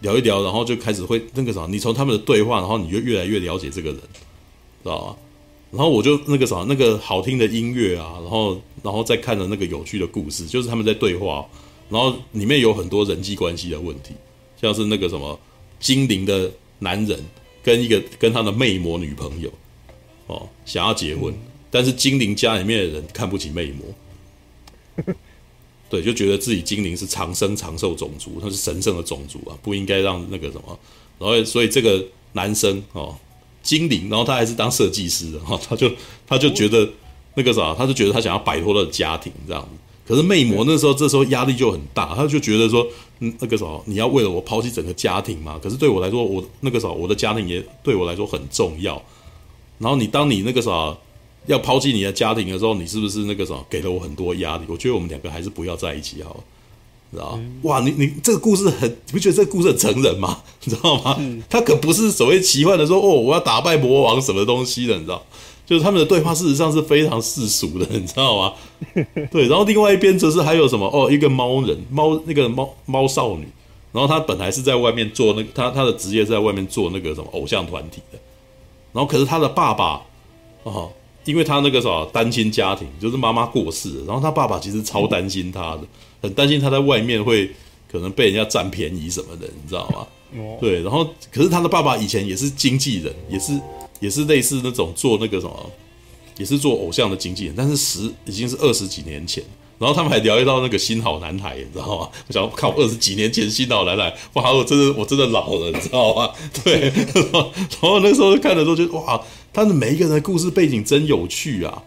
[0.00, 4.00] 聊一聊，然后就开始会那个啥，你从他们的对话，然后你就越来越了解这个人，
[4.82, 5.16] 知道吧？
[5.72, 11.44] 然后我就那个啥，那个好听的音乐啊，然后然后再看了那个有趣的故事，就是他们在对话，
[11.88, 14.14] 然后里面有很多人际关系的问题，
[14.60, 15.38] 像是那个什么
[15.80, 17.18] 精灵的男人
[17.62, 19.52] 跟一个跟他的魅魔女朋友
[20.28, 21.34] 哦想要结婚，
[21.70, 25.04] 但是精灵家里面的人看不起魅魔，
[25.88, 30.78] 对，就觉得自己精灵是长生长寿种族，他是神圣的种族啊，不应该让那个什么，
[31.18, 33.14] 然后所以这个男生哦。
[33.62, 35.90] 精灵，然后他还是当设计师的哈，他就
[36.24, 36.88] 他就觉得
[37.34, 39.68] 那个啥，他就觉得他想要摆脱他的家庭这样子。
[40.06, 42.86] 可是魅魔那时候这时候压力就很大，他就觉得说，
[43.18, 45.58] 嗯，那个啥，你要为了我抛弃整个家庭嘛？
[45.60, 49.02] 可是对我来说，我那个啥，我的家庭也对我来说很重要。
[49.78, 50.96] 然后你当你那个啥
[51.46, 54.64] 要抛弃你的家庭的时候，你是不是那个什么给了我很多压力？
[54.68, 56.40] 我觉得我们两个还是不要在一起好了。
[57.12, 60.42] 知道哇，你你这个故事很，你不觉得这个故事很成人吗？
[60.64, 61.16] 你知道吗？
[61.48, 65.22] 他可不是所谓奇幻的说哦，我要打败魔王什么东西的，你知道？
[65.64, 68.52] 就是他们的对话事实上是非常世俗的，你知道吗？
[69.30, 73.46] 对，然后另外一边则是还有什么哦，一个猫人猫那个猫猫少女，
[73.92, 78.18] 然后她本来是在外面做那个，他他的职业是在外面做那个什么偶像团体的，
[78.92, 80.02] 然后可是她的爸爸
[80.64, 80.90] 哦，
[81.26, 85.82] 因为他那个什么单亲家庭，就是妈妈过世了，然后他爸爸其实超担心他的。
[86.22, 87.50] 很担心他在外面会
[87.92, 90.06] 可能被人家占便宜什么的，你知道吗？
[90.60, 93.60] 对，然后可是他的爸爸以前也是经纪人，也是
[94.00, 95.70] 也是类似那种做那个什么，
[96.38, 99.44] 也是做偶像的经纪人，但是十已经是二十几年前。
[99.78, 102.08] 然后他们还聊一到那个新好男孩，你知道吗？
[102.26, 106.30] 我想看我二十几年前新好男孩，哇，我真的我真的老了，你知道吗？
[106.64, 106.90] 对，
[107.32, 109.22] 然后那时候看的时候觉得哇，
[109.56, 111.82] 他的每一个人的故事背景真有趣啊，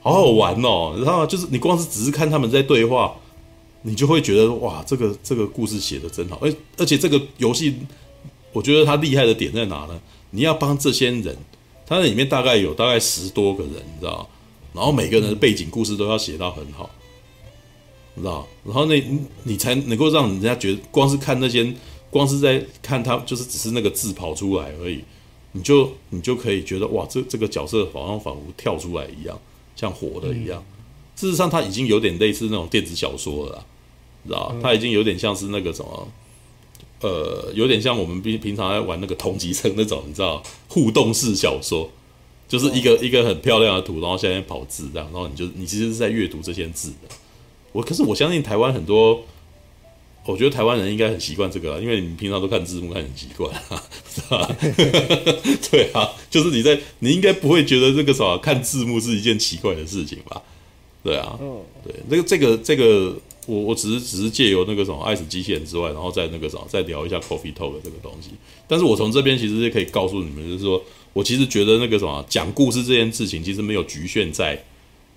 [0.00, 1.26] 好好玩哦，你知道吗？
[1.26, 3.14] 就是你光是只是看他们在对话。
[3.82, 7.72] 你就会觉得哇，这个这个故事写得真好，而而且这个游戏，
[8.52, 10.00] 我觉得它厉害的点在哪呢？
[10.30, 11.36] 你要帮这些人，
[11.86, 14.28] 它那里面大概有大概十多个人，你知道，
[14.72, 16.90] 然后每个人的背景故事都要写到很好，
[18.16, 19.00] 你知道，然后那
[19.44, 21.72] 你才能够让人家觉得，光是看那些，
[22.10, 25.04] 光是在看他，就是只是那个字跑出来而已，
[25.56, 29.38] 你就你就可以觉得哇，这这个角色好像仿佛跳出来一样，
[29.74, 30.62] 像活的一样。
[31.16, 33.64] 事实上，它已经有点类似那种电子小说了。
[34.26, 36.08] 知道，它已经有点像是那个什么，
[37.00, 41.88] 呃，有点像我们平平常在玩那个同级生那种，你知道，互动式小说，
[42.48, 47.14] 就是一个、哦、一个很漂亮的图，然后下面跑字这样，然后你就你其实是在阅读这些字的。
[47.72, 49.22] 我可是我相信台湾很多，
[50.26, 53.52] 我觉得台湾人应该很习惯这个，因为你平常都看字幕看很习惯，
[54.14, 54.56] 是吧？
[55.70, 60.42] 对啊，就是你在你应该不会觉得这个什么看字幕是一件奇怪的事情吧？
[61.02, 61.38] 对啊，
[61.84, 63.16] 对，那个这个这个。
[63.48, 68.30] 我我只是只是借由那个什么爱死机器人之外，然后再那个什么再聊一下 Coffee Talk 这个东西。
[68.66, 70.82] 但是我从这边其实是可以告诉你们，就是说
[71.12, 74.60] 我其实觉得那个什么讲故事这件事情，其实没有局限在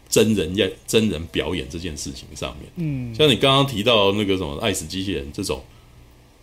[0.10, 2.70] 真人演真人表演这件事情上面。
[2.76, 5.64] 嗯，像你刚刚提到那个什么爱死机器人这种，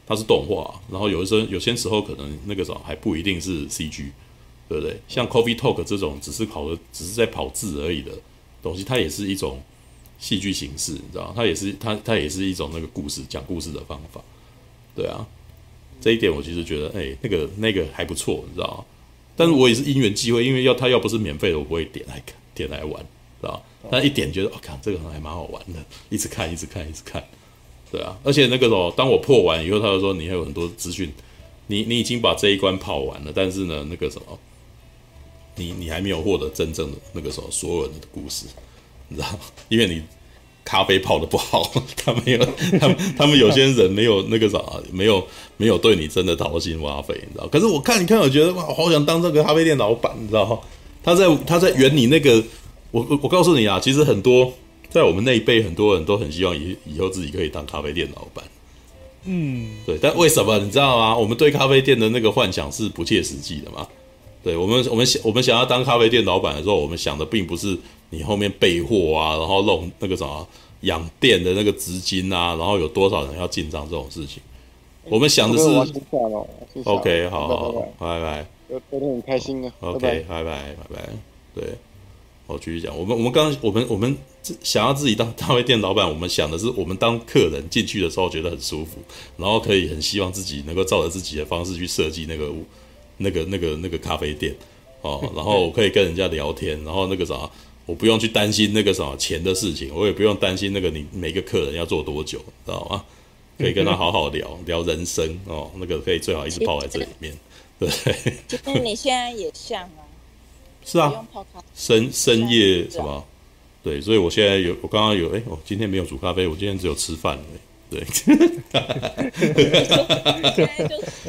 [0.07, 4.11] 它是动画，然后有的时候有些时候可能那个什么还不一定是 CG，
[4.69, 4.99] 对不对？
[5.09, 8.13] 像 Coffee Talk 这种只是跑的只是在跑字而已的
[8.63, 9.61] 东西，它也是一种。
[10.19, 14.19] 戏剧形式，你知道，它也是它它也是一种那个故事讲故事的方法，
[14.95, 15.27] 对啊，
[16.01, 18.83] 这一点我其实觉得，哎、欸，那个那个还不错，你知道，
[19.37, 23.07] 但是我也是因缘际会，因为要它要不是免费的，我不会点来看，点来玩，
[23.41, 27.23] 知道，但一点觉得，哦，看这个还蛮好玩的，一直看，一直看，一直看，
[27.91, 31.13] 对啊，而且那个时候，当我破完以后，他就说你还有很多资讯，
[31.67, 34.39] 你你已经把这一关跑完了，但是呢，那个什么，
[35.57, 38.47] 你你还没有获得真正的那个什么所有人的故事。
[39.09, 39.29] 你知道，
[39.69, 40.03] 因为你
[40.65, 42.39] 咖啡泡得不好，他没有，
[42.81, 44.61] 他们他们有些人没有那个啥，
[44.91, 45.25] 没有
[45.57, 47.47] 没有对你真的掏心挖肺，你知道。
[47.47, 50.61] 可是我看一看，我觉得哇，好想当这个咖啡店老板，你知道
[51.05, 52.43] 他在他在圆你那个，
[52.91, 54.53] 我我告诉你啊，其实很多
[54.89, 58.45] 在我们那一辈，很多人都很希望以以后自己可以当咖啡店老板。
[59.25, 59.99] 嗯，对。
[60.01, 61.17] 但为什么你知道吗？
[61.17, 63.87] 我们对咖啡店的那个幻想是不切实际的嘛？
[64.43, 67.77] 对我们，我们想我们想要当咖啡店老板的时候，我们想的并不是。
[68.09, 70.47] 你后面备货啊，然后弄那个什么
[70.83, 74.41] 养店的那个资金啊，然后有多少人要进账这种事情，
[75.11, 75.65] 我们想的是。
[76.85, 78.47] OK，好好，拜拜。
[78.69, 79.73] 聊得很开心啊。
[79.81, 81.09] OK，拜拜拜拜。
[81.53, 81.65] 对，
[82.47, 82.97] 我继续讲。
[82.97, 84.17] 我们我们刚我们我们
[84.63, 88.99] 想要自己当咖啡店老板，我们想的是我们当客人进去的时候觉得很舒服，
[89.37, 92.53] 然后可以很希望自己能够照着自己的方式去设计那个
[93.19, 94.55] 那个那个那个咖啡店
[95.03, 97.51] 哦，然后我可以跟人家聊天，然后那个啥。
[97.85, 103.05] 我不用去担心那个什么钱的事情，我也不用担心那个你每个客人要做多久，知道吗？
[103.57, 107.33] 可以跟他好好聊聊人生哦，那个可以最好一直泡在这里面，
[107.79, 107.89] 对。
[108.49, 110.03] 其实你现在也像啊，
[110.87, 111.13] 是啊，
[111.75, 113.23] 深深夜什么？
[113.83, 117.43] 对，所以我现在有，我刚刚有，哎，我今天没有煮咖啡，我今天只有吃饭了。
[117.91, 118.35] 对，就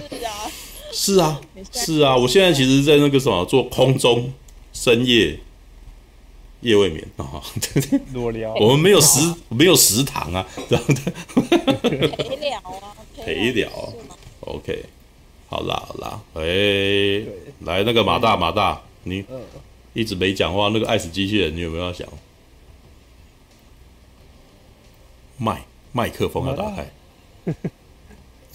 [0.06, 0.52] 是啊，
[0.92, 4.32] 是啊，是啊，我现在其实，在那个什么，做空中
[4.74, 5.40] 深夜
[6.62, 7.42] 夜未眠啊，
[8.14, 9.20] 裸聊， 我们没有食，
[9.50, 11.12] 没有食堂啊，这样的，
[12.08, 12.94] 陪聊啊，
[13.24, 13.70] 陪聊
[14.42, 14.84] ，OK。
[15.50, 17.26] 好啦好啦，哎、欸，
[17.62, 19.26] 来那个马大马大，你
[19.94, 22.08] 一直没讲话，那个爱死机器人，你有没有要讲？
[25.38, 26.88] 麦麦克风要打开。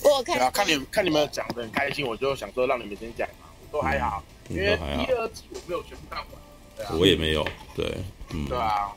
[0.04, 6.28] 我看，看你们看你们讲的很开心，我就想说让你们先讲嘛，都还好，嗯、因为第二集我没有全部看完，
[6.76, 7.96] 对啊，我也没有，对，
[8.30, 8.92] 嗯，对啊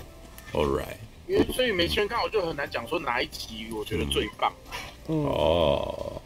[0.52, 4.52] ，All right，因为所以没全看，我就很难讲说哪一集我觉得最棒，
[5.08, 6.22] 嗯，哦。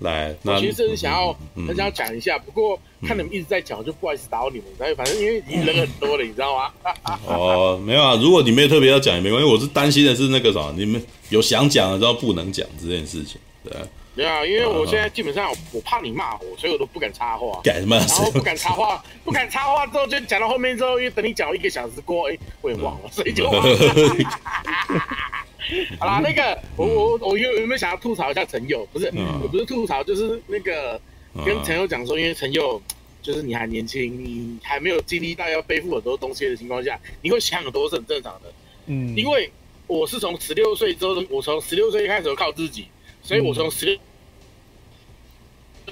[0.00, 4.94] 来，我其实是想要很想要讲一下，不过看你们一直在讲，就不好意思打扰你们。
[4.96, 6.72] 反正因为已经人很多了，你知道吗？
[7.26, 9.48] 哦，没有啊，如果你没有特别要讲也没关系。
[9.48, 13.86] 我是担心的是那个啥，你们有想讲的，然后不能讲这件事情，对啊。
[14.16, 17.60] 没有啊，因为我现在基本上我怕你骂我，所以我都不敢插话。
[17.64, 17.96] 敢骂？
[17.98, 23.76] 然后不敢插话，不敢插话之后就讲到后面之后，因为等你讲一个小时过，哎，我也忘了，所以就忘了。
[25.98, 28.86] 好啦，那个我我我有有没有想要吐槽一下陈佑？
[28.92, 29.10] 不是，
[29.42, 31.00] 我不是吐槽，就是那个
[31.44, 32.80] 跟陈佑讲说，因为陈佑
[33.22, 38.52] 就是你还年轻，你还没有经历到要背负很多东西的情况下，你会想很多是很正常的。
[38.86, 39.50] 嗯，因为
[39.86, 42.86] 我是从十六岁之后，我从十六岁开始靠自己，
[43.22, 43.98] 所以我从十六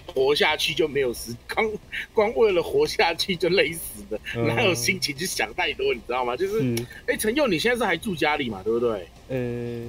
[0.06, 1.70] 活下去就没有时光，
[2.12, 5.93] 光为了活下去就累死的，哪有心情去想太多？
[5.93, 6.36] 你知道吗？
[6.36, 6.74] 就是，
[7.06, 8.62] 哎，陈佑，你现在是还住家里嘛？
[8.62, 9.06] 对不对？
[9.28, 9.86] 呃，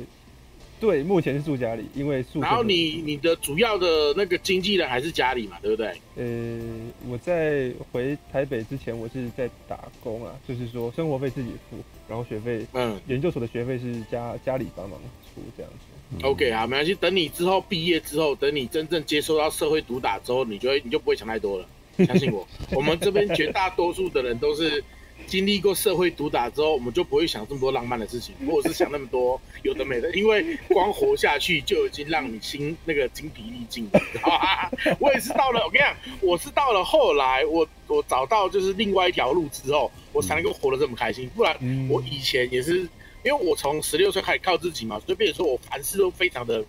[0.79, 2.41] 对，目前是住家里，因为住。
[2.41, 5.87] 然后你你的主要的那个经纪人还是家里嘛，对不对？
[6.15, 6.59] 呃，
[7.07, 11.77] 我在回台北之前，我是在打工啊，就是说生活费自己付，
[12.07, 15.85] 然后学费，嗯，研究所的学费是家家里帮忙出这样子。
[16.13, 21.65] 嗯、OK 啊，没关系，等你之后毕业之后，等你真正接受到社会毒打之后，你就会你就不会想太多了，
[22.05, 24.83] 相信我，我们这边绝大多数的人都是。
[25.25, 34.01] 经历过社会毒打之后，我们就不会想这么多浪漫的事情， 或者是想那么多有的没的，因为光活下去就已经让你心那个精疲力尽了？
[34.99, 41.29] 我也是到了，我跟你讲，我是到了后来，我我找到就是另外一条路之后，我才能够活得这么开心。
[41.33, 41.55] 不然
[41.89, 42.85] 我以前也是，
[43.23, 46.63] 因为我从十六岁开始靠自己嘛，所以变成说我凡事都非常的、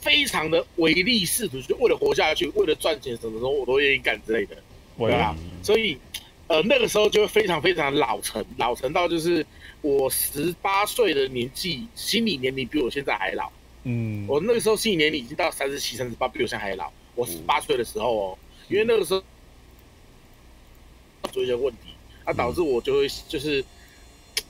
[0.00, 4.56] 非常的唯利是图，就为了活下去，为了赚钱，什么时候我都愿意干之类的，
[4.98, 5.98] 对啊，所以。
[6.50, 9.46] 呃，那个时候就会非常非常老成，老成到就是
[9.82, 13.48] 我十八岁的年纪，心理年龄比我现在还老。
[13.84, 16.90] 嗯，我那个时候心理年龄已经到三十七、三十八，比我现在还老。
[17.14, 19.22] 我十八岁的时候哦，因为那个时候
[21.30, 21.94] 做一些问题，
[22.24, 23.64] 啊，导致我就会就是，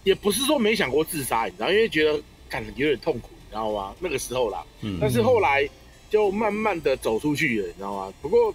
[0.05, 3.95] 也不是说没想过自杀，你知道，因为觉得感觉有点痛苦，你知道吗？
[4.01, 5.69] 那个时候啦，嗯但是后来
[6.09, 8.13] 就慢慢的走出去了，你知道吗？
[8.23, 8.55] 不过，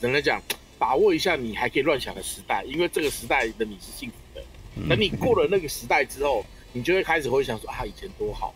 [0.00, 0.42] 怎么讲？
[0.78, 4.40] 把握一下你还可以乱想的时代，因为这个时代的你是幸福的。
[4.88, 8.54] 等你过了那个时代之后，你就会开始会想说啊，以前多好，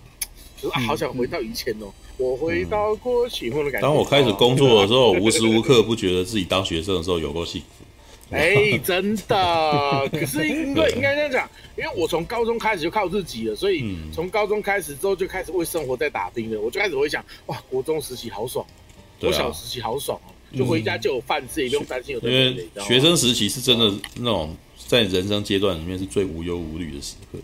[0.56, 1.92] 就是啊，好想回到以前哦。
[2.18, 3.88] 我回到过去，或者感觉。
[3.88, 7.84] 当我开始工作的时候，无时无刻不觉得自己当学生的时候有够幸福。
[8.32, 10.08] 哎，真的。
[10.10, 16.60] 可是因为应该这样讲，因为我从高中开始就靠自己了，所以从高中开始之后就开始为生活在打拼了。
[16.60, 18.66] 我就开始会想，哇，国中时期好爽，
[19.20, 20.32] 国小时期好爽哦。
[20.54, 22.20] 就回家就有饭吃，也不用担心有。
[22.28, 24.54] 因为学生时期是真的那种
[24.86, 27.38] 在人生阶段里面是最无忧无虑的时刻，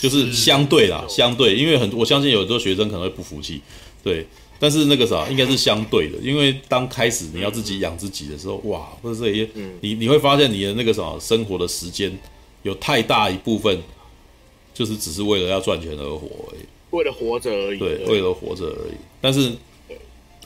[0.00, 3.60] 就是相对啦，相对，因为很我相信有很多学生可能会不服气，
[4.02, 4.26] 对，
[4.58, 9.48] 但是那个啥应该是相对的，因为当开始你要自己养自己的时候，哇，或者这些，
[9.80, 12.16] 你你会发现你的那个什么生活的时间
[12.62, 13.82] 有太大一部分
[14.74, 16.60] 就是只是为了要赚钱而活而已，
[16.90, 19.52] 为了活着而已，对，为了活着而已，但是。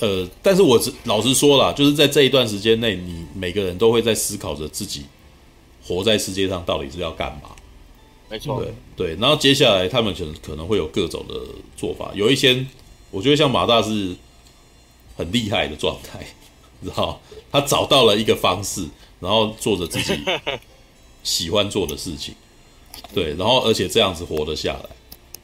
[0.02, 5.02] 呃，但是我老实说啦，就是在这一段时间内，你每个人都会在思考着自己
[5.84, 7.50] 活在世界上到底是要干嘛。
[8.30, 9.16] 没错，对对。
[9.20, 11.34] 然后接下来他们可能可能会有各种的
[11.76, 12.64] 做法，有一些
[13.10, 14.14] 我觉得像马大是
[15.16, 16.26] 很厉害的状态，
[16.80, 17.20] 你知道，
[17.50, 18.86] 他找到了一个方式，
[19.20, 20.18] 然后做着自己
[21.22, 22.34] 喜欢做的事情，
[23.14, 24.88] 对，然后而且这样子活得下来，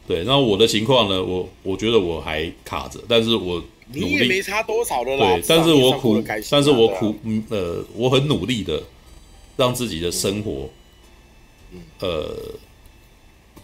[0.06, 0.24] 对。
[0.24, 3.62] 然后我的情况呢，我我觉得我还卡着，但是我。
[3.88, 5.36] 你也没差多少的啦。
[5.36, 6.20] 对，但是我苦，
[6.50, 8.82] 但是我苦，嗯，呃，我很努力的
[9.56, 10.68] 让自己的生活，
[12.00, 12.36] 呃，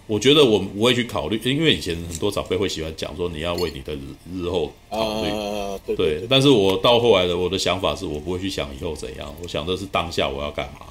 [0.07, 4.01] 我觉得我不会去考虑，因为以前很多长辈会喜欢讲说你要为你的日
[4.35, 10.87] 日后考虑，对，但是我到后来的我的想法是我不会去想以后怎样，我想的是当下我要干嘛，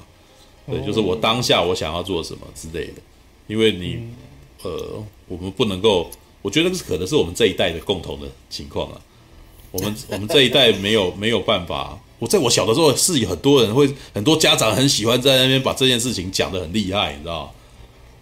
[0.66, 2.94] 对，就是我当下我想要做什么之类的，
[3.46, 3.98] 因为你，
[4.62, 6.10] 呃，我们不能够，
[6.40, 9.00] 我觉得是可能是我们这一代的共同的情况啊。
[9.70, 11.98] 我们 我们这一代没有没有办法。
[12.18, 17.52] 我在我小的时候是有很多人会，很多家长很喜欢在那边把这件事情讲得很厉害，你知道？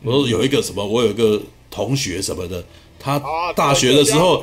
[0.02, 1.40] 我说有一个什么，我有一个
[1.70, 2.64] 同学什么的，
[2.98, 3.20] 他
[3.54, 4.42] 大学的时候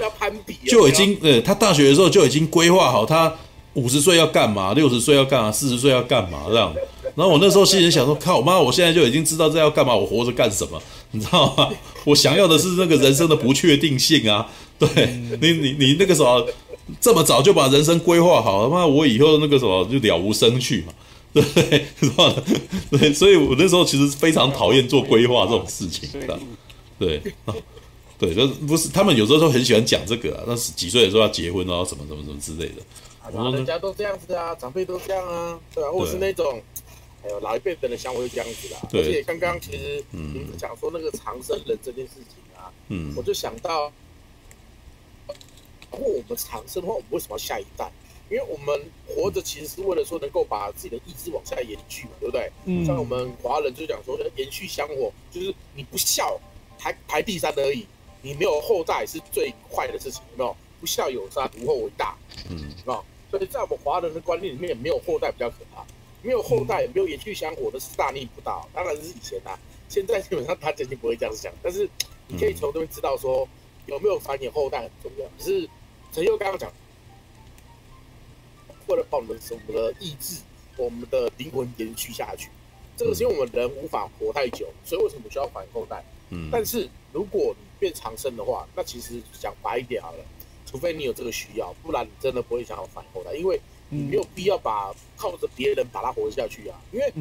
[0.67, 3.33] 就已经，呃，他大学的时候就已经规划好，他
[3.73, 6.73] 五十岁要干嘛，六十岁要干嘛，四十岁要干嘛这样。
[7.15, 10.81] 然后我那时候心里想说，靠妈，我现在就已经知道这要干嘛，我活着干什么，
[11.11, 11.69] 你知道吗？
[12.05, 14.47] 我想要的是那个人生的不确定性啊。
[14.77, 14.87] 对
[15.41, 16.47] 你，你你那个时候
[17.01, 20.93] 这么早就把人生规划好，他妈我以后那个什么就了无生趣嘛。
[21.41, 22.43] 对，是吧？
[22.91, 26.39] 对，所以我那时候其实非常讨厌做规划这种事情的。
[26.99, 27.21] 对，
[28.17, 32.81] 对，就是不是他们有时候都很喜欢讲这个啊，那是几岁的时候要结婚啊，什么什么什么之类的。
[33.21, 36.61] 啊，人家都这样子啊，长辈都这样啊，对啊，或者是那种，
[37.21, 38.79] 还有老一辈的人像我就这样子啦。
[38.93, 43.91] 而且刚刚其实你们讲说那个长生人这件事情啊，嗯，我就想到，
[45.91, 47.91] 如果我们长生的话，我们为什么要下一代？
[48.29, 52.51] 因为我们活着其实是为了说能够把自己的意志往下延续嘛，对不对？
[52.65, 52.85] 嗯。
[52.85, 56.37] 像我们华人就讲说延续香火，就是你不孝
[56.77, 57.85] 排排第三而已，
[58.21, 60.55] 你没有后代是最坏的事情，有没有？
[60.81, 62.17] 不孝有三，无后为大。
[62.49, 62.69] 嗯。
[62.85, 63.01] 啊，
[63.31, 65.85] 所以在我们华人的观念里面，没有后代比较可怕，
[66.21, 68.67] 没有后代也没有延续香火的是大逆不道。
[68.73, 71.49] 当然是以前啊，现在基本上他肯定不会这样想。
[71.63, 71.89] 但是
[72.27, 73.47] 你可以从这边知道说
[73.85, 75.25] 有没有繁衍后代很重要。
[75.37, 75.69] 可是
[76.11, 76.69] 陈佑刚刚讲。
[78.87, 80.41] 为了把我们的我们的意志、
[80.77, 82.49] 我们的灵魂延续下去，
[82.95, 86.03] 这个是因为我们人无法活太久，所以为什么需要繁衍后代？
[86.29, 90.25] 嗯，但是如果你变长生的话，那其实讲白一点好了，
[90.65, 93.59] 除非你有这个需要，不然你真的不会想要繁衍后代，因为
[93.89, 96.79] 你没有必要把靠着别人把它活下去啊。
[96.91, 97.13] 因为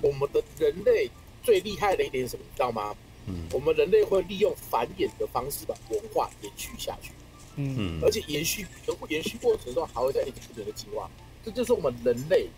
[0.00, 1.10] 我们的人类
[1.42, 2.94] 最厉害的一点是什么，你知道吗？
[3.26, 7.10] 嗯，我们人类会利用繁衍的方式把文化延续下去。
[7.56, 8.66] 嗯，而且延续，
[9.08, 11.08] 延续过程中还会再一直不停的进化，
[11.44, 12.48] 这就是我们人类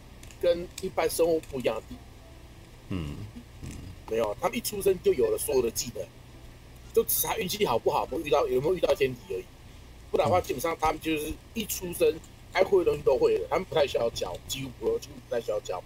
[0.40, 2.04] 跟一般生物不一样的地方。
[2.88, 3.16] 嗯
[3.62, 3.68] 嗯，
[4.10, 6.02] 没有，他们一出生就有了所有的技能，
[6.94, 9.44] 就只是他运气好不好，不遇到有没有遇到天敌而已。
[10.10, 12.18] 不然的话，基本上他们就是一出生
[12.52, 15.82] 该会的东西都会了，他们不太需要教，几乎不几乎不太需要教。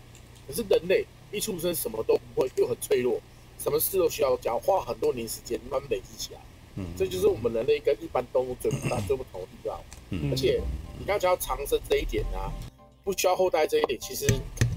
[0.47, 3.21] 可是人类一出生什么都不会，又很脆弱，
[3.59, 6.41] 什么事都需要教，花很多年时间慢慢累积起来。
[6.81, 9.79] 嗯，这就是我们人类跟一般动物最不大、最不同的地方。
[10.09, 10.61] 嗯，而且
[10.99, 12.51] 你刚刚讲到长生这一点啊，
[13.05, 14.27] 不需要后代这一点，其实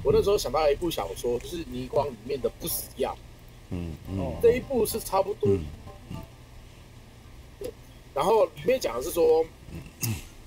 [0.04, 3.12] 我那时候想到一部小说，就是倪光里面的《不死药》。
[3.70, 5.50] 嗯嗯，这一部是差不多。
[5.50, 5.66] 嗯。
[8.14, 9.44] 然后里面讲的是说，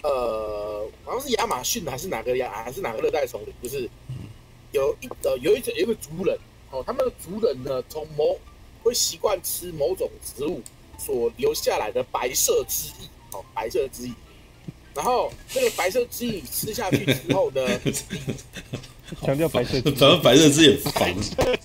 [0.02, 3.90] 呃，好像是亚马逊还是哪个亚，还是哪个热带丛林，就是
[4.70, 6.38] 有一呃有一种有一个族人
[6.70, 8.38] 哦，他们的族人呢，从某
[8.84, 10.62] 会习惯吃某种植物。
[11.06, 12.92] 所留下来的白色之液，
[13.30, 14.12] 哦，白色之液，
[14.92, 17.64] 然后那个白色之液吃下去之后呢，
[19.22, 21.14] 强调白色，反正白色之翼烦。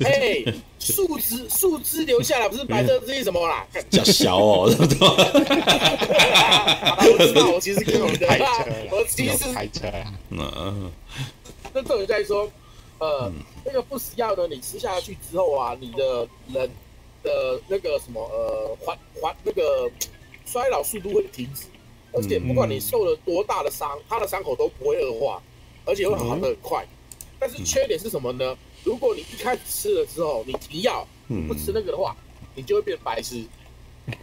[0.06, 0.44] 哎，
[0.78, 3.66] 树枝树枝留下来不是白色之液什么啦？
[3.90, 4.94] 叫小哦， 我知
[7.34, 8.28] 道，我其实跟我的，
[8.92, 9.46] 我其实，
[10.30, 10.92] 嗯，
[11.74, 12.48] 那这种在说，
[13.00, 13.32] 呃，
[13.66, 16.70] 那个不死药呢，你吃下去之后啊，你的人。
[17.24, 19.92] 的那个什么呃，缓缓那个
[20.46, 21.66] 衰老速度会停止，
[22.14, 25.42] 而且不管你受了多大的伤，它的伤口都不会恶化，
[25.86, 26.86] 而且会好的很快。
[27.40, 28.58] 但是缺点是什么呢？
[28.84, 31.08] 如果你一开始吃了之后，你停药，
[31.48, 32.16] 不吃那个的话，
[32.56, 33.44] 你就会变白痴，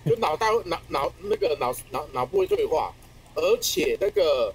[0.04, 2.92] 就脑袋 脑脑那个脑脑脑部会退化，
[3.34, 4.52] 而且那个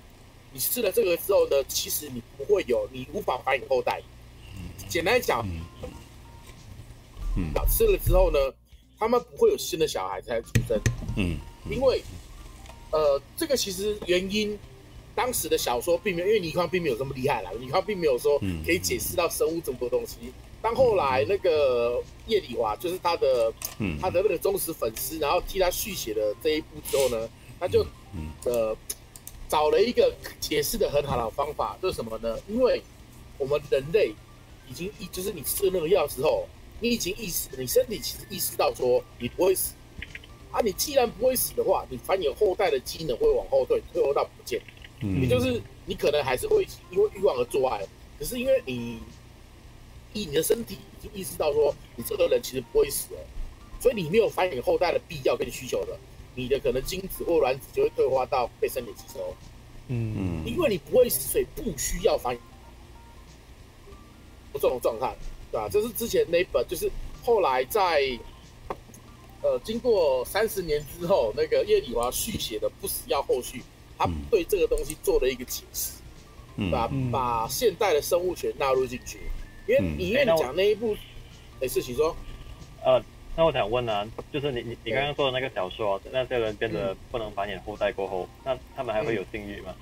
[0.51, 4.01] 你吃了这个之后呢，其实你不会有，你无法繁衍后代。
[4.87, 5.45] 简单讲。
[7.35, 8.39] 嗯，吃了之后呢，
[8.99, 10.79] 他们不会有新的小孩才出生。
[11.17, 11.37] 嗯，
[11.69, 12.01] 因为，
[12.91, 14.57] 呃，这个其实原因，
[15.15, 20.17] 当时的小说并没有，因为倪匡并没有这么厉害啦，倪匡并没有说可以解释到生物这么多东西。
[20.61, 27.27] 当后来那个叶礼华就是他的，嗯，他的那个忠实粉丝，然后替他续写了这一部之后呢，
[27.59, 27.85] 他就，
[28.45, 28.77] 呃，
[29.49, 32.37] 找了一个解释的很好的方法，就是什么呢？
[32.47, 32.81] 因为
[33.37, 34.13] 我们人类
[34.69, 36.47] 已经一，就是你吃了那个药之后。
[36.83, 39.73] 你已经意识，你身体其实意识到说你不会死
[40.51, 40.59] 啊！
[40.61, 44.61] 你既然不会死的话，你繁衍后代的机能会往后退，退后到不见。
[44.99, 47.87] 嗯，也就是你可能还是会因为欲望而做爱，
[48.19, 48.99] 可是因为你
[50.11, 53.19] 以你的身体已经意识到说你这个人其实不会死了，
[53.79, 55.97] 所以你没有繁衍后代的必要跟需求了，
[56.35, 59.33] 你的可能精子或卵子就会退化到被身体吸收。
[59.87, 62.39] 嗯嗯，因为你不会死，所以不需要繁衍
[64.55, 65.15] 这种状态。
[65.53, 65.69] 对吧？
[65.71, 66.89] 这是之前那一本，就是
[67.23, 68.01] 后来在
[69.43, 73.61] 呃经过三十年之后，那个叶礼华续写的《不死药》后续，
[73.95, 75.91] 他对这个东西做了一个解释，
[76.55, 79.19] 嗯、把把现代的生物学纳入进去。
[79.67, 80.97] 因为你因为你讲那一部，
[81.61, 82.15] 哎，事情说，
[82.83, 82.99] 呃，
[83.35, 89.75] 那我想问呢、啊，就是你你你刚刚说的那个小说，那些人变得不能繁衍后代过后，那他们还会有性欲吗？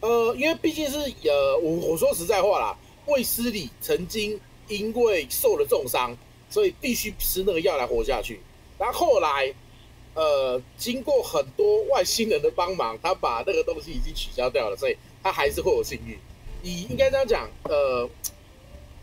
[0.00, 2.76] 呃，因为毕竟是呃，我我说实在话啦，
[3.06, 4.38] 卫斯理曾经
[4.68, 6.16] 因为受了重伤，
[6.48, 8.40] 所以必须吃那个药来活下去。
[8.78, 9.54] 然后后来，
[10.14, 16.18] 呃，经过很多外星人的帮忙，他把那个东西已经取消掉了，所以他还是会有性欲。
[16.62, 18.08] 你应该这样讲，呃。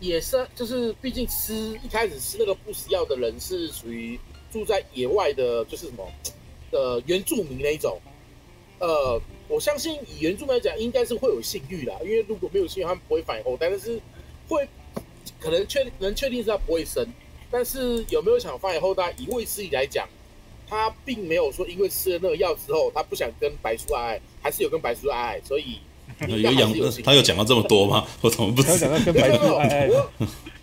[0.02, 4.20] 也是，就是毕竟吃一开始吃那个不死药的人是属于
[4.52, 6.06] 住在野外的，就是什么
[6.72, 7.98] 呃原住民那一种。
[8.78, 13.98] 呃，我相信以原住民来讲，应该是会有性欲的，因为如果没有性欲，他们不会反后代，但是
[14.50, 14.68] 会
[15.40, 17.06] 可能确能确定是他不会生，
[17.52, 19.14] 但是有没有想繁衍后代？
[19.18, 20.08] 以卫斯理来讲，
[20.68, 25.80] 他并没有说因为吃了那个药之后，他不想跟白叔爱爱，还是有跟白叔爱爱，所以。
[26.30, 26.72] 有养，
[27.04, 28.06] 他有讲到这么多吗？
[28.22, 28.74] 我怎么不知道？
[28.76, 29.90] 他讲到跟白素爱爱。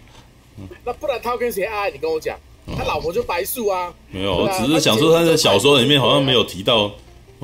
[0.85, 1.91] 那不然他要跟谁爱爱？
[1.91, 2.39] 你跟我讲，
[2.75, 3.93] 他老婆就白素啊。
[4.11, 6.93] 没有，我只是想说他在小说里面好像没有提到，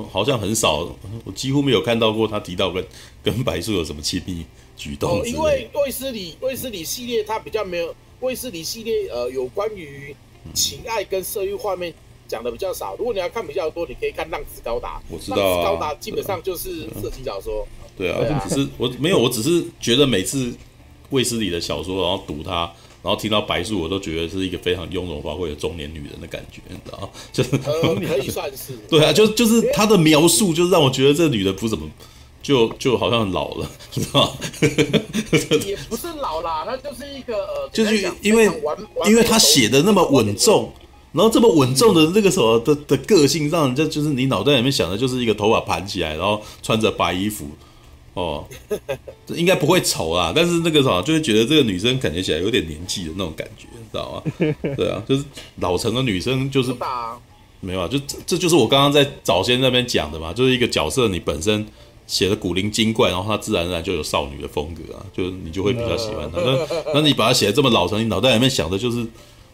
[0.04, 0.88] 好像很少，
[1.24, 2.84] 我几乎没有看到过他提到跟
[3.22, 4.44] 跟白素有什么亲密
[4.76, 5.20] 举动。
[5.20, 10.14] 哦因为卫斯理卫斯理系列他比较没有卫斯理系列呃有关于
[10.54, 11.92] 情爱跟色欲画面
[12.26, 12.94] 讲的比较少。
[12.96, 14.98] 如果你要看比较多，你可以看《浪子高达》。
[15.08, 17.66] 我知道，《浪子高达》基本上就是色情小说。
[17.96, 20.54] 对啊，只是我没有，我只是觉得每次
[21.10, 27.08] 卫斯理的小说，然后读它，然后听到白素，我都觉得是一个非常雍容华贵的中年女人的感觉，你知道吗？
[27.32, 28.76] 就是可以算是。
[28.90, 31.88] 对啊，就就是她的描述，就是让我觉得这女的不怎么，
[32.42, 34.32] 就就好像老了，知道吗？
[35.64, 38.50] 也不是老啦，她就是一个呃，就是因为
[39.06, 40.72] 因为她写的那么稳重，
[41.12, 47.46] 然后这么稳重的那个什么的的个性，让人家就是你脑袋里面想的就是一个头发盘起来，然后穿着白衣服。
[48.18, 48.44] 哦，
[49.28, 54.22] 应该不会丑啊，但是那个啥，就会觉得这个女生感觉起来有点年纪的那种感觉，你知道吗？
[54.76, 55.22] 对啊，就是
[55.60, 56.74] 老成的女生，就是
[57.60, 61.64] 没有啊，就这这就是我刚刚在早先那边讲的嘛，就是一个角色你本身
[62.08, 66.40] 写的古灵精怪，然后她自然而然就有少女的风格啊，就你就会比较喜欢她。
[66.40, 69.06] 那那你把她写的这么老成，你脑袋里面想的就是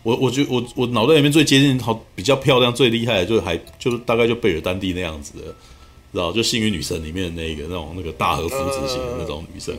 [0.03, 5.55] 我，我觉得我我脑袋里面最接近好比较漂亮、最厉害的，就还就是大概就贝尔丹蒂那样子的。
[6.15, 9.77] 知道就幸运女神里面的那个那种那个大和福子型的那种女生，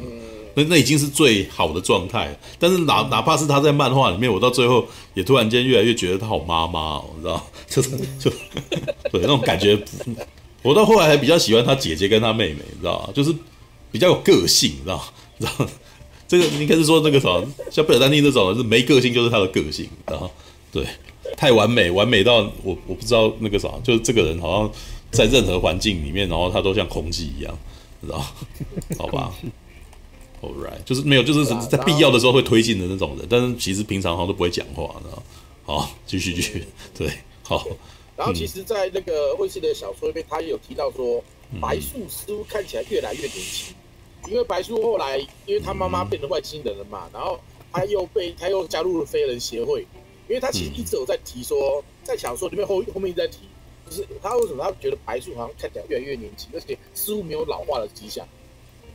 [0.53, 2.38] 那那已经是最好的状态。
[2.60, 7.90] 但是哪哪怕是她在漫画里面，我到最后也突然间越来越觉得她好妈妈哦，你知道， 就是
[8.20, 8.30] 就
[9.12, 9.82] 对那种感觉。
[10.62, 13.34] 我到后来还比较喜欢她姐姐跟她妹妹，你知道就是
[13.91, 15.03] 比较有个性，你知道
[15.40, 15.68] 知道
[16.28, 20.30] 这个应该是说那个什么，像贝尔丹妮那种是没个性就是她的个性，然后
[20.72, 20.86] 对
[21.38, 24.72] 太完美，完美到我我不知道那个啥，就是这个人好像。
[25.15, 27.57] 在任何环境里面，然后他都像空气一样，
[28.01, 28.23] 知道？
[28.99, 29.33] 好吧
[30.41, 35.23] ，All right，就是没有，就是在必要的时候会推进的那种人，但是其实平常好像都不会讲话，知道？
[35.65, 36.63] 好， 继续继续，
[36.93, 37.09] 对，
[37.43, 37.65] 好。
[38.17, 41.21] 然后其实，在那个卫斯理的小说里面，他也有提到说，
[41.59, 43.75] 白素似乎看起来越来越年轻，
[44.29, 47.37] 因为白素后来，因为他妈妈变成外星人了嘛，然后
[47.73, 49.81] 他又被他又加入了飞人协会，
[50.29, 53.39] 因为他其实一直有在提说，在小说里面后后面一直在提。
[53.90, 58.28] 就是他为什么他觉得白素好像看起来越来越年轻，而且似乎没有老化的迹象。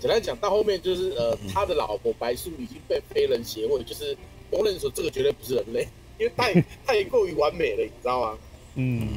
[0.01, 4.17] 简单讲，到后面就是呃，他的老婆白素已经被非人协会就是
[4.51, 5.87] 公认说这个绝对不是人类，
[6.19, 6.55] 因为太
[6.87, 8.39] 太过于完美了，你知道吗？
[8.77, 9.09] 嗯。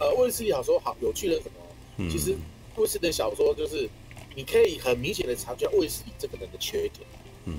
[0.00, 1.50] 呃，卫斯理小说好有趣的什
[1.98, 2.10] 么？
[2.10, 2.34] 其实
[2.76, 3.86] 卫斯理的小说就是
[4.34, 7.06] 你可以很明显的察觉卫斯理这个人的缺点。
[7.44, 7.54] 嗯。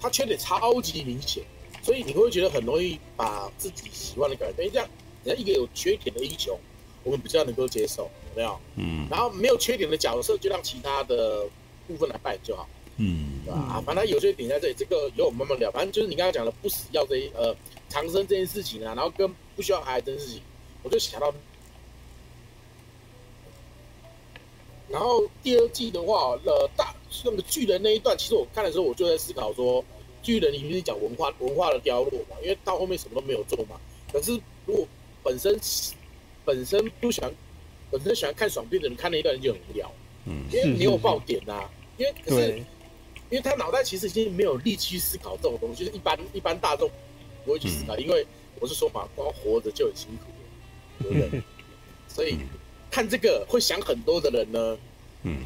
[0.00, 1.44] 他缺点超级明显。
[1.88, 4.86] 所以你会觉得很容易把自己喜欢的改变，这样，
[5.24, 6.54] 人家一个有缺点的英雄，
[7.02, 8.60] 我们比较能够接受，有没有？
[8.76, 9.06] 嗯。
[9.10, 11.46] 然后没有缺点的角色，就让其他的
[11.86, 12.68] 部分来扮演就好。
[12.98, 13.40] 嗯。
[13.42, 13.58] 对吧？
[13.58, 15.70] 啊，反正有些点在这里，这个由我们慢慢聊。
[15.70, 17.56] 反正就是你刚刚讲的不死药这一呃
[17.88, 20.42] 长生这件事情啊，然后跟不需要孩子的事情，
[20.82, 21.32] 我就想到。
[24.90, 26.94] 然后第二季的话，呃，大
[27.24, 29.82] 那个巨人那一段，其实我看的时候，我就在思考说。
[30.28, 32.36] 巨人，你不是讲文化文化的凋落嘛？
[32.42, 33.80] 因为到后面什么都没有做嘛。
[34.12, 34.86] 可是如果
[35.22, 35.58] 本身
[36.44, 37.32] 本身不喜欢，
[37.90, 39.90] 本身喜欢看爽片的人看那一段就很无聊。
[40.26, 41.70] 嗯，因为没有爆点呐、啊。
[41.96, 42.58] 因为可是，
[43.30, 46.90] 因为他脑袋其实已经没有力气思考这种东西，就是一般一般大众
[47.46, 47.96] 不会去思考。
[47.96, 48.26] 因为
[48.60, 51.42] 我是说嘛，光活着就很辛苦了，对不对？
[52.06, 52.36] 所以
[52.90, 54.78] 看这个会想很多的人呢，
[55.22, 55.38] 嗯，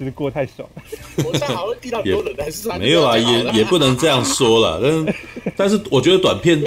[0.00, 0.82] 就是过太爽了。
[1.26, 4.80] 我这样好像遇到多人，还是没有啊，也也不能这样说了。
[4.82, 5.14] 但是
[5.58, 6.58] 但是我觉得短片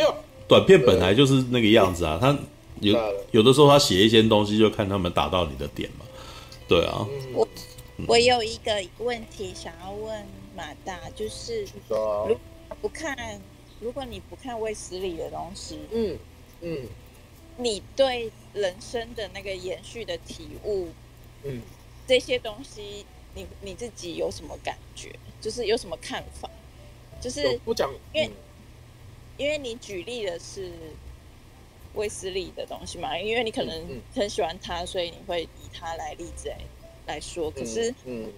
[0.47, 2.37] 短片本来就是那个样子啊，他
[2.79, 2.95] 有
[3.31, 6.05] 有的时候他写一些东西，就看他们打到你的点嘛。
[6.67, 7.07] 对啊。
[7.33, 7.47] 我
[8.05, 10.23] 我有一个问题想要问
[10.55, 12.37] 马大，就是如
[12.79, 13.17] 不看，
[13.79, 16.15] 如果你不看卫斯理的东西，嗯
[16.61, 16.77] 嗯，
[17.57, 20.89] 你对人生的那个延续的体悟，
[21.43, 21.61] 嗯，
[22.07, 23.05] 这些东西，
[23.35, 25.11] 你你自己有什么感觉？
[25.41, 26.49] 就是有什么看法？
[27.19, 28.31] 就是不讲，因为
[29.37, 30.71] 因为你举例的是
[31.93, 36.57] 卫斯利的东西嘛，因为你可能很喜欢他，所以你会以他来例子来
[37.07, 37.49] 来说。
[37.51, 38.31] 可是，嗯，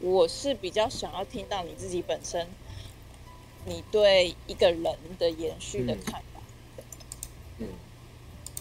[0.00, 2.46] 我是比较想要听到你自己本身，
[3.64, 6.40] 你对一个人的延续的看法。
[7.58, 7.68] 嗯。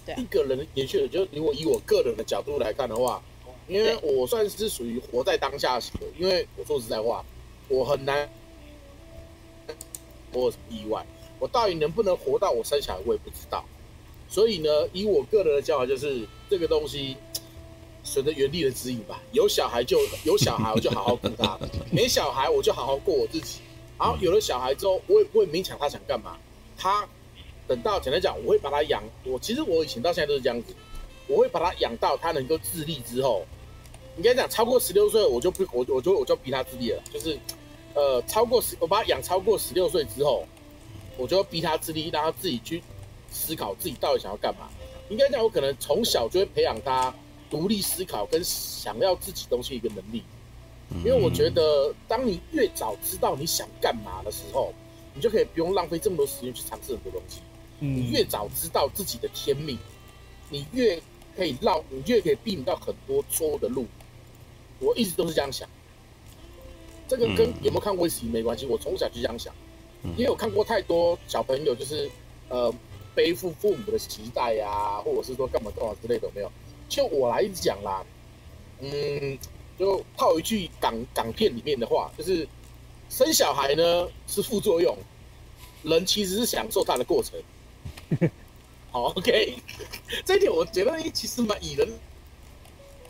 [0.06, 3.22] 对一个人的延续，就如果以我个人的角度来看的话，
[3.68, 7.23] 因为我算是属于活在当下型的，因为我说实在话，
[7.68, 8.30] 我很难，
[10.31, 11.06] 我意外，
[11.38, 13.65] 我到底能不能活到我生小孩，我也不知道。
[14.30, 17.18] 所以呢，以我个人的教法，就是这个东西
[18.03, 19.22] 随着原地的指引吧。
[19.34, 21.60] 有小孩就有小孩，我就好好顾他；
[21.91, 23.60] 没小孩，我就好好过我自己。
[23.99, 26.38] 然后有了小孩之后，我也不会勉强他想干嘛，
[26.77, 27.07] 他。
[27.68, 29.03] 等到简单讲，我会把他养。
[29.26, 30.73] 我其实我以前到现在都是这样子，
[31.27, 33.45] 我会把他养到他能够自立之后。
[34.18, 37.02] 应该讲超过十六岁，我就不我我就我就逼他自立了。
[37.14, 37.38] 就是，
[37.94, 40.45] 呃，超过十，我把他养超过十六岁之后，
[41.18, 42.81] 我就要逼他自立，让他自己去
[43.30, 44.68] 思考自己到底想要干嘛。
[45.10, 47.14] 应该讲，我可能从小就会培养他
[47.49, 50.23] 独立思考跟想要自己东西一个能力。
[51.03, 54.73] 因为我觉得，当你越早知道你想干嘛的时候，
[55.14, 57.41] 你就可以不用浪费这么多时间去尝试很多东西。
[57.80, 59.77] 你越早知道自己的天命，
[60.49, 60.99] 你越
[61.35, 63.85] 可以绕，你越可以避免到很多错误的路。
[64.80, 65.68] 我一直都是这样想，
[67.08, 68.66] 这个跟有没有看过卫斯没关系。
[68.66, 69.54] 我从小就这样想，
[70.16, 72.10] 因为我看过太多小朋友就是
[72.49, 72.74] 呃
[73.16, 76.52] 背负父母的期待呀、啊，或者是说干嘛干嘛之类的，没有。
[76.88, 78.06] 就我来讲啦，
[78.80, 79.38] 嗯，
[79.80, 82.48] 就套一句港港片里面的话，就是
[83.10, 84.95] 生小孩呢是副作用，
[85.84, 87.40] 人其实是享受它的过程。
[88.90, 89.56] 好，OK，
[90.24, 91.88] 这一点我觉得其实蛮以人。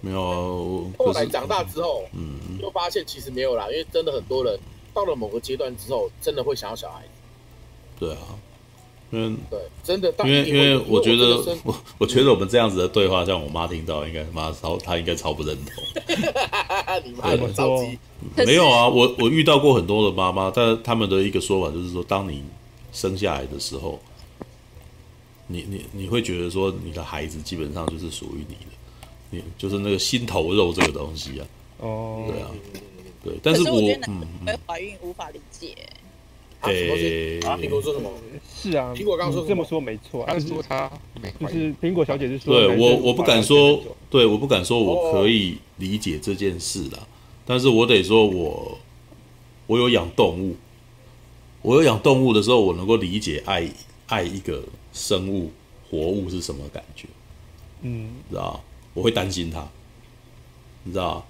[0.02, 4.57] 没有，后来长大之后，嗯，就发现其实没有啦，因为真的很多人
[4.94, 7.03] 到了某个阶段之后，真的会想要小孩。
[7.99, 8.19] 对啊，
[9.11, 15.84] 因为对，真的，因为因为我觉得我我觉得我们这样子的对话，像我妈听到，应该妈超她应该超不认同。
[17.03, 17.98] 你妈那么着急？
[18.45, 22.44] 没有啊，我我遇到过很多的妈妈，但他们的一个说法就是说，当你
[22.91, 23.99] 生下来的时候。
[25.49, 28.77] 你你你会觉得说你的孩子基本上就是属于你的，
[29.30, 31.48] 你就是那个心头肉这个东西啊。
[31.80, 32.49] 哦，对啊，
[33.24, 33.34] 对。
[33.44, 35.76] 但是我嗯，没怀孕无法理解。
[36.64, 38.10] 诶啊，苹果说什么？
[38.52, 40.91] 是啊，苹果刚刚说这么说没错，但是说他
[41.40, 43.80] 就是苹果小姐是说，对我我不敢说，
[44.10, 47.08] 对我不敢说我可以理解这件事啦，
[47.45, 48.78] 但是我得说我
[49.68, 50.56] 我有养动物，
[51.62, 53.70] 我有养动物的时候，我能够理解爱
[54.08, 54.64] 爱一个。
[54.94, 55.52] 生物
[55.91, 57.08] 活物是什么感觉？
[57.84, 58.60] 嗯，知道？
[58.98, 59.69] 我会担心他，
[60.82, 61.24] 你知道？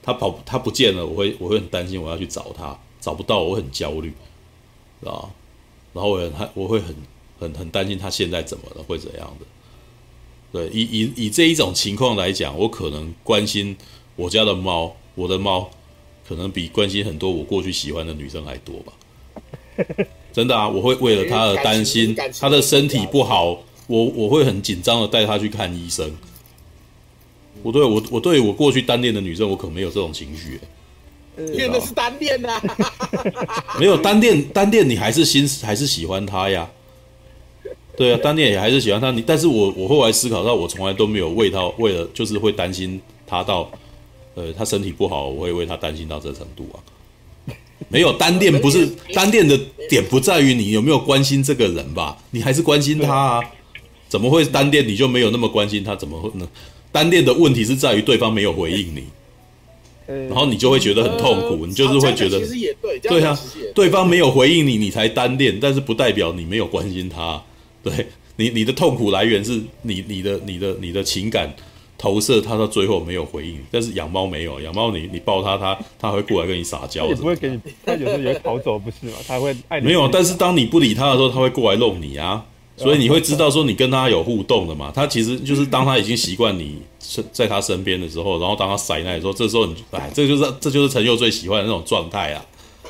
[0.00, 4.10] 他跑，他不见了，我会，我会很担心，我要去找他，找不到，我会很焦虑，
[5.00, 5.28] 知道？
[5.92, 6.94] 然后我很，我会很，
[7.40, 9.46] 很，很担心他现在怎么了，会怎样的？
[10.52, 13.76] 对，以以以这一种情况来讲，我可能关心
[14.14, 15.68] 我家的猫，我的猫
[16.28, 18.92] 可能比关心很多我过去喜欢的女生还多吧。
[20.32, 26.08] 真的啊，我会为了他而担心，他的身体不好，我我会很紧张的带他去看医生。
[27.62, 30.60] 我对我我对我过去单恋的女生，我可没有这种情绪。
[31.38, 32.60] 因为那是单恋呐，
[33.80, 36.68] 没有单恋，单恋你还是心还是喜欢她呀？
[37.96, 39.10] 对啊，单恋也还是喜欢她。
[39.10, 43.70] 你，但是我我后来思考到，我从来都没有为她为了就是会担心她到，
[44.34, 46.76] 呃，她身体不好，我会为她担心到这程度啊。
[47.88, 49.58] 没有单恋，不是单恋的
[49.88, 52.18] 点不在于你有没有关心这个人吧？
[52.32, 53.40] 你还是关心他啊？
[54.08, 55.96] 怎么会单恋你就没有那么关心他？
[55.96, 56.46] 怎么会呢？
[56.92, 59.04] 单恋的问题是在于对方没有回应你，
[60.28, 62.40] 然后你就会觉得很痛苦，你就是会觉得，
[63.02, 63.38] 对啊，
[63.74, 67.42] 对方没有回应你，你才单恋，但是不代表你没有关心他。
[67.82, 68.06] 对
[68.36, 71.54] 你，你的痛苦来源是你你的你的你的情感。
[72.02, 79.18] 投射他到最后没有回应，但是养猫没有，养猫你你抱它，它它会过来跟你撒娇，也不会给你，它有时候也会逃走，不是吗？
[79.28, 79.86] 它会爱你。
[79.88, 82.42] 没有，但是当你不理它的时候，它会过来弄你啊，
[82.80, 84.90] 所以你会知道说你跟他有互动的嘛。
[84.94, 86.76] 他其实就是当他已经习惯你
[87.30, 92.44] 在他身边的时候，然后当他塞那的时候，这时候你哎，这就是这就是陈佑最喜欢的那种状态啊。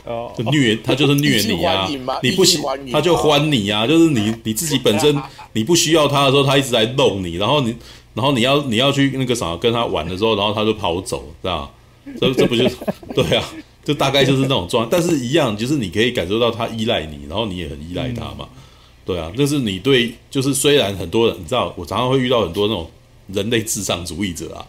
[0.06, 1.86] 哦，就虐他就是虐你啊，
[2.22, 2.58] 你不喜
[2.90, 5.14] 他就欢你啊，就是你你自己本身
[5.52, 7.74] 你不需要他的时候，他一直在弄你，然后你
[8.14, 11.70] 然后你要你要去那个啥跟他玩的时候，然后他就跑走，知道
[12.18, 12.76] 这这不就是
[13.14, 13.44] 对啊？
[13.84, 18.48] 就大概就是那种状态，但是一样就是你可以感受到他依赖你，然后你也很依赖他嘛，
[19.12, 22.90] 对啊，就是你对就是虽然很多人你知道，我常常会遇到很多那种
[23.28, 24.66] 人类至上主义者啊。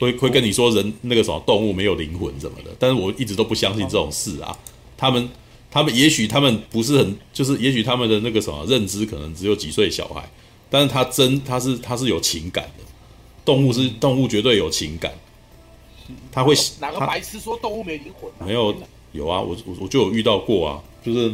[0.00, 4.58] 会会跟你说人那个什么动物没有灵魂什么的，但是我一直都不相信这种事啊。
[4.96, 5.28] 他们
[5.70, 10.28] 他们也许他们不是很就是也许他们的那个什么认知可能只有几岁小孩，
[10.68, 12.84] 但是他真他是他是有情感的，
[13.44, 15.12] 动物是动物绝对有情感，
[16.32, 18.28] 他会哪个白痴说动物没灵魂？
[18.44, 18.74] 没有
[19.12, 21.32] 有啊，我我我就有遇到过啊，就是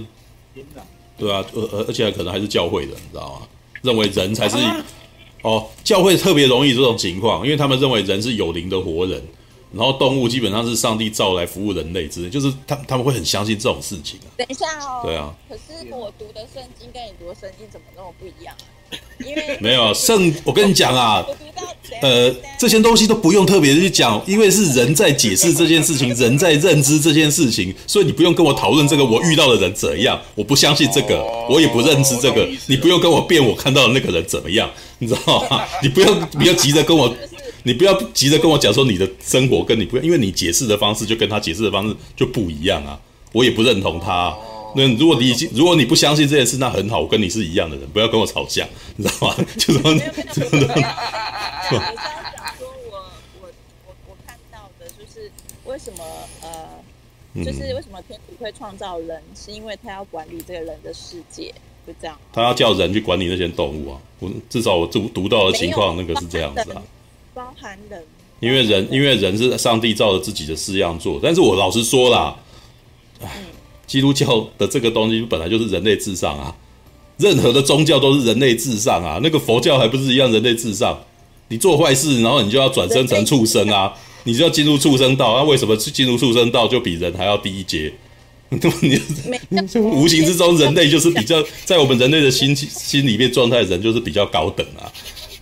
[1.19, 3.47] 对啊，而而而且可能还是教会的，你知道吗？
[3.83, 4.57] 认为人才是。
[5.43, 9.23] 哦，教会特别容易这种情况，因为他们认为人是有灵的活人，
[9.73, 14.27] 然后动物基本上是上帝造来服务人类之类，就是他他们会很相信这种事情啊。
[14.37, 15.33] 等一下哦，对啊。
[15.49, 18.67] 可是我读的圣经跟你读的圣经怎么那么不一样啊？
[19.25, 21.25] 因为没有圣，我跟你讲啊，
[22.01, 34.71] 呃，这些东西都不用特别去讲，因为是人在解释这件事情， 人在认知这件事情，所以你不用跟我讨论这个我遇到的人怎样，我不相信这个，我也不认知这个，你不用跟我辩我看到的那个人怎么样，
[35.01, 35.63] 你知道吗？
[35.83, 37.13] 你不要不要急着跟我，
[37.65, 42.97] 你不要急着跟我讲说你的生活跟你不，因为你解释的方式就跟他解释的方式就不一样啊，
[43.33, 44.33] 我也不认同他。
[44.75, 48.67] 那如果你已经如果你不相信这件事，那很好，我跟你是一样的人，不要跟我吵架，
[48.97, 49.35] 你知道吗？
[49.57, 49.95] 就是说，
[50.33, 50.59] 真的。
[50.59, 51.95] 你刚刚
[52.35, 52.99] 讲说我
[53.41, 53.49] 我
[53.87, 55.31] 我我看到的就是
[55.65, 56.05] 为什么
[56.43, 61.53] 呃，就是为什么天主会创造人，是因为他要管理这个人的世界，
[61.87, 62.19] 就这样。
[62.33, 66.83] 他要叫人去管理那些动物啊，我至少我读读到的情况，那个是这样子啊。
[67.35, 68.05] 包含人，
[68.41, 72.37] 因为人因为人是上帝照着自己的式样做，但是我老实说啦，
[73.21, 73.29] 嗯
[73.89, 76.55] 基督教的这个东西本来就是人类至上啊，
[77.17, 80.97] 任何的宗教都是人类至上啊，那个佛教还不是一样人类至上？
[81.49, 83.93] 你做坏事，然后你就要转生成畜生啊，
[84.25, 87.93] 你就要进入畜生道，那、啊、为什么进入畜生道就比人还要低一阶？
[88.51, 88.59] 你
[89.75, 94.93] 无形之中人类就是比较在我们人类的心心里面状态，人就是比较高等啊，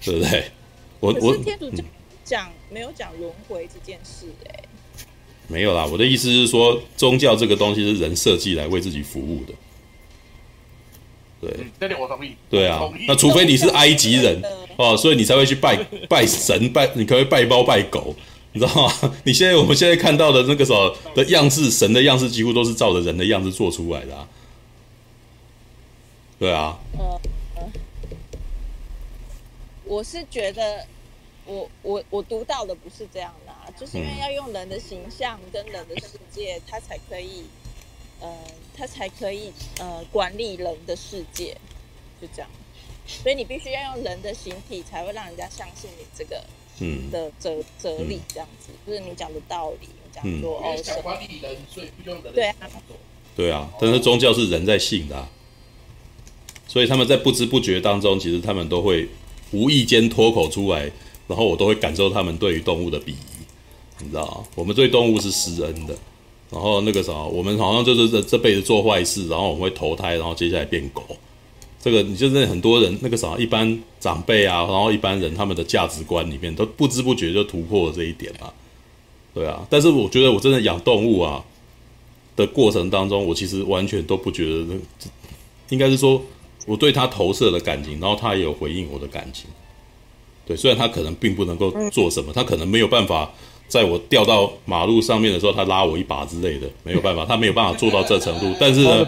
[0.04, 0.44] 对不对？
[1.00, 1.70] 我我天主
[2.24, 4.65] 讲没有讲轮回这件事哎、欸。
[5.48, 9.52] 没有啦，我的意思是说，宗教这个东西是人设计来为自己服务的。
[11.40, 12.34] 对，这点我同意。
[12.50, 14.42] 对啊，那除非你是埃及人
[14.76, 15.76] 哦，所以你才会去拜
[16.08, 18.14] 拜神，拜你可以拜猫拜狗，
[18.52, 19.14] 你知道吗？
[19.24, 24.28] 你现在我们现在看到的那个什么的样式，神的样式几乎都是照着人的样子做出来的啊。
[26.38, 26.78] 对啊。
[26.98, 27.20] 呃，
[29.84, 30.86] 我是觉得。
[31.48, 33.32] 我我我读到的不是这样
[33.78, 37.44] 就是因为要用人的形象跟人的世界，他才可以，
[38.20, 38.34] 呃，
[38.74, 41.56] 他才可以呃管理人的世界，
[42.20, 42.50] 就这样。
[43.06, 46.42] 所以你必须要用人的形体，才会让人家相信你这个
[46.80, 47.10] 嗯。
[47.10, 52.56] 的哲哲理这样子，就是你讲的道理，你讲说哦，想管理人，所以不用人对啊，
[53.36, 55.28] 对啊，但是宗教是人在信的，啊，
[56.66, 59.08] 所以他们在不知不觉当中，其实他们都会
[59.52, 60.90] 无意间脱口出来。
[61.28, 63.16] 然后我都会感受他们对于动物的鄙夷，
[64.00, 65.96] 你知道我们对动物是施恩的，
[66.50, 71.02] 然后那个啥，我们好像就是这这辈子做坏事，然后我们会投胎，然后接下来变狗。
[71.82, 78.52] 这个你就是很多人那个啥，一般长辈啊，然后一般人他们的价值观里面都不知不觉就突破了这一点嘛。
[79.32, 81.44] 对啊，但是我觉得我真的养动物啊
[82.34, 84.74] 的过程当中，我其实完全都不觉得，
[85.68, 86.20] 应该是说
[86.66, 89.48] 我对他投射的感情，然后他也有回应我的感情。
[90.44, 93.32] 对，虽然他可能并不能够做什么，他可能没有办法
[93.68, 98.54] 在我掉到马路上面的时候，他拉我一把之类的，没有办法， 他没有办法做到这程度。
[98.60, 99.06] 但是呢，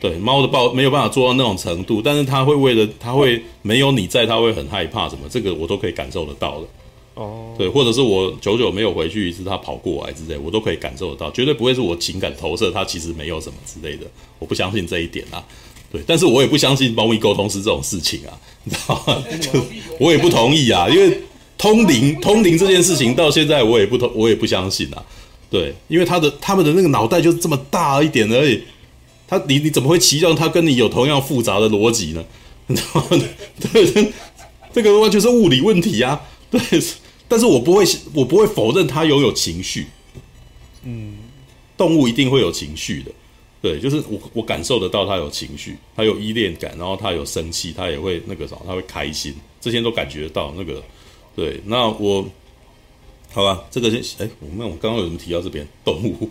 [0.00, 6.66] 对猫的抱没有办法做到那种程度，但是他会为了他会没有你在，他会很害怕什么，这个我都可以感受得到的。
[7.14, 14.06] 哦，对，或者是我久久没有回去一次，他跑过来之类，我都可以感受得到，绝对不会是我情感投射，他其实没有什么之类的，
[14.38, 15.44] 我不相信这一点啊。
[15.92, 18.32] 对，但是我也不相信猫咪沟通是这种事情啊，
[18.62, 19.22] 你知道吗？
[19.42, 19.60] 就
[19.98, 21.20] 我也不同意啊，因为
[21.60, 25.04] 通灵通灵这件事情到现在我也不通，我也不相信啊。
[25.50, 28.62] 对，因为他的他们的那个脑袋就这么大一点而已，
[29.28, 32.24] 他你你怎么会期望他跟你有同样复杂的逻辑呢？
[32.66, 33.22] 你知道吗？
[33.60, 34.12] 对，
[34.72, 36.22] 这个完全是物理问题啊。
[36.50, 36.60] 对，
[37.28, 37.84] 但是我不会
[38.14, 39.88] 我不会否认他拥有情绪。
[40.84, 41.18] 嗯，
[41.76, 43.10] 动物一定会有情绪的。
[43.60, 50.82] 对，就是我我感受得到他有情绪，他有依恋感，然后他有生气，他也会那个什么，他会开心，这些都感觉到那个。
[51.36, 52.28] 对，那我
[53.32, 56.28] 好吧，这个先哎，我们我刚刚有什么提到这边动物，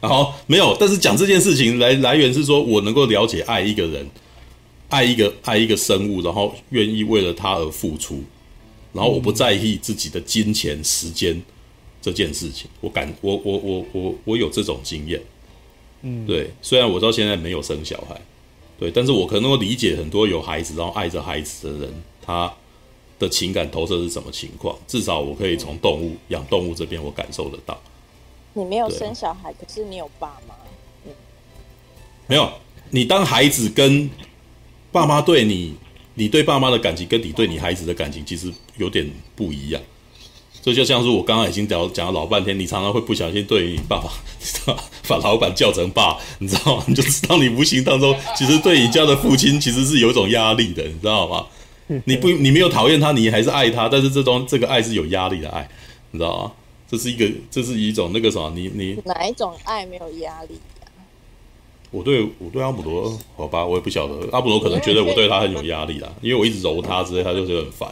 [0.00, 4.06] 然后没有，但是讲这件事情来来源是说我能够了解爱一个人，
[4.90, 8.22] 爱一个爱一个生物，然后愿意为了他而付出，
[8.92, 11.42] 然后我不在意自己的金钱时间
[12.02, 15.22] 这件事情，我感我我我我我有这种经验。
[16.02, 18.20] 嗯，对，虽然我到现在没有生小孩，
[18.78, 22.52] 对，但是我可能会理解很多有孩子然后爱着孩子的人，他
[23.18, 24.76] 的情感投射是什么情况。
[24.86, 27.80] 至少我可以从动物养动物这边我感受得到。
[28.52, 30.54] 你没有生小孩，可是你有爸妈。
[31.06, 31.12] 嗯，
[32.26, 32.52] 没有，
[32.90, 34.08] 你当孩子跟
[34.92, 35.74] 爸妈对你，
[36.14, 39.82] 你对爸妈的感情跟你对你孩子的感情其实有点不一样。
[40.62, 46.84] 这就像是我刚刚已经讲讲了老半天，你常常会不小心对你爸爸，你知道把老板叫成爸，你知道吗？
[46.86, 51.46] 你就知道你无形当中其实对你家的父亲其实是有一种压力的，你知道吗？
[52.06, 55.68] 你不，你没有讨厌他，你还是爱他，但是这种这个爱是有压力的爱，
[56.10, 56.52] 你知道吗？
[56.88, 60.58] 这是一个，这是一种那个什么，你你哪一种爱没有压力？
[61.90, 64.28] 我对我对阿姆罗，好吧，我也不晓得。
[64.32, 67.88] 阿姆罗可能觉得我对他很有压力啦，因为我一直揉他之类，他就觉得很烦。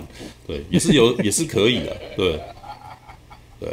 [0.47, 1.97] 对，也是有， 也是可以的。
[2.17, 2.41] 对，
[3.61, 3.69] 对，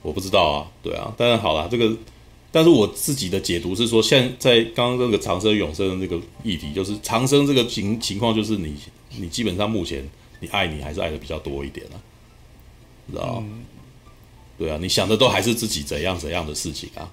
[0.00, 1.12] 我不知道啊，对啊。
[1.18, 1.94] 但是好啦，这个，
[2.50, 8.74] 但是我自己的解读是说，现在刚刚这个长生永生的那个议题，就是长生这个情情况，就是你
[9.18, 10.08] 你基本上目前
[10.40, 11.96] 你爱你还是爱的比较多一点啊，
[13.10, 13.42] 知道？
[14.58, 17.12] 对啊，你想的都还是自己怎样怎样的事情啊，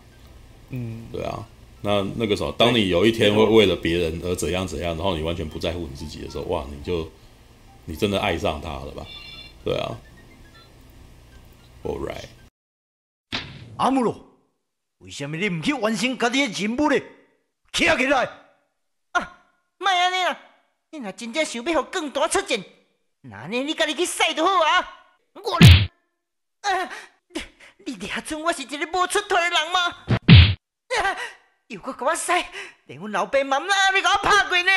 [0.70, 1.48] 嗯，对啊。
[1.82, 7.12] 那那个时候，当你有一天会为了别人而怎样怎样，然后你完全不在乎你自己的时候，哇，你就
[7.86, 9.06] 你真的爱上他了吧？
[9.64, 9.96] 对啊。
[11.84, 12.26] All right。
[13.78, 14.26] 阿姆罗，
[15.00, 17.00] 为什么你唔去完成家己的任务呢？
[17.72, 18.24] 起来起来！
[19.12, 19.42] 啊，
[19.78, 20.40] 卖安尼啦！
[20.98, 22.58] 你若真正想要互更大出战，
[23.22, 25.00] 那呢你家己去使就好啊！
[25.34, 25.58] 我，
[26.62, 26.90] 啊，
[27.28, 27.44] 你
[27.86, 29.98] 你俩准我是一个无出头的人吗？
[31.04, 31.18] 啊
[31.68, 32.32] 又搁给我使，
[32.86, 34.72] 连阮老爸妈妈你给我拍过呢！